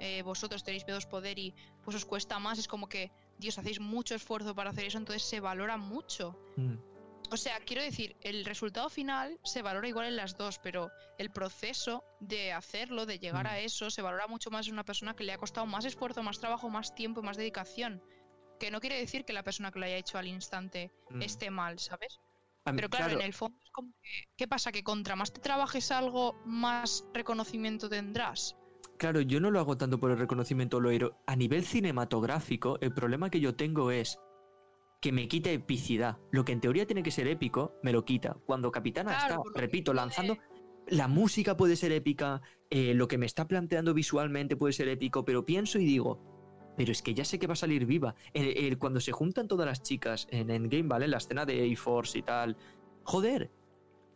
[0.01, 1.55] eh, vosotros tenéis menos poder y
[1.85, 5.23] pues os cuesta más, es como que, Dios, hacéis mucho esfuerzo para hacer eso, entonces
[5.23, 6.39] se valora mucho.
[6.57, 6.75] Mm.
[7.33, 11.31] O sea, quiero decir, el resultado final se valora igual en las dos, pero el
[11.31, 13.65] proceso de hacerlo, de llegar a Mm.
[13.65, 16.39] eso, se valora mucho más en una persona que le ha costado más esfuerzo, más
[16.41, 18.03] trabajo, más tiempo y más dedicación.
[18.61, 21.23] Que no quiere decir que la persona que lo haya hecho al instante Mm.
[21.23, 22.19] esté mal, ¿sabes?
[22.67, 24.71] Mí- Pero claro, en el fondo es como que, ¿qué pasa?
[24.71, 28.55] Que contra más te trabajes algo, más reconocimiento tendrás.
[28.99, 30.91] Claro, yo no lo hago tanto por el reconocimiento lo
[31.27, 34.17] A nivel cinematográfico, el problema que yo tengo es
[35.03, 36.17] que me quita epicidad.
[36.31, 38.37] Lo que en teoría tiene que ser épico, me lo quita.
[38.47, 40.39] Cuando Capitana Claro, está, repito, lanzando...
[40.89, 45.25] La música puede ser épica, eh, lo que me está planteando visualmente puede ser épico,
[45.25, 46.21] pero pienso y digo,
[46.77, 48.17] pero es que ya sé que va a salir viva.
[48.33, 51.05] El- el- cuando se juntan todas las chicas en Endgame, ¿vale?
[51.05, 52.57] En la escena de A-Force y tal.
[53.05, 53.51] Joder,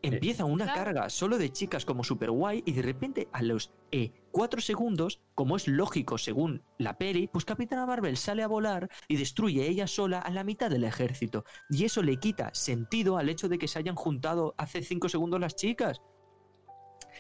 [0.03, 0.85] empieza una Claro.
[0.85, 5.23] carga solo de chicas como super guay y de repente a los eh, cuatro segundos,
[5.35, 9.87] como es lógico según la peli, pues Capitana Marvel sale a volar y destruye ella
[9.87, 11.47] sola a la mitad del ejército.
[11.71, 15.41] Y eso le quita sentido al hecho de que se hayan juntado hace cinco segundos
[15.41, 16.03] las chicas.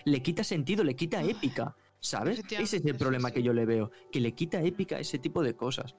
[0.04, 2.42] Le quita sentido, le quita épica, ¿sabes?
[2.50, 5.56] Ese es el problema que yo le veo, que le quita épica ese tipo de
[5.56, 5.94] cosas.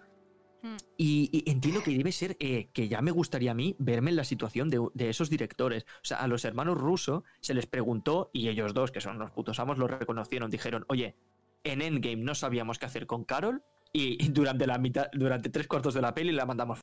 [0.61, 0.77] Hmm.
[0.97, 4.23] Y, entiendo que debe ser eh, que ya me gustaría a mí verme en la
[4.23, 5.85] situación de, esos directores.
[6.01, 9.31] O sea, a los hermanos rusos se les preguntó y ellos dos, que son los
[9.31, 10.49] putos amos, lo reconocieron.
[10.49, 11.15] Dijeron, oye,
[11.63, 15.93] En Endgame no sabíamos qué hacer con Carol y durante la mitad, durante tres cuartos
[15.93, 16.81] de la peli la mandamos.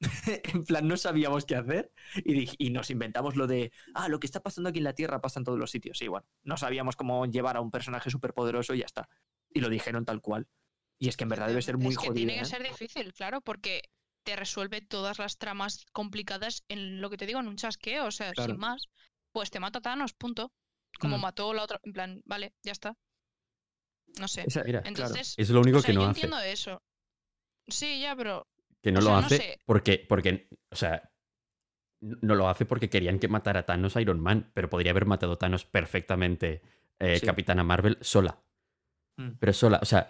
[0.52, 1.92] en plan, no sabíamos qué hacer
[2.24, 5.20] y, y nos inventamos lo de, ah, lo que está pasando aquí en la Tierra
[5.20, 5.98] pasa en todos los sitios.
[5.98, 9.08] Sí, bueno, no sabíamos cómo llevar a un personaje superpoderoso y ya está.
[9.52, 10.48] Y lo dijeron tal cual.
[10.98, 12.14] Y es que en verdad debe ser muy es que jodido.
[12.14, 12.44] tiene que ¿eh?
[12.44, 13.82] ser difícil, claro, porque
[14.24, 18.10] te resuelve todas las tramas complicadas en lo que te digo, en un chasqueo, o
[18.10, 18.52] sea, Claro.
[18.52, 18.86] sin más.
[19.32, 20.52] Pues te mata Thanos, punto.
[21.00, 21.22] Como Mm.
[21.22, 22.96] mató la otra, en plan, vale, ya está.
[24.18, 24.44] No sé.
[24.46, 24.88] Esa- Mira, claro.
[24.96, 26.20] Entonces, Es lo único o sea, que no yo hace.
[26.20, 26.82] entiendo eso.
[27.66, 28.46] Sí, ya, pero
[28.82, 29.58] Que no o lo sea, no hace sé.
[29.66, 31.10] porque, porque, o sea,
[32.00, 35.32] no lo hace porque querían que matara a Thanos Iron Man, pero podría haber matado
[35.32, 36.62] a Thanos perfectamente
[37.00, 37.26] eh, Sí.
[37.26, 38.40] Capitana Marvel sola.
[39.16, 39.30] Mm.
[39.40, 40.06] Pero sola, o sea,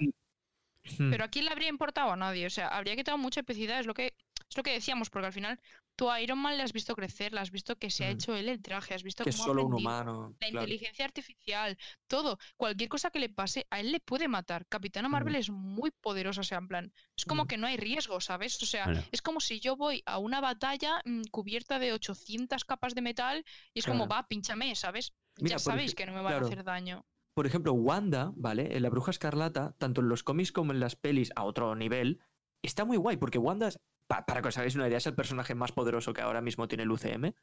[0.98, 1.10] Mm.
[1.10, 2.46] Pero a quién le habría importado a nadie.
[2.46, 3.80] O sea, habría quitado mucha epicidad.
[3.80, 4.14] Es lo que,
[4.48, 5.58] es lo que decíamos, porque al final
[5.96, 8.12] tú a Iron Man le has visto crecer, le has visto que se ha Mm.
[8.14, 10.34] hecho él el traje, has visto que es ha solo un humano.
[10.40, 10.64] La claro.
[10.66, 11.78] inteligencia artificial,
[12.08, 14.66] todo, cualquier cosa que le pase, a él le puede matar.
[14.66, 17.46] Capitana Marvel es muy poderosa, o sea, en plan, es como Mm.
[17.46, 18.60] que no hay riesgo, ¿sabes?
[18.62, 19.04] O sea, Bueno.
[19.12, 23.44] es como si yo voy a una batalla mm, cubierta de 800 capas de metal
[23.72, 25.12] y es como, va, pínchame, ¿sabes?
[25.40, 26.46] Mira, ya sabéis que no me van claro.
[26.46, 27.04] a hacer daño.
[27.34, 28.76] Por ejemplo, Wanda, ¿vale?
[28.76, 32.20] En la Bruja Escarlata, tanto en los cómics como en las pelis a otro nivel,
[32.62, 35.14] está muy guay, porque Wanda, es- pa- para que os hagáis una idea, es el
[35.16, 37.34] personaje más poderoso que ahora mismo tiene el UCM,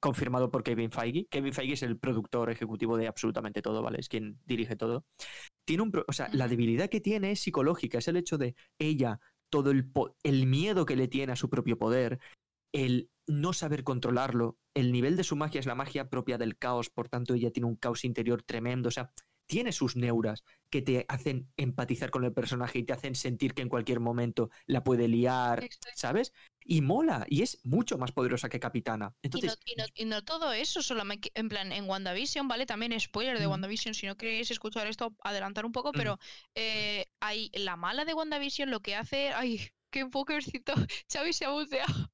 [0.00, 1.26] confirmado por Kevin Feige.
[1.30, 3.98] Kevin Feige es el productor ejecutivo de absolutamente todo, ¿vale?
[4.00, 5.04] Es quien dirige todo.
[5.64, 9.20] Tiene un, o sea, la debilidad que tiene es psicológica, es el hecho de ella,
[9.48, 9.90] todo el,
[10.24, 12.18] el miedo que le tiene a su propio poder,
[12.74, 16.90] el no saber controlarlo, el nivel de su magia es la magia propia del caos,
[16.90, 19.12] por tanto ella tiene un caos interior tremendo, o sea,
[19.46, 23.62] tiene sus neuras que te hacen empatizar con el personaje y te hacen sentir que
[23.62, 25.66] en cualquier momento la puede liar.
[25.94, 26.32] ¿sabes?
[26.64, 29.14] Y mola, y es mucho más poderosa que Capitana.
[29.22, 32.66] Y no, Entonces, y no- y no todo eso, solamente en plan, en WandaVision, ¿vale?
[32.66, 33.50] También spoiler de Mm.
[33.50, 35.96] WandaVision, si no queréis escuchar esto, adelantar un poco, Mm.
[35.96, 36.18] pero
[36.54, 39.28] eh, hay la mala de WandaVision lo que hace.
[39.32, 40.72] Ay, qué pokercito.
[41.10, 42.10] Xavi se ha buceado.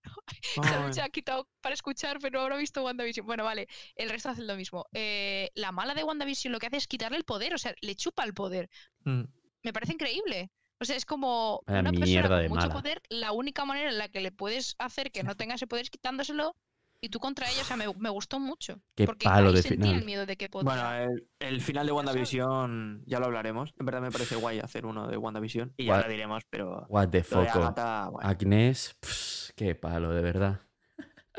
[0.55, 3.27] Xavi ay, se ha quitado para escuchar, pero ahora ha visto WandaVision.
[3.27, 3.67] Bueno, vale,
[3.97, 4.87] el resto hace lo mismo.
[4.93, 7.95] Eh, la mala de WandaVision lo que hace es quitarle el poder, o sea, le
[7.97, 8.69] chupa el poder.
[9.05, 9.23] mm,
[9.65, 10.51] Me parece increíble.
[10.81, 12.75] O sea, es como Vaya una persona mierda con de mucho mala.
[12.75, 15.85] poder, la única manera en la que le puedes hacer que no tenga ese poder
[15.85, 16.57] es quitándoselo
[17.01, 17.63] y tú contra ella.
[17.63, 18.81] O sea, me, me gustó mucho.
[18.97, 19.99] Qué porque palo ahí de sentí final.
[20.01, 21.05] el miedo de que Bueno, podía.
[21.05, 21.95] el, el final de Ya.
[21.95, 23.73] WandaVision ya lo hablaremos.
[23.79, 26.87] En verdad me parece guay hacer uno de WandaVision y ya What- lo diremos, pero
[26.89, 27.75] what the bueno,
[28.21, 30.61] Agnes, pss, qué palo, de verdad.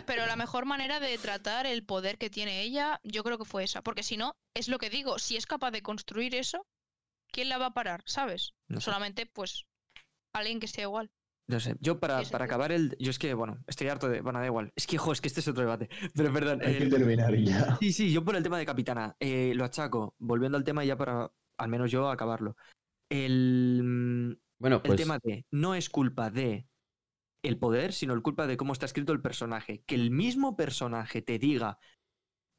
[0.05, 3.63] Pero la mejor manera de tratar el poder que tiene ella, yo creo que fue
[3.63, 3.82] esa.
[3.82, 6.65] Porque si no, es lo que digo, si es capaz de construir eso,
[7.32, 8.01] ¿quién la va a parar?
[8.05, 8.53] ¿Sabes?
[8.67, 8.86] no sé.
[8.86, 9.65] Solamente, pues,
[10.34, 11.11] alguien que sea igual.
[11.47, 12.95] No sé, yo para, para acabar el...
[12.99, 14.21] Yo es que, bueno, estoy harto de...
[14.21, 14.71] Bueno, da igual.
[14.76, 15.89] Es que, jo, es que este es otro debate.
[16.15, 16.61] Pero perdón.
[16.63, 17.78] Hay que el- terminar ya.
[17.80, 19.15] Sí, sí, yo por el tema de Capitana.
[19.19, 20.15] eh, lo achaco.
[20.17, 22.55] Volviendo al tema ya para, al menos yo, acabarlo.
[23.09, 26.65] El, Bueno, el pues tema de no es culpa de
[27.44, 29.84] el poder, sino el culpa de cómo está escrito el personaje.
[29.86, 31.78] Que el mismo personaje te diga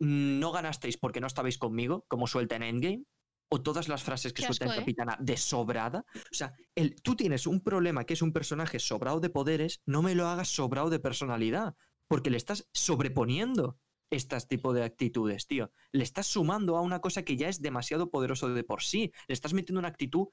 [0.01, 3.05] "Mm, no ganasteis porque no estabais conmigo, como suelta en Endgame,
[3.51, 4.77] o todas las frases que Qué suelta en ¿eh?
[4.77, 6.05] Capitana de sobrada.
[6.15, 10.03] O sea, el, tú tienes un problema que es un personaje sobrado de poderes, no
[10.03, 11.77] me lo hagas sobrado de personalidad,
[12.09, 13.79] porque le estás sobreponiendo
[14.11, 15.71] estas tipo de actitudes, tío.
[15.93, 19.13] Le estás sumando a una cosa que ya es demasiado poderoso de por sí.
[19.29, 20.29] Le estás metiendo una actitud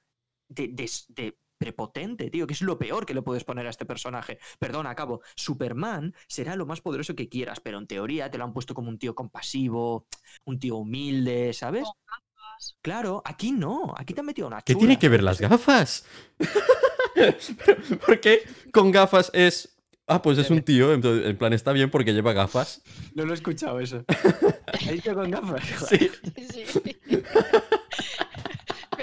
[0.50, 3.86] de, de- de prepotente, tío, que es lo peor que le puedes poner a este
[3.86, 4.40] personaje.
[4.58, 5.22] Perdón, acabo.
[5.36, 8.90] Superman será lo más poderoso que quieras, pero en teoría te lo han puesto como
[8.90, 10.08] un tío compasivo,
[10.46, 11.84] un tío humilde, ¿sabes?
[11.84, 12.78] Con gafas.
[12.82, 13.94] Claro, aquí no.
[13.96, 14.80] Aquí te han metido una ¿Qué chula.
[14.80, 16.04] tiene que ver las gafas?
[18.06, 18.42] ¿Por qué
[18.74, 19.78] con gafas es...
[20.08, 22.82] Ah, pues es un tío, en en plan está bien porque lleva gafas.
[23.14, 24.04] No lo he escuchado eso.
[24.88, 25.64] ¿Ha dicho con gafas?
[25.88, 26.10] Sí.
[26.52, 26.98] Sí.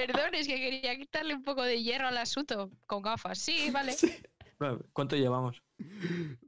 [0.07, 3.39] Perdón, es que quería quitarle un poco de hierro al asunto con gafas.
[3.39, 3.95] Sí, vale.
[4.93, 5.63] ¿Cuánto llevamos?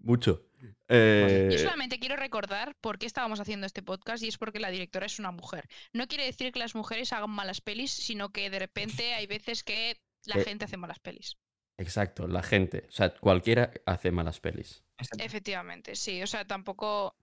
[0.01, 0.45] Mucho.
[0.89, 4.71] Eh, Yo solamente quiero recordar por qué estábamos haciendo este podcast y es porque la
[4.71, 5.69] directora es una mujer.
[5.93, 9.63] No quiere decir que las mujeres hagan malas pelis, sino que de repente hay veces
[9.63, 10.45] que la Eh.
[10.45, 11.37] gente hace malas pelis.
[11.79, 12.85] Exacto, la gente.
[12.89, 14.83] O sea, cualquiera hace malas pelis.
[14.99, 15.25] Exacto.
[15.25, 16.21] Efectivamente, sí.
[16.23, 17.17] O sea, tampoco.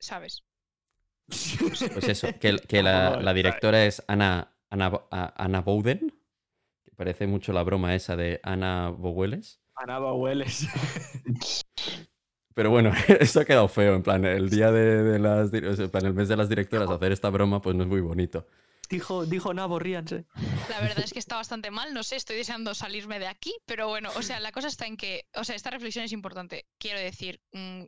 [0.00, 0.42] ¿Sabes?
[1.28, 6.12] Pues eso, que, que la, Tampoco- la directora es Ana, Ana, a- Ana Bowden,
[6.84, 9.60] que parece mucho la broma esa de Ana Boweles.
[9.76, 10.66] Anaba hueles.
[12.54, 15.74] Pero bueno, eso ha quedado feo, en plan, el día de, de las, di- o
[15.76, 18.00] sea, en plan, el mes de las directoras hacer esta broma, pues no es muy
[18.00, 18.46] bonito.
[18.90, 20.24] dijo, dijo Nabo, ríanse.
[20.68, 23.86] La verdad es que está bastante mal, no sé, estoy deseando salirme de aquí, pero
[23.88, 26.66] bueno, o sea, la cosa está en que, o sea, esta reflexión es importante.
[26.78, 27.82] Quiero decir, mm,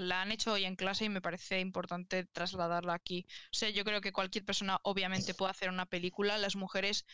[0.00, 3.26] la han hecho hoy en clase y me parece importante trasladarla aquí.
[3.52, 6.38] O sea, yo creo que cualquier persona obviamente puede hacer una película.
[6.38, 7.06] Las mujeres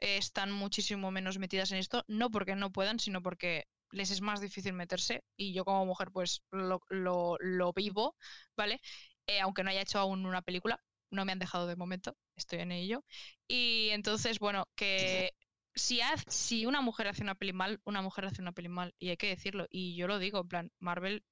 [0.00, 4.20] eh, están muchísimo menos metidas en esto, no porque no puedan, sino porque les es
[4.20, 8.16] más difícil meterse y yo como mujer pues lo, lo- lo vivo,
[8.56, 8.80] ¿vale?
[9.26, 12.60] Eh, aunque no haya hecho aún una película, no me han dejado de momento, estoy
[12.60, 13.04] en ello.
[13.48, 15.32] Y entonces, bueno, que
[15.74, 19.10] si, si una mujer hace una peli mal, una mujer hace una peli mal, y
[19.10, 21.24] hay que decirlo, y yo lo digo, en plan, Marvel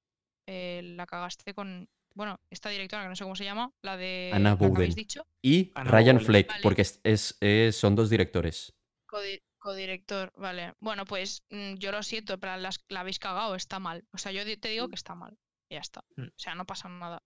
[0.47, 4.31] eh, la cagaste con, bueno, esta directora, que no sé cómo se llama, la de...
[4.33, 4.91] Ana Bouden.
[4.91, 6.19] dicho, Y Ana Ryan.
[6.21, 6.61] Fleck, Vale.
[6.61, 8.73] porque es, es- es- son dos directores.
[9.07, 10.73] Codi- Codirector, vale.
[10.81, 14.03] Bueno, pues mm, yo lo siento, pero las, la habéis cagado, está mal.
[14.11, 15.37] O sea, yo te digo que está mal.
[15.69, 16.03] y Ya está.
[16.17, 16.23] Mm.
[16.27, 17.23] O sea, no pasa nada.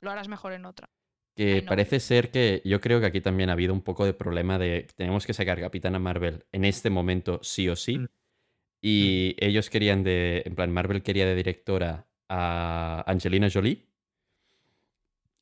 [0.00, 0.88] Lo harás mejor en otra.
[1.34, 1.68] Que Ay, no.
[1.68, 4.86] parece ser que yo creo que aquí también ha habido un poco de problema de
[4.86, 7.98] que tenemos que sacar Capitana Marvel en este momento sí o sí.
[7.98, 8.06] Mm.
[8.80, 13.86] Y ellos querían de, en plan, Marvel quería de directora a Angelina Jolie.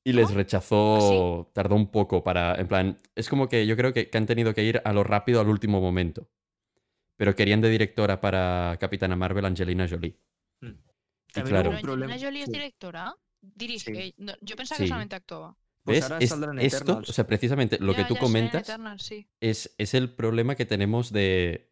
[0.07, 0.35] Y les ¿Ah?
[0.35, 4.27] rechazó, tardó un poco para, en plan, es como que yo creo que, que han
[4.27, 6.29] tenido que ir a lo rápido al último momento.
[7.17, 10.19] Pero querían de directora para Capitana Marvel Angelina Jolie.
[10.61, 10.67] Mm.
[11.37, 13.15] Y claro, Pero Angelina Jolie es directora.
[13.41, 13.95] Dirige.
[13.95, 14.15] Sí.
[14.19, 14.85] no, yo pensaba Sí.
[14.85, 15.57] que solamente actuaba.
[15.85, 16.05] Pues ¿ves?
[16.05, 17.09] ahora Es- saldrán esto, Eternals.
[17.11, 19.27] o sea, precisamente lo que tú en comentas Eternals, sí.
[19.41, 21.71] es, es el problema que tenemos de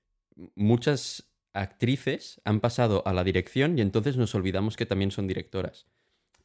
[0.54, 5.86] muchas actrices han pasado a la dirección y entonces nos olvidamos que también son directoras.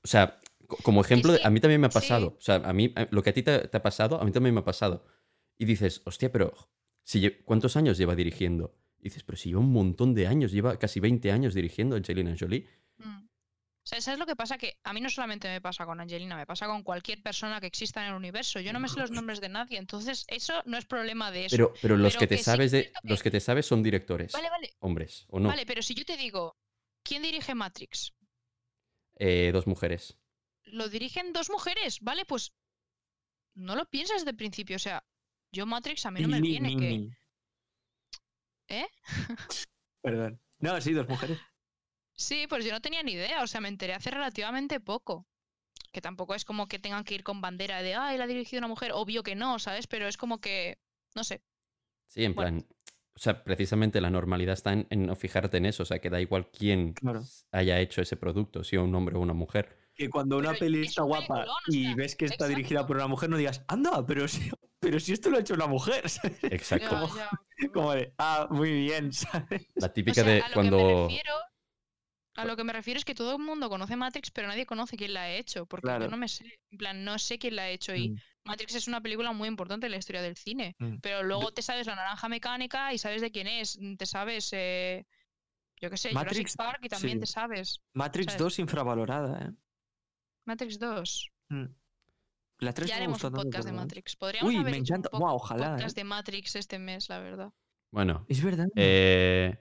[0.03, 1.95] O sea, co- como ejemplo, que- a mí también me ha sí.
[1.99, 2.35] pasado.
[2.37, 4.31] O sea, a mí, a- lo que a ti te, te ha pasado, a mí
[4.31, 5.05] también me ha pasado.
[5.57, 6.53] Y dices, hostia, pero
[7.03, 8.75] si ¿cuántos años lleva dirigiendo?
[8.99, 12.35] Y dices, pero si lleva un montón de años, lleva casi 20 años dirigiendo Angelina
[12.39, 12.67] Jolie.
[12.97, 13.27] Mm.
[13.87, 14.57] O sea, ¿sabes lo que pasa?
[14.57, 17.67] Que a mí no solamente me pasa con Angelina, me pasa con cualquier persona que
[17.67, 18.59] exista en el universo.
[18.59, 21.55] Yo no me sé los nombres de nadie, entonces eso no es problema de eso.
[21.55, 23.65] Pero, pero los Pero que te que sabes es de, que- los que te sabes
[23.65, 25.47] son directores, Vale, vale, hombres, ¿o no?
[25.47, 26.57] vale, pero si yo te digo,
[27.01, 28.11] ¿quién dirige Matrix?
[29.19, 30.17] Eh, dos mujeres.
[30.65, 32.25] Lo dirigen dos mujeres, ¿vale?
[32.25, 32.51] Pues
[33.55, 35.01] no lo piensas de principio, o sea,
[35.53, 36.89] yo Matrix a mí no me Ni- viene ni- que...
[36.89, 37.09] ni.
[38.67, 38.87] ¿Eh?
[40.03, 40.41] Perdón.
[40.59, 41.39] No, sí, dos mujeres.
[42.17, 45.27] Sí, pues yo no tenía ni idea, o sea, me enteré hace relativamente poco.
[45.91, 48.59] Que tampoco es como que tengan que ir con bandera de, ay, la ha dirigido
[48.59, 49.87] una mujer, obvio que no, ¿sabes?
[49.87, 50.79] Pero es como que,
[51.15, 51.41] no sé.
[52.07, 52.59] Sí, en Bueno.
[52.61, 52.67] plan.
[53.15, 55.83] O sea, precisamente la normalidad está en, en no fijarte en eso.
[55.83, 57.23] O sea, que da igual quién Claro.
[57.51, 59.77] haya hecho ese producto, si un hombre o una mujer.
[59.95, 62.45] Que cuando una Pero peli es está guapa peliculón, o y sea, ves que está
[62.45, 62.55] exacto.
[62.55, 65.55] dirigida por una mujer, no digas, anda, pero si, pero si esto lo ha hecho
[65.55, 66.07] una mujer.
[66.09, 66.37] ¿sabes?
[66.43, 66.85] Exacto.
[66.85, 67.29] Ya, Como- ya,
[67.73, 69.67] Como de, ah, muy bien, ¿sabes?
[69.75, 71.07] La O típica sea, de a lo que me cuando.
[71.07, 71.33] refiero,
[72.37, 74.95] a lo que me refiero es que todo el mundo conoce Matrix, pero nadie conoce
[74.95, 76.05] quién la ha hecho, porque Claro.
[76.05, 78.17] yo no me sé, en plan, no sé quién la ha hecho y Mm.
[78.45, 80.97] Matrix es una película muy importante en la historia del cine, Mm.
[81.01, 85.05] pero luego te sabes la naranja mecánica y sabes de quién es, te sabes, eh,
[85.81, 87.19] yo qué sé, Matrix, Jurassic Park y también sí.
[87.21, 87.81] te sabes.
[87.93, 88.39] Matrix ¿sabes?
[88.39, 89.51] 2 infravalorada, ¿eh?
[90.45, 91.31] Matrix 2.
[91.49, 91.65] Mm.
[92.59, 94.15] La 3 Ya me haremos un tanto, podcast de pero- Matrix.
[94.15, 95.09] Podríamos Uy, haber me hecho un encanta.
[95.09, 95.99] po- Buah, ojalá, podcast ¿eh?
[96.01, 97.53] de Matrix este mes, la verdad.
[97.91, 98.67] Bueno, Es verdad.
[98.75, 99.55] eh,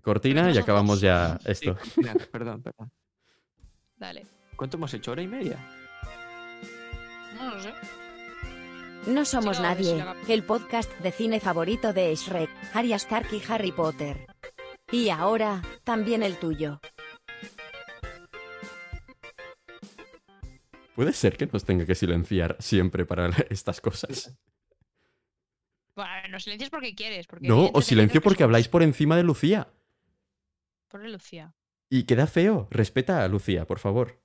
[0.00, 1.76] cortina y acabamos ya Sí, esto.
[2.32, 2.90] perdón, perdón.
[3.96, 4.26] Dale.
[4.56, 5.12] ¿Cuánto hemos hecho?
[5.12, 5.58] ¿Hora y media?
[7.36, 7.72] No lo sé.
[9.06, 14.26] No somos nadie, el podcast de cine favorito de Shrek, Arya Stark y Harry Potter.
[14.92, 16.80] Y ahora, también el tuyo.
[20.94, 24.36] Puede ser que nos tenga que silenciar siempre para estas cosas.
[25.96, 27.26] Bueno, no silencias porque quieres.
[27.26, 29.68] Porque No, os silencio porque somos- habláis por encima de Lucía.
[30.92, 31.54] Pobre Lucía.
[31.90, 32.68] Y queda feo.
[32.70, 34.22] Respeta a Lucía, por favor.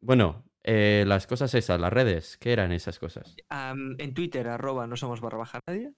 [0.00, 3.36] Bueno, eh, las cosas esas, las redes, ¿qué eran esas cosas?
[3.50, 5.92] En Twitter, arroba no somos barra baja nadie.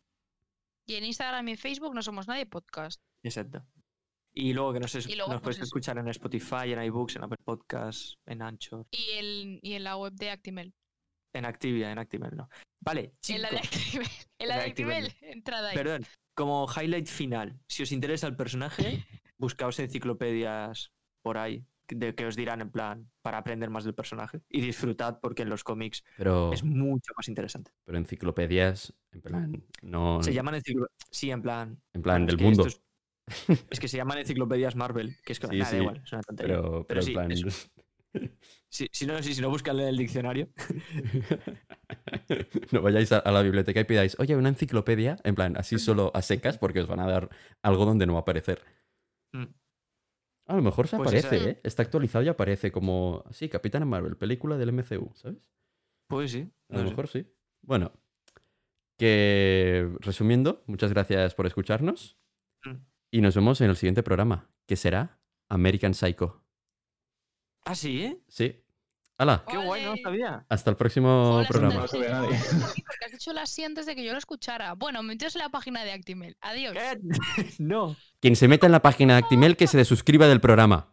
[0.88, 3.00] Y en Instagram y en Facebook no somos nadie podcast.
[3.24, 3.66] Exacto.
[4.32, 5.64] Y luego que nos, es- Y luego, nos pues eso.
[5.64, 9.96] escuchar en Spotify, en iBooks, en Apple Podcasts, en Anchor, Y, el, y en la
[9.96, 10.74] web de Actimel.
[11.34, 12.48] en Activia, en Actimel no.
[12.80, 14.08] Vale, En la de chicos, Actimel.
[14.38, 15.06] En la de Actimel.
[15.06, 15.32] Actimel.
[15.32, 15.74] Entrada ahí.
[15.76, 16.06] perdón,
[16.36, 19.04] como highlight final, si os interesa el personaje,
[19.38, 20.92] buscaos enciclopedias
[21.22, 25.18] por ahí de que os dirán en plan para aprender más del personaje y disfrutad
[25.20, 27.70] porque en los cómics Pero, es mucho más interesante.
[27.84, 30.22] pero enciclopedias, en plan, no.
[30.22, 32.66] Se llaman enciclopedias, sí, en plan, En plan, del mundo.
[32.66, 32.82] Es,
[33.70, 36.12] es que se llaman enciclopedias Marvel, que es que Sí, nada, da sí, igual, es
[36.12, 36.56] una tontería.
[36.56, 37.32] Pero, pero, sí, en plan.
[37.32, 37.68] eso.
[38.68, 40.48] Si, si no, si, si no buscan en el diccionario.
[42.72, 46.10] no vayáis a, a la biblioteca y pidáis, oye, una enciclopedia, en plan, así solo
[46.14, 47.30] a secas, porque os van a dar
[47.62, 48.62] algo donde no va a aparecer.
[49.36, 49.54] Mm.
[50.46, 51.50] A lo mejor se pues aparece, ¿eh?
[51.50, 51.60] ¿eh?
[51.64, 55.50] Está actualizado y aparece como, sí, Capitana Marvel, película del MCU, ¿sabes?
[56.06, 56.48] Pues sí.
[56.68, 57.26] A lo pues mejor sí.
[57.62, 57.92] Bueno,
[58.96, 62.16] que resumiendo, muchas gracias por escucharnos
[62.64, 62.74] mm.
[63.10, 65.18] y nos vemos en el siguiente programa, que será
[65.48, 66.44] American Psycho.
[67.64, 68.22] ¿Ah, sí?
[68.28, 68.62] Sí.
[69.18, 69.44] ¡Hala!
[69.48, 69.96] ¡Qué bueno!
[69.96, 70.46] No sabía.
[70.48, 71.74] Hasta el próximo programa.
[71.74, 72.38] No sabía nadie.
[72.86, 74.74] Porque has dicho la sí antes de que yo lo escuchara.
[74.74, 76.36] Bueno, me en la página de Actimel.
[76.40, 76.74] Adiós.
[76.74, 77.00] ¿Qué?
[77.58, 77.96] No.
[78.26, 80.88] Quien se meta en la página de Actimel que se desuscriba del programa.